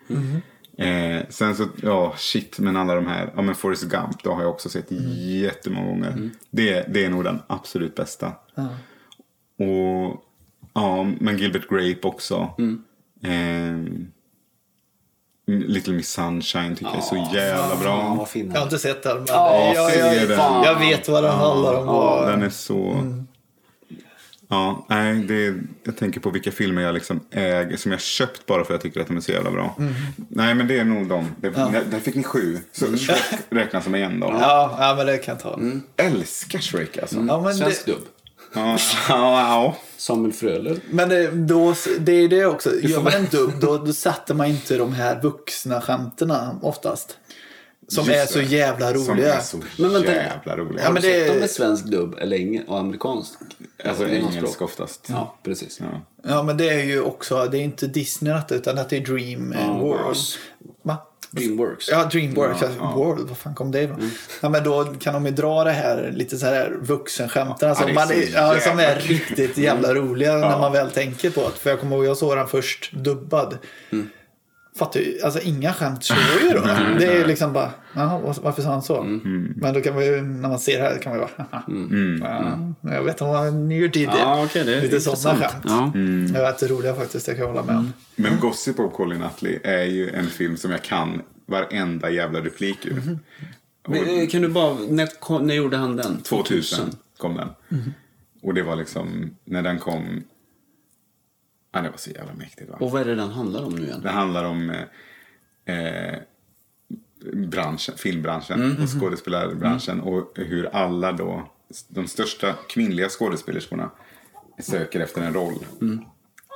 [0.79, 4.43] Eh, sen så, ja shit, men alla de här, ja men Forrest Gump, då har
[4.43, 4.87] jag också sett
[5.17, 6.31] jättemånga gånger.
[6.51, 8.33] Det, det är nog den absolut bästa.
[9.59, 10.23] Och,
[10.75, 12.55] ja, men Gilbert Grape också.
[13.23, 13.77] Eh,
[15.47, 18.14] Little Miss Sunshine tycker jag är så jävla Ja, bra.
[18.18, 20.39] vad fin Jag har inte sett den, men Ja, jag, jag, den.
[20.64, 21.86] jag vet vad den handlar om.
[21.86, 23.02] Ja, och- den är så...
[24.48, 25.55] Ja, nej, det,
[25.85, 28.81] jag tänker på vilka filmer jag liksom äger, som jag köpt bara för att jag
[28.81, 29.74] tycker att de är så jävla bra.
[30.28, 31.28] Nej, men det är nog de.
[31.40, 32.59] Det, där, där fick ni sju.
[32.73, 33.18] Så Shrek
[33.51, 34.27] räknas som en då.
[34.40, 35.60] Ja, ja, men det kan jag ta.
[36.05, 37.24] Älskar Shrek alltså.
[37.28, 38.02] Ja, men Svensk det, dubb.
[39.09, 40.78] Ja, ja, Samuel Fröler.
[40.91, 42.70] men det, då, det är det också.
[42.81, 47.16] Gör man en dubb, då, då sätter man inte de här vuxna skämten oftast.
[47.89, 49.35] Som Just är så jävla Som roliga.
[49.35, 50.12] är så Men vänta.
[50.15, 50.83] jävla roliga.
[50.85, 53.33] Ja, men det- Sett dem med svensk dubb eller eng- och amerikansk?
[53.85, 54.70] Alltså Engelskt engelsk språk.
[54.70, 55.07] oftast.
[55.09, 55.81] Ja, precis.
[55.81, 56.01] Ja.
[56.28, 60.15] Ja, men det är ju också, det är inte Disney utan det är Dream Ja.
[60.83, 60.97] Va?
[61.37, 61.89] Dreamworks.
[61.91, 62.63] Ja, Dreamworks.
[62.63, 62.93] Ja, Ja.
[62.97, 64.11] World, vad fan kom det ifrån?
[64.41, 67.69] Ja, men då kan de ju dra det här lite så här vuxenskämten.
[67.69, 71.59] Alltså, Ja, man, ja, som är riktigt jävla roliga när man väl tänker på det.
[71.61, 73.59] För jag kommer ihåg, jag såg den först dubbad.
[74.78, 76.61] Fattar ju, alltså inga skämt slår ju då.
[76.98, 79.03] Det är liksom bara, jaha, var- varför sa han så?
[79.57, 81.62] Men då kan man ju, när man ser det här kan man ju bara, haha.
[82.82, 84.19] Ja, jag vet vad ni gör tidigare.
[84.19, 85.65] Ja, okej, det är Lite sådana skämt.
[85.65, 85.93] Ja.
[86.32, 87.93] Det var jätteroliga faktiskt, det kan jag hålla med om.
[88.16, 92.86] Men Gossip of Colin Nutley är ju en film som jag kan varenda jävla replik
[92.86, 93.19] ur.
[93.89, 96.23] Men, eh, kan du bara, när, när gjorde han den?
[96.23, 97.48] 2000 kom den.
[98.43, 100.23] Och det var liksom, när den kom,
[101.77, 102.77] ja det var så jävla mäktigt va.
[102.81, 104.01] Och vad är det den handlar om nu igen?
[104.03, 104.70] Det handlar om
[105.65, 106.19] eh, eh,
[107.32, 111.48] branschen, filmbranschen och skådespelarbranschen och hur alla då,
[111.89, 113.90] de största kvinnliga skådespelerskor
[114.59, 115.59] söker efter en roll.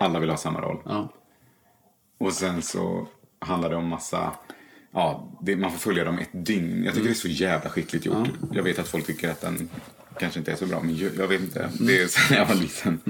[0.00, 0.82] Alla vill ha samma roll.
[0.84, 1.12] Ja.
[2.18, 4.32] Och sen så handlar det om massa...
[4.92, 6.84] Ja, det, man får följa dem ett dygn.
[6.84, 8.28] Jag tycker det är så jävla skickligt gjort.
[8.52, 9.68] Jag vet att folk tycker att den
[10.18, 11.70] kanske inte är så bra, men jag, jag vet inte.
[11.80, 13.00] Det är sen jag var liten.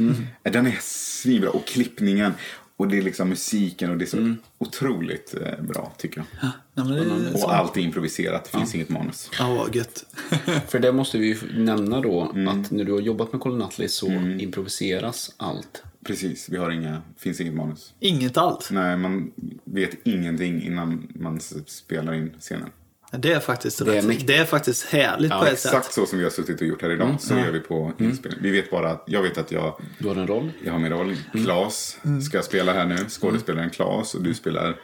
[0.42, 1.50] Den är svinbra.
[1.50, 2.32] Och klippningen
[2.76, 6.50] och det är liksom musiken och det är så otroligt eh, bra tycker jag.
[6.74, 7.44] Ja, men det är så.
[7.46, 9.30] Och allt är improviserat, det finns inget manus.
[9.38, 10.04] Ja, vad gött.
[10.68, 12.48] För det måste vi ju nämna då Mm.
[12.48, 14.06] att när du har jobbat med Colin Nutley så
[14.38, 15.82] improviseras allt.
[16.04, 17.94] Precis, vi har inga, finns inget manus.
[18.00, 18.70] Inget alls.
[18.70, 19.32] Nej, man
[19.64, 22.68] vet ingenting innan man spelar in scenen.
[23.10, 25.94] Det är faktiskt, Det är det är faktiskt härligt på ett Exakt sätt.
[25.94, 28.40] så som vi har suttit och gjort här idag, så gör vi på inspelning.
[28.42, 30.52] Vi vet bara att, jag vet att jag, Du har en roll.
[30.64, 31.16] jag har min roll.
[31.32, 34.76] Klas ska jag spela här nu, skådespelaren Klas och du spelar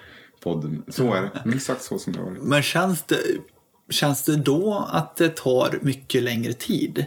[0.42, 0.82] podden.
[0.88, 2.42] Så är det, exakt så som det har varit.
[2.42, 3.18] Men känns det,
[3.90, 7.06] känns det då att det tar mycket längre tid?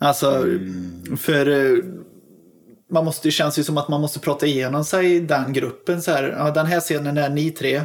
[0.00, 0.44] Alltså,
[1.16, 1.78] för eh,
[2.90, 6.02] man måste, det känns ju som att man måste prata igenom sig den gruppen.
[6.02, 7.82] Så här, ja, den här scenen är ni tre.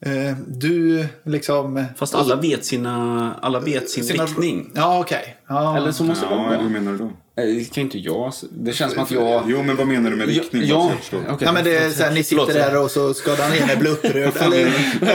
[0.00, 1.84] Eh, Du liksom...
[1.96, 4.70] Fast alla vet, sina, alla vet sin sina- riktning.
[4.74, 5.36] Ja, okej.
[5.48, 5.76] Ja.
[5.76, 6.56] Eller så måste det Ja, vara.
[6.58, 7.04] hur menar du då?
[7.04, 8.32] Eh, Det kan inte jag.
[8.50, 9.44] Det känns som att jag...
[9.48, 10.62] Jo, men vad menar du med riktning?
[10.66, 11.36] Ja, okej.
[11.40, 13.90] Ja, men det är så här, ni sitter där och så ska den ene bli
[13.90, 14.32] upprörd.
[14.40, 14.64] eller,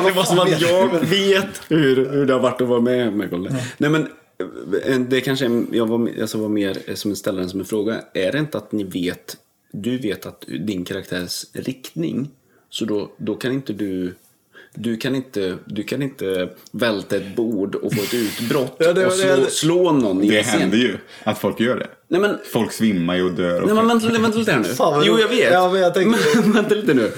[0.05, 3.29] Det var som att jag vet hur, hur det har varit att vara med med
[3.29, 3.55] Colin.
[3.77, 4.01] Nej men,
[4.85, 7.95] eh, det kanske är, jag var, alltså var mer som en ställare som en fråga.
[8.13, 9.37] Är det inte att ni vet,
[9.71, 12.29] du vet att din karaktärs riktning,
[12.69, 14.15] så då, då kan inte du
[14.75, 19.05] du kan, inte, du kan inte välta ett bord och få ett utbrott Ja, det
[19.05, 20.59] och slå, det- slå någon i Det en scen.
[20.59, 21.87] händer ju att folk gör det.
[22.07, 23.61] Nej men, Folk svimmar ju och dör.
[23.61, 24.67] Och nej, men vänta, vänta lite här nu.
[24.69, 25.53] Fan, jo, jag vet.
[25.53, 27.11] Ja, men jag tänkte- Men, vänta lite nu.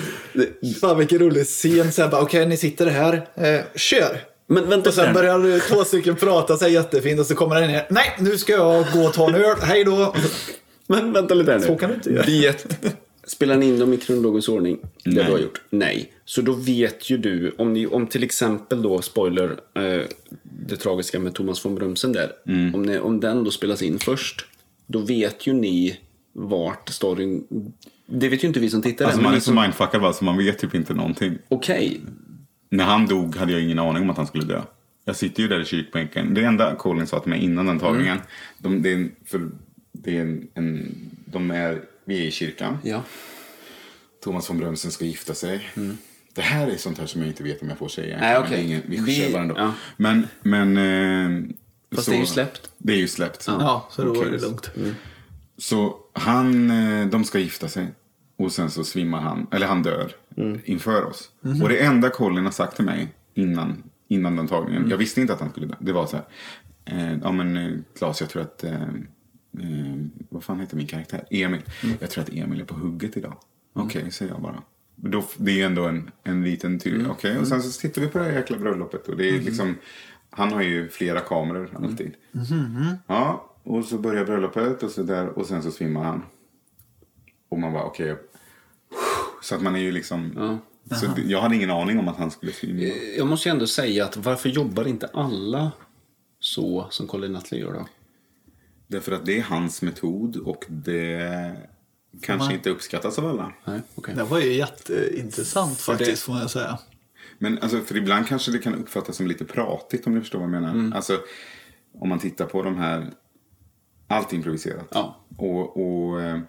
[0.81, 1.91] Fan vilken rolig scen.
[2.11, 4.21] Okej ni sitter här, eh, kör.
[4.47, 7.71] Men vänta Och sen börjar två stycken prata så här jättefint och så kommer den
[7.71, 7.85] ner.
[7.89, 9.55] Nej, nu ska jag gå och ta en öl.
[9.61, 10.15] Hej då.
[10.87, 11.65] Men vänta lite här nu.
[11.67, 12.25] Så kan du inte göra.
[12.25, 12.67] Vet,
[13.31, 14.79] spelar ni in dem i kronologisk ordning?
[15.03, 15.25] Det Nej.
[15.25, 15.61] du har gjort?
[15.69, 16.11] Nej.
[16.25, 20.01] Så då vet ju du, om, ni, om till exempel då, spoiler, eh,
[20.43, 22.31] det tragiska med Thomas von Brömsen där.
[22.47, 22.75] Mm.
[22.75, 24.45] Om, ni, om den då spelas in först,
[24.87, 25.99] då vet ju ni
[26.33, 27.43] vart storyn...
[28.05, 29.05] Det vet ju inte vi som tittar.
[29.05, 31.37] Alltså men man är ni så mindfuckad va, så man vet typ inte någonting.
[31.47, 32.01] Okej.
[32.69, 34.61] När han dog hade jag ingen aning om att han skulle dö.
[35.05, 36.33] Jag sitter ju där i kyrkbänken.
[36.33, 38.17] Det enda Colin sa till mig innan den tagningen.
[38.57, 39.49] De, det är för,
[39.91, 40.95] det är en, en,
[41.25, 41.81] de är,
[42.11, 42.77] vi är i kyrkan.
[42.83, 43.03] Ja.
[44.23, 45.69] Thomas von Brömsen ska gifta sig.
[46.33, 48.17] Det här är sånt här som jag inte vet om jag får säga.
[48.19, 49.55] Nej, Men det är ingen- Vi Vi- kör bara ändå.
[49.57, 49.73] ja.
[49.97, 50.77] Men, men...
[50.77, 51.55] Eh,
[51.95, 52.71] Fast det är ju släppt.
[52.77, 53.43] Det är ju släppt.
[53.47, 54.23] Ja, så då Okej.
[54.23, 54.71] var det lugnt.
[55.57, 57.87] Så han, eh, de ska gifta sig.
[58.37, 60.11] Och sen så svimmar han, eller han dör
[60.65, 61.29] inför oss.
[61.63, 65.33] Och det enda Colin har sagt till mig innan, innan den tagningen, jag visste inte
[65.33, 65.75] att han skulle dö.
[65.79, 66.25] Det var så här,
[66.85, 68.87] eh, ja men eh, Claes jag tror att eh,
[69.59, 71.25] eh, vad fan heter min karaktär?
[71.29, 71.61] Emil.
[71.99, 73.37] Jag tror att Emil är på hugget idag.
[73.73, 74.61] Okej, säger jag bara.
[74.95, 77.37] Då, det är ändå en, en liten tydlig, okej.
[77.37, 79.07] Och sen så tittar vi på det här jäkla bröllopet.
[79.07, 79.75] Och det är liksom,
[80.29, 82.11] han har ju flera kameror alltid.
[83.07, 86.23] Ja, och så börjar bröllopet och så där och sen så svimmar han.
[87.49, 88.17] Och man bara okej.
[89.41, 90.31] Så att man är ju liksom...
[90.99, 92.81] Så det- jag hade ingen aning om att han skulle svimma.
[93.17, 95.71] Jag måste ju ändå säga att varför jobbar inte alla
[96.39, 97.87] så som Colin Nutley gör då?
[98.91, 101.55] Därför att det är hans metod och det
[102.21, 103.53] kanske inte uppskattas av alla.
[103.65, 104.15] Nej, okej.
[104.15, 106.79] Det var ju jätteintressant faktiskt får jag säga.
[107.37, 110.53] Men alltså, för ibland kanske det kan uppfattas som lite pratigt om ni förstår vad
[110.53, 110.95] jag menar.
[110.95, 111.19] Alltså,
[111.93, 113.11] om man tittar på de här,
[114.07, 114.87] allt improviserat.
[114.91, 115.25] Ja.
[115.37, 116.39] Och, och eh,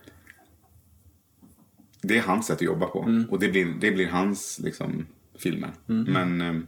[2.02, 3.24] det är hans sätt att jobba på.
[3.30, 5.06] Och det blir, det blir hans liksom,
[5.38, 5.70] filmer.
[5.86, 6.60] Men, eh,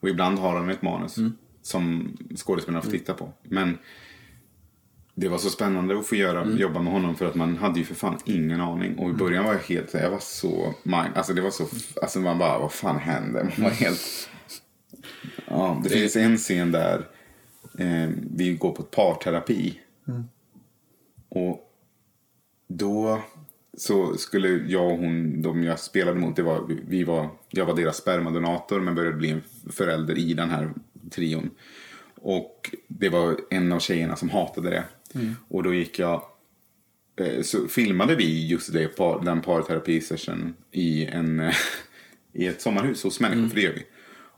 [0.00, 1.16] och ibland har han ett manus
[1.62, 3.32] som skådespelarna får titta på.
[3.42, 3.78] Men
[5.20, 7.84] det var så spännande att få göra, jobba med honom för att man hade ju
[7.84, 8.98] för fan ingen aning.
[8.98, 11.66] Och i början var jag helt, jag var så mind, alltså det var så,
[12.02, 13.44] alltså man bara, vad fan hände?
[13.44, 14.30] Man var helt,
[15.46, 17.06] ja, det finns en scen där
[17.78, 19.80] eh, vi går på ett parterapi.
[21.28, 21.72] Och
[22.68, 23.22] då
[23.76, 27.76] så skulle jag och hon, de jag spelade mot, det var, vi var, jag var
[27.76, 30.70] deras spermadonator men började bli en förälder i den här
[31.10, 31.50] trion.
[32.20, 34.84] Och det var en av tjejerna som hatade det.
[35.48, 36.22] Och då gick jag,
[37.16, 41.52] eh, så filmade vi just det, par, den parterapisession i, en,
[42.32, 43.86] i ett sommarhus hos människor, för det gör vi.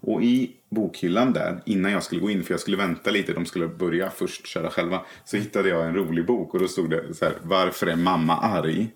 [0.03, 3.47] Och i bokhyllan där, innan jag skulle gå in, för jag skulle vänta lite, de
[3.47, 7.15] skulle börja först köra själva, så hittade jag en rolig bok och då stod det
[7.15, 8.91] så här, varför är mamma arg?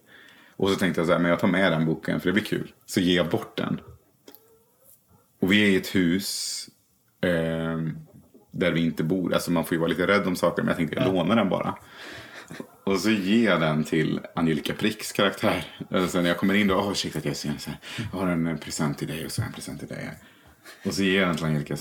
[0.57, 2.45] Och så tänkte jag så här, men jag tar med den boken för det blir
[2.45, 2.73] kul.
[2.87, 3.81] Så ger jag bort den.
[5.41, 6.61] Och vi är i ett hus
[7.21, 7.79] eh,
[8.55, 9.35] där vi inte bor.
[9.35, 11.48] Alltså man får ju vara lite rädd om saker, men jag tänkte jag lånar den
[11.48, 11.74] bara.
[12.85, 15.66] Och så ger jag den till Angelica Pricks karaktär.
[15.90, 17.78] Alltså när jag kommer in då, åh ursäkta att jag är sen, så här,
[18.12, 20.10] jag har en present till dig och så en present till dig.
[20.85, 21.76] Och så ger jag den till Angelica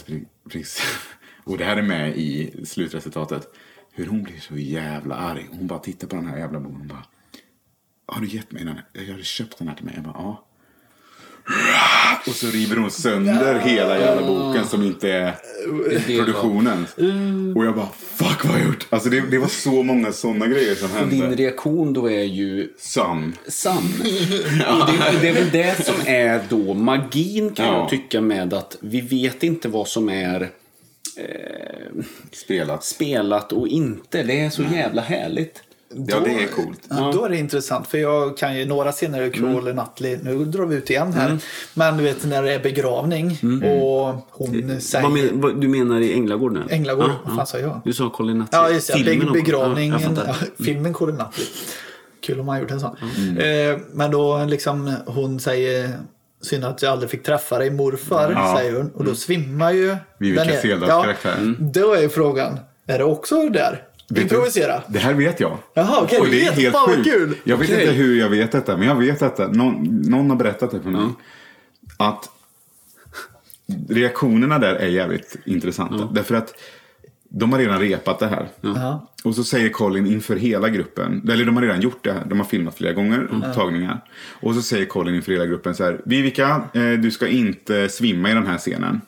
[0.49, 0.81] Pricks.
[1.45, 3.47] Och det här är med i slutresultatet.
[3.91, 5.47] Hur hon blir så jävla arg.
[5.51, 7.05] Hon bara tittar på den här jävla boken och bara.
[8.05, 8.79] Har du gett mig den?
[8.93, 9.93] Jag hade köpt den här till mig.
[9.95, 10.45] Jag bara, ja.
[12.27, 15.33] Och så river hon sönder hela jävla boken som inte är
[16.17, 16.85] produktionen.
[17.55, 18.87] Och jag bara, fuck vad har jag gjort?
[18.89, 21.35] Alltså det, det var så många sådana grejer som Och din hände.
[21.35, 23.33] reaktion då är ju Sam.
[23.47, 23.77] sann.
[24.81, 27.77] Och det, det är väl det som är då magin kan Ja.
[27.79, 30.41] jag tycka med att vi vet inte vad som är
[31.17, 32.83] eh, Spelat.
[32.83, 34.23] spelat och inte.
[34.23, 35.63] Det är så jävla härligt.
[36.07, 36.79] Ja, det är coolt.
[36.89, 40.45] Ja, Då är det intressant för jag kan ju några scener i Crawl Nutley, nu
[40.45, 41.37] drar vi ut igen här.
[41.73, 45.03] Men du vet när det är begravning och hon säger...
[45.03, 46.63] Vad men, vad, du menar i Änglagård nu?
[46.69, 47.81] Änglagård, Ja, vad fan sa jag?
[47.85, 48.61] Du sa Colin Nutley.
[48.61, 48.93] Ja, just det.
[48.93, 49.33] Filmen Be- också.
[49.33, 49.99] begravningen.
[50.01, 50.63] Ja, Ja, fattar.
[50.63, 51.47] filmen Colin Nutley.
[52.21, 52.95] Kul om man gjort en sån.
[53.39, 55.89] Eh, men då liksom hon säger
[56.41, 58.55] Synd att jag aldrig fick träffa dig morfar, Ja.
[58.57, 58.91] säger hon.
[58.95, 59.95] Och då svimmar ju...
[60.17, 61.55] Vivica den är- Seldals karaktär.
[61.59, 63.81] Då är ju frågan, är det också där?
[64.09, 64.83] Vet du, Improvisera?
[64.87, 65.57] Det här vet jag.
[65.73, 67.35] Jaha, okej, Och du det är helt Fan, vad kul.
[67.43, 67.81] Jag vet Okej.
[67.81, 69.47] inte hur jag vet detta, men jag vet detta.
[69.47, 71.07] Någon, någon har berättat det för mig.
[71.97, 72.29] Att
[73.89, 76.09] reaktionerna där är jävligt intressanta.
[76.11, 76.53] Därför att
[77.29, 78.47] de har redan repat det här.
[78.61, 79.07] Ja.
[79.23, 82.39] Och så säger Colin inför hela gruppen, eller de har redan gjort det här, de
[82.39, 84.03] har filmat flera gånger, tagningar.
[84.41, 88.31] Och så säger Colin inför hela gruppen så här, Vivica, eh, du ska inte svimma
[88.31, 89.01] i den här scenen.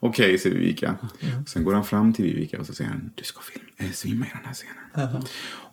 [0.00, 0.08] Ja.
[0.08, 0.94] Okej, säger Vivica.
[1.46, 4.26] Sen går han fram till Vivica och så säger han, du ska film, eh, svimma
[4.26, 5.22] i den här scenen.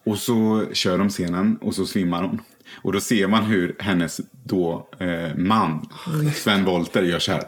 [0.04, 2.41] Och så kör de scenen och så svimmar hon.
[2.82, 5.90] Och då ser man hur hennes då eh, man,
[6.36, 7.44] Sven Wollter, gör så här.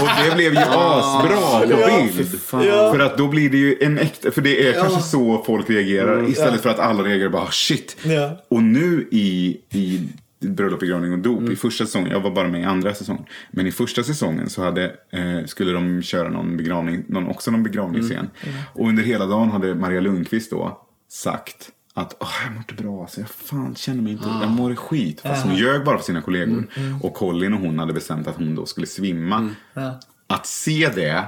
[0.00, 2.40] Och det blev ju asbra på bild.
[2.40, 6.28] För att då blir det ju en äkta, för det är kanske så folk reagerar.
[6.30, 7.96] Istället för att alla reagerar bara shit.
[8.02, 8.44] Ja.
[8.48, 10.08] Och nu i, i
[10.40, 13.24] Bröllop, begravning och dop i första säsongen, jag var bara med i andra säsongen.
[13.50, 17.62] Men i första säsongen så hade, eh, skulle de köra någon begravning, någon, också någon
[17.62, 18.30] begravningsscen.
[18.74, 23.00] Och under hela dagen hade Maria Lundqvist då sagt att Åh, jag mår inte bra,
[23.02, 25.20] alltså, jag fan känner mig inte, jag mår skit.
[25.20, 26.66] Fast hon ljög bara för sina kollegor.
[27.02, 29.50] Och Colin och hon hade bestämt att hon då skulle svimma.
[30.30, 31.24] Att se det,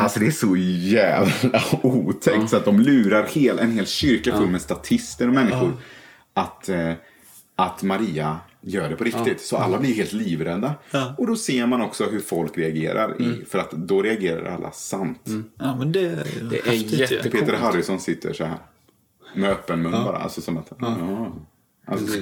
[0.00, 2.50] alltså det är så jävla otäckt.
[2.50, 5.72] Så att de lurar hel, en hel kyrka full med statister och människor.
[6.34, 6.92] Att, eh,
[7.56, 9.40] att Maria gör det på riktigt.
[9.40, 10.74] Så alla blir helt livrädda.
[11.18, 13.22] Och då ser man också hur folk reagerar.
[13.22, 15.22] I, för att då reagerar alla sant.
[15.58, 17.30] ja, men det är Det är jättekul.
[17.40, 18.58] Peter Harrison sitter så här.
[19.34, 20.16] Med öppen mun bara.
[20.16, 21.32] Alltså som att, ja.
[21.86, 22.18] alltså,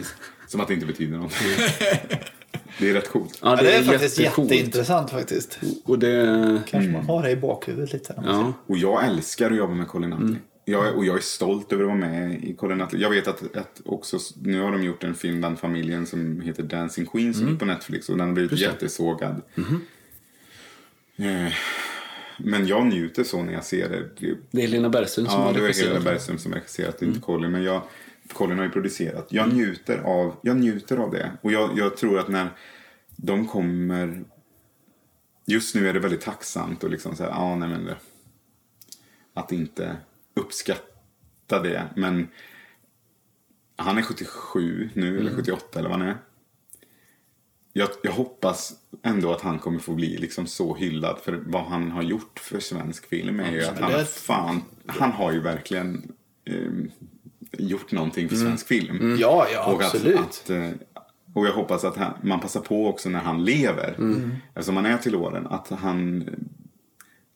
[0.46, 1.48] som att det inte betyder någonting.
[2.78, 3.38] det är rätt coolt.
[3.42, 4.50] Ja, Ja, det är faktiskt jättecoolt.
[4.50, 5.58] jätteintressant faktiskt.
[5.84, 6.62] Och det...
[6.66, 8.22] Kanske man har det i bakhuvudet lite.
[8.26, 8.52] Ja.
[8.66, 10.38] Och jag älskar att jobba med Colin Nutley.
[10.68, 13.02] Jag, och jag är stolt över att vara med i Colin Nutley.
[13.02, 16.62] Jag vet att, att också, nu har de gjort en film, den familjen, som heter
[16.62, 18.08] Dancing Queen som är på Netflix.
[18.08, 19.42] Och den har blivit jättesågad.
[21.16, 21.52] Eh,
[22.38, 24.08] men jag njuter så när jag ser det.
[24.18, 25.88] det Det är Lena Bergström som Ja, har det var regisserat.
[25.88, 27.50] Helena Bergström som regisserat, inte Colin.
[27.50, 27.82] Men jag,
[28.32, 29.26] Colin har ju producerat.
[29.30, 31.32] Jag, njuter av, jag njuter av det.
[31.42, 32.48] Och jag, jag tror att när
[33.16, 34.24] de kommer...
[35.46, 37.96] Just nu är det väldigt tacksamt och liksom så här, ja, nej men det,
[39.34, 39.96] Att inte
[40.38, 41.84] uppskatta det.
[41.96, 42.28] Men
[43.76, 46.16] han är 77 nu, eller 78 eller vad han är.
[47.72, 51.90] Jag, jag hoppas ändå att han kommer få bli liksom så hyllad för vad han
[51.90, 53.40] har gjort för svensk film.
[53.40, 56.12] Är ju att han, det- fan, han har ju verkligen
[56.44, 56.70] eh,
[57.52, 59.16] gjort någonting för svensk film.
[59.20, 60.20] Ja, ja, Och att- absolut.
[60.20, 60.70] Att, eh,
[61.34, 63.96] och jag hoppas att han, man passar på också när han lever,
[64.54, 66.28] eftersom han är till åren, att han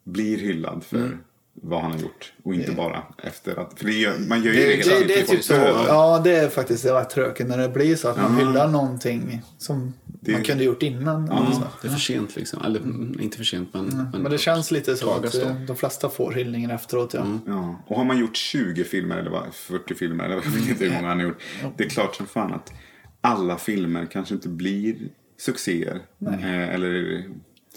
[0.04, 1.18] blir hyllad för
[1.54, 2.32] vad han har gjort.
[2.42, 5.24] Och inte bara efter att, för det gör, man gör ju det, Det, det, är
[5.24, 5.54] typ så,
[5.88, 9.94] ja det är faktiskt rätt tråkigt när det blir så att man hyllar någonting som
[10.04, 11.26] Det- man kunde gjort innan.
[11.26, 11.62] Ja, Alltså.
[11.82, 12.62] det är för sent liksom.
[12.64, 14.08] Eller mm, inte för sent men...
[14.12, 15.40] Men det känns lite så att då.
[15.40, 17.14] eh, de flesta får hyllningen efteråt.
[17.14, 17.38] Ja.
[17.46, 20.84] Ja, och har man gjort 20 filmer eller vad, 40 filmer eller jag vet inte
[20.84, 21.40] hur många han har gjort.
[21.76, 22.72] Det är klart som fan att
[23.20, 24.96] alla filmer kanske inte blir
[25.38, 26.00] succéer.
[26.26, 27.24] Eh, eller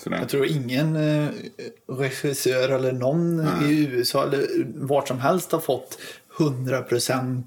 [0.03, 0.17] sådär.
[0.17, 1.27] Jag tror ingen eh,
[1.89, 5.97] regissör eller någon i USA eller vart som helst har fått
[6.37, 7.43] 100%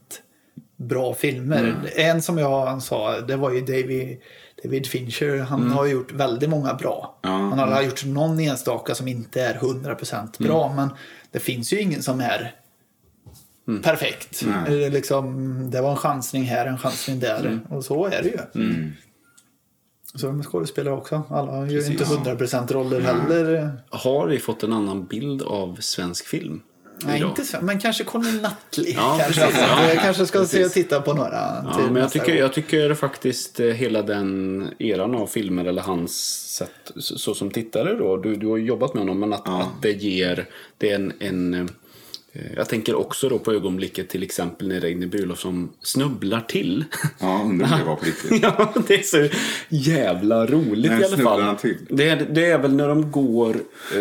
[0.76, 1.74] bra filmer.
[1.96, 4.18] En som jag sa, det var ju David,
[4.64, 5.38] David Fincher.
[5.38, 7.18] Han har gjort väldigt många bra.
[7.22, 10.72] Ja, Han har gjort någon enstaka som inte är 100% bra.
[10.76, 10.88] Men
[11.30, 12.54] det finns ju ingen som är
[13.82, 14.42] perfekt.
[14.46, 14.84] Nej.
[14.84, 17.60] Eh, Liksom, det var en chansning här, en chansning där.
[17.70, 18.38] Och så är det ju.
[20.18, 21.22] Så är med skådespelare också.
[21.30, 23.72] Alla gör ju inte 100% roller heller.
[23.90, 26.60] Har vi fått en annan bild av svensk film?
[27.04, 27.30] Nej, idag?
[27.30, 27.56] inte så.
[27.60, 28.94] Men kanske Conny Nutley.
[28.96, 29.40] Ja, kanske.
[29.40, 29.60] precis.
[29.60, 30.72] Ja, jag kanske ska se och precis.
[30.72, 35.26] titta på några Ja, men jag tycker, jag tycker faktiskt eh, hela den eran av
[35.26, 36.14] filmer, eller hans
[36.56, 39.92] sätt, så, som tittare då, du, du har jobbat med honom, men att, att det
[39.92, 41.66] ger, det är en, en eh,
[42.56, 46.84] jag tänker också då på ögonblicket till exempel när Reine Brülow som snubblar till.
[47.20, 48.42] Ja, undrar om det var på riktigt.
[48.42, 49.28] ja, det är så
[49.68, 51.42] jävla roligt När i alla snubblar fall.
[51.42, 51.76] han till?
[51.90, 53.56] Det är, det är väl när de går,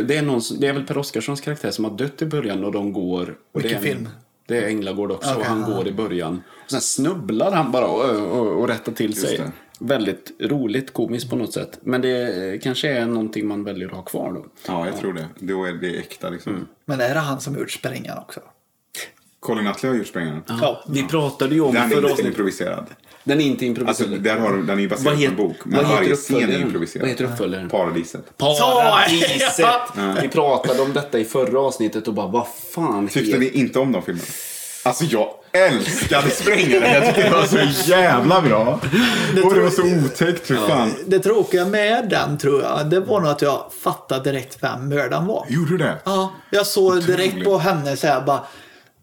[0.07, 2.71] det är, någon, det är väl Per Oscarssons karaktär som har dött i början och
[2.71, 3.35] de går.
[3.53, 4.09] Och Vilken det är, en- film?
[4.47, 5.75] Det är Änglagård också och Okej, han ja.
[5.75, 6.43] går i början.
[6.65, 8.09] Och sen snubblar han bara och,
[8.39, 9.37] och, och rättar till sig.
[9.37, 9.51] det.
[9.79, 11.79] Väldigt roligt, komiskt på något sätt.
[11.81, 14.45] Men det kanske är någonting man väljer att ha kvar då.
[14.67, 15.27] Ja, jag tror det.
[15.39, 16.53] Då är det äkta liksom.
[16.53, 16.67] Mm.
[16.85, 18.39] Men är det han som gjort Sprängan också?
[19.39, 20.43] Colin Nutley har gjort Sprängaren.
[20.47, 20.83] Ja.
[20.87, 22.85] Vi pratade ju om Den förra är inte improviserad.
[23.23, 24.23] Den är inte Alltså, improviserad.
[24.23, 25.57] där har, du- den är ju baserad på en bok.
[25.65, 27.01] Men vad heter varje scen är improviserad.
[27.01, 27.69] Vad heter uppföljaren?
[27.69, 28.37] Paradiset.
[28.37, 29.65] Paradiset!
[30.21, 33.79] Vi pratade om detta i förra avsnittet och bara, vad fan Tyckte heter- ni inte
[33.79, 34.25] om de filmerna?
[34.87, 36.93] Alltså jag älskade Sprängaren.
[36.93, 38.79] Jag tyckte det var så jävla bra.
[39.45, 40.47] Och det var så otäckt.
[40.47, 40.91] För fan.
[41.07, 45.25] Det tråkiga med den tror jag, det var nog att jag fattade direkt vem mördaren
[45.27, 45.45] var.
[45.49, 45.97] Gjorde du det?
[46.05, 47.45] Ja, jag såg direkt Otroligt.
[47.47, 48.43] på henne så här bara,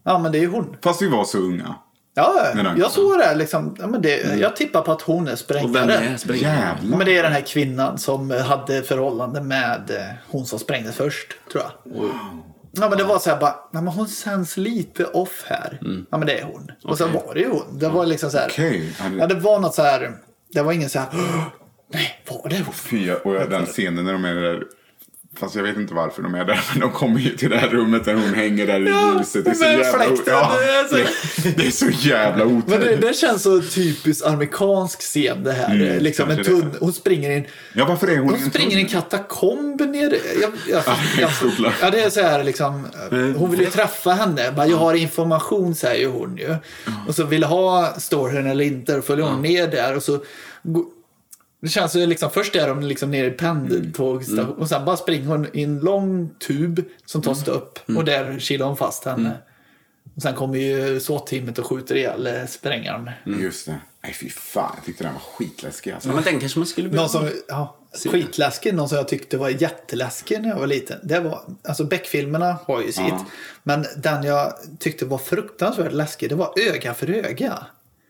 [0.05, 0.75] ja men det är ju hon.
[0.83, 1.75] Fast vi var så unga.
[2.17, 2.45] Ja,
[2.77, 3.75] jag såg det liksom.
[3.79, 5.33] Ja, men det, jag tippar på att hon är
[5.63, 6.77] Och vem är sprängare.
[6.83, 11.27] men det är den här kvinnan som hade förhållande med eh, hon som sprängdes först,
[11.51, 11.71] tror jag.
[12.77, 15.79] Ja, men det var så här bara, nej, men hon känns lite off här.
[16.11, 16.71] Ja, men det är hon.
[16.83, 17.79] Och sen var det ju hon.
[17.79, 18.47] Det var liksom så här.
[18.49, 18.95] Okej.
[19.19, 20.11] Ja, det var något så här.
[20.53, 21.07] Det var ingen så här.
[21.13, 21.43] "Åh,
[21.93, 22.73] Nej, var det hon?
[22.73, 24.63] Fy, och den scenen när de är där.
[25.39, 26.59] Fast jag vet inte varför de är där.
[26.71, 29.45] Men de kommer ju till det här rummet där hon hänger där i Ja, ljuset.
[29.45, 30.51] Det är så jävla, ja,
[31.57, 33.01] det är så- jävla Men det, otäckt.
[33.01, 35.75] det känns så typiskt amerikansk scen det här.
[35.75, 37.45] Mm, liksom en tunn, hon springer in.
[37.73, 40.17] Ja, varför är hon Hon i springer i en katakomb ner.
[40.41, 40.83] Jag, jag,
[41.19, 41.73] jag, skola.
[41.81, 42.87] ja, det är så här liksom.
[43.37, 44.51] Hon vill ju träffa henne.
[44.55, 46.55] Bara, jag har information säger hon ju.
[47.07, 48.95] Och så vill ha storyn eller inte.
[48.95, 50.19] Då följer hon ner där och så.
[51.65, 55.27] Det känns ju liksom, först är de liksom nere i pendeltågsstationen och sen bara springer
[55.27, 59.37] hon i en lång tub som tas upp och där kilar hon fast henne.
[60.15, 63.09] Och sen kommer ju SWAT-teamet och skjuter ihjäl eh, sprängaren.
[63.25, 63.79] Just det.
[64.03, 64.71] Nej, fy fan.
[64.75, 66.09] Jag tyckte den var skitläskig alltså.
[66.09, 67.77] Ja, men den kanske man skulle Någon som, ja,
[68.11, 70.99] skitläskig, någon som jag tyckte var jätteläskig när jag var liten.
[71.03, 73.03] Det var, alltså Beck-filmerna har ju sitt.
[73.09, 73.25] Ja.
[73.63, 77.65] Men den jag tyckte var fruktansvärt läskig, det var Öga för öga.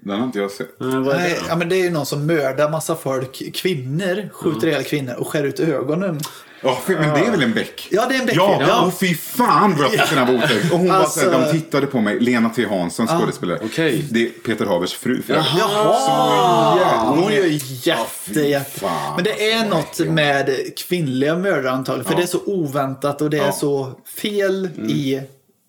[0.06, 0.82] Den har inte jag sett.
[0.82, 4.68] Är det Nej, ja, men det är ju någon som mördar massa folk, kvinnor, skjuter
[4.68, 6.20] ihjäl kvinnor och skär ut ögonen.
[6.62, 7.88] Ja, men det är väl en Beck?
[7.92, 8.36] Ja, det är en Beck.
[8.36, 8.86] Ja, Ja.
[8.86, 10.64] och fy fan vad jag tyckte den var otäck.
[10.74, 12.20] Och hon Alltså- bara så här, de tittade på mig.
[12.20, 13.60] Lena T Hansson, skådespelare.
[13.66, 14.06] okej.
[14.12, 15.22] Det är Peter Havers fru.
[15.28, 16.78] Jaha!
[16.78, 17.46] jävla- Hon gör
[17.88, 18.80] jätte, jätte...
[18.80, 20.14] fan, Men det är alltså, något verkligen.
[20.16, 22.10] med kvinnliga mördare antagligen.
[22.12, 23.52] För det är så oväntat och det är Ja.
[23.52, 23.92] så
[24.22, 25.22] fel i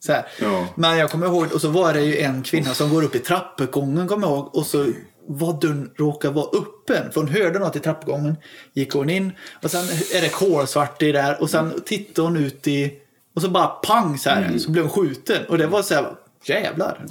[0.07, 0.27] Så här.
[0.41, 0.69] Ja.
[0.75, 3.19] Men jag kommer ihåg, och så var det ju en kvinna som går upp i
[3.19, 4.57] trappuppgången, kommer jag ihåg.
[4.57, 4.87] Och så
[5.29, 7.13] var dörren råkade vara öppen.
[7.13, 8.37] För hon hörde något i trappuppgången.
[8.75, 9.85] Gick hon in och sen
[10.15, 11.43] är det kolsvart i där.
[11.43, 12.93] Och sen tittade hon ut i...
[13.35, 14.43] Och så bara pang så här.
[14.43, 14.59] Mm.
[14.59, 15.47] Så blev hon skjuten.
[15.49, 16.15] Och det var så här,
[16.45, 17.07] jävlar.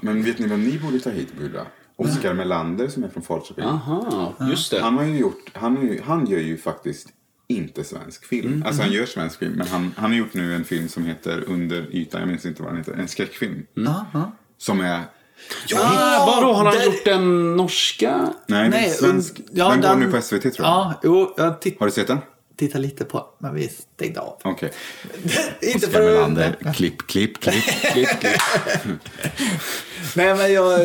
[0.00, 1.66] Men vet ni vem ni borde ta hit och bjuda?
[1.96, 3.64] Oskar Melander som är från Falköping.
[3.64, 4.80] Aha, just det.
[4.80, 7.08] Han har ju gjort, han, har ju, han gör ju faktiskt
[7.50, 8.62] inte svensk film.
[8.66, 11.44] Alltså han gör svensk film, men han, han har gjort nu en film som heter
[11.46, 13.66] Under ytan, jag minns inte vad den heter, en skräckfilm.
[13.86, 14.32] Aha.
[14.58, 15.00] Som är,
[15.76, 18.32] Ah, vadå, har han där- gjort den norska?
[18.46, 19.40] nej, Nej, svensk.
[19.52, 20.66] ja, den, den- går nu på SVT tror jag.
[20.66, 22.18] Ja, jo, jag titt, Har du sett den?
[22.60, 24.40] Tittar lite på men vi stängde av.
[24.44, 24.70] Okej.
[25.62, 27.64] Inte Oskar för Melander, klipp, klipp, klipp.
[27.64, 28.32] Klipp, klipp.
[30.16, 30.80] Nej, men jag,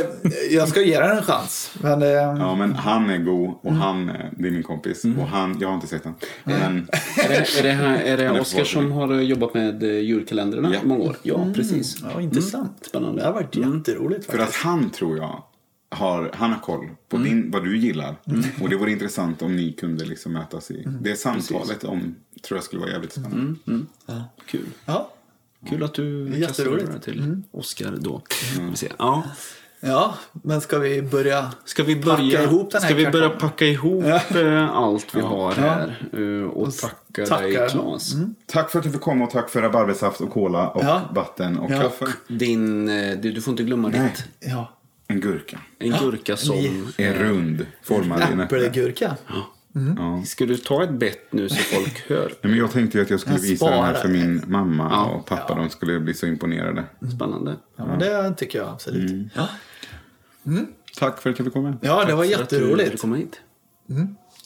[0.51, 1.71] jag ska ge den en chans.
[1.81, 3.81] Men, eh, Ja, men han är god och Mm.
[3.81, 5.03] han, är- det är min kompis.
[5.19, 6.13] Och han, jag har inte sett den.
[6.43, 6.87] Men
[7.23, 10.79] Är det, är det, här- är det Oskar som har jobbat med eh, julkalendrarna Ja.
[10.83, 11.15] i många år?
[11.23, 11.97] Ja, precis.
[12.13, 12.77] ja, intressant.
[12.89, 13.21] Spännande.
[13.21, 14.63] Det har varit jätteroligt för att faktiskt.
[14.63, 15.43] han tror jag
[15.89, 17.29] har, han har koll på Mm.
[17.29, 18.15] din, vad du gillar.
[18.61, 20.97] Och det vore intressant om ni kunde liksom mötas i Mm.
[21.03, 22.15] det samtalet om,
[22.47, 23.55] tror jag skulle vara jävligt spännande.
[24.45, 24.65] Kul.
[24.85, 25.11] Ja.
[25.69, 28.21] Kul att du kastade det till Oskar då.
[28.71, 28.91] Vi ser.
[28.97, 29.23] Ja.
[29.79, 33.29] ja, men ska vi börja Ska vi packa börja, ihop den här ska vi börja
[33.29, 36.07] packa ihop eh, allt vi har här?
[36.13, 37.41] eh, Och tacka tackar.
[37.41, 38.13] dig Claes.
[38.45, 41.01] Tack för att du fick komma och tack för rabarbersaft och cola och Ja.
[41.15, 41.81] vatten och Ja.
[41.81, 42.05] kaffe.
[42.27, 44.01] Din, eh, du, du får inte glömma Nej.
[44.01, 44.25] ditt.
[44.51, 44.71] Ja,
[45.07, 45.59] En gurka.
[45.79, 46.55] En gurka som...
[46.97, 48.57] Är rund, formad i en äpple.
[48.67, 49.17] äppelgurka.
[49.27, 50.23] Ja.
[50.25, 52.25] Ska du ta ett bett nu så folk hör?
[52.25, 54.89] Nej, Men jag tänkte ju att jag skulle Jag visa den här för min mamma
[54.91, 55.05] Ja.
[55.05, 55.55] och pappa.
[55.55, 56.83] De skulle bli så imponerade.
[57.15, 57.55] Spännande.
[57.75, 59.11] Ja, men det tycker jag absolut.
[59.11, 59.29] Mm.
[59.35, 59.47] Ja.
[60.99, 61.77] Tack för att jag fick komma.
[61.81, 63.01] ja, det var För att du jätteroligt.
[63.01, 63.39] komma hit.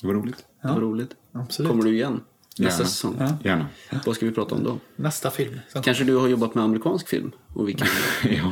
[0.02, 0.46] Det var roligt.
[0.62, 1.12] Det var roligt.
[1.34, 1.72] Absolut.
[1.72, 2.22] Kommer du igen?
[2.60, 2.90] Nästa Gärna.
[2.90, 3.38] säsong?
[3.44, 3.66] Gärna.
[4.06, 4.78] Vad ska vi prata om då?
[4.96, 5.60] Nästa film.
[5.74, 7.32] Sen- Kanske du har jobbat med amerikansk film?
[7.54, 7.88] Och vilken?
[8.24, 8.52] Ja,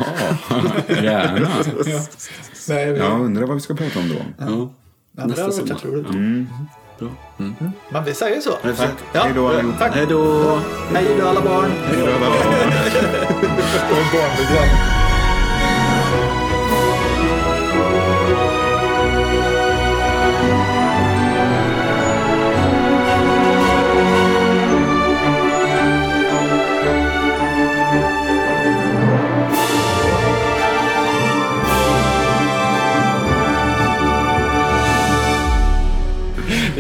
[1.04, 1.50] gärna.
[2.70, 3.00] Nej, vi...
[3.00, 4.16] Jag undrar vad vi ska prata om då.
[4.38, 4.74] Ja.
[5.18, 6.10] Ja, det har varit jätteroligt.
[7.00, 7.10] Bra.
[7.90, 8.52] Men vi säger så.
[8.52, 8.90] Tack.
[9.14, 9.76] Ja, Hej då allihop.
[9.80, 9.96] Tack.
[9.96, 10.60] Hej då!
[10.94, 11.72] Hej då alla barn.
[11.86, 12.38] Hej då alla barn.
[13.92, 14.97] Och en barnprogram.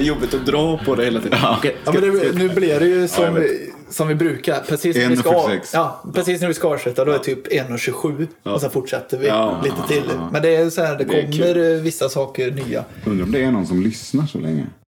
[0.07, 1.39] Jobbigt att dra på det hela tiden.
[1.57, 4.59] Okej, Ja, men det, nu blir det ju som, vi, som vi brukar.
[4.67, 5.59] Precis när, vi ska, 1,46.
[5.73, 9.27] ja, precis när vi ska avsluta då är det typ 1.27 och så fortsätter vi
[9.27, 9.61] Ja.
[9.63, 10.11] lite till.
[10.31, 12.83] Men det är så här, det Det kommer eh, vissa saker nya.
[13.05, 14.65] Undrar om det är någon som lyssnar så länge.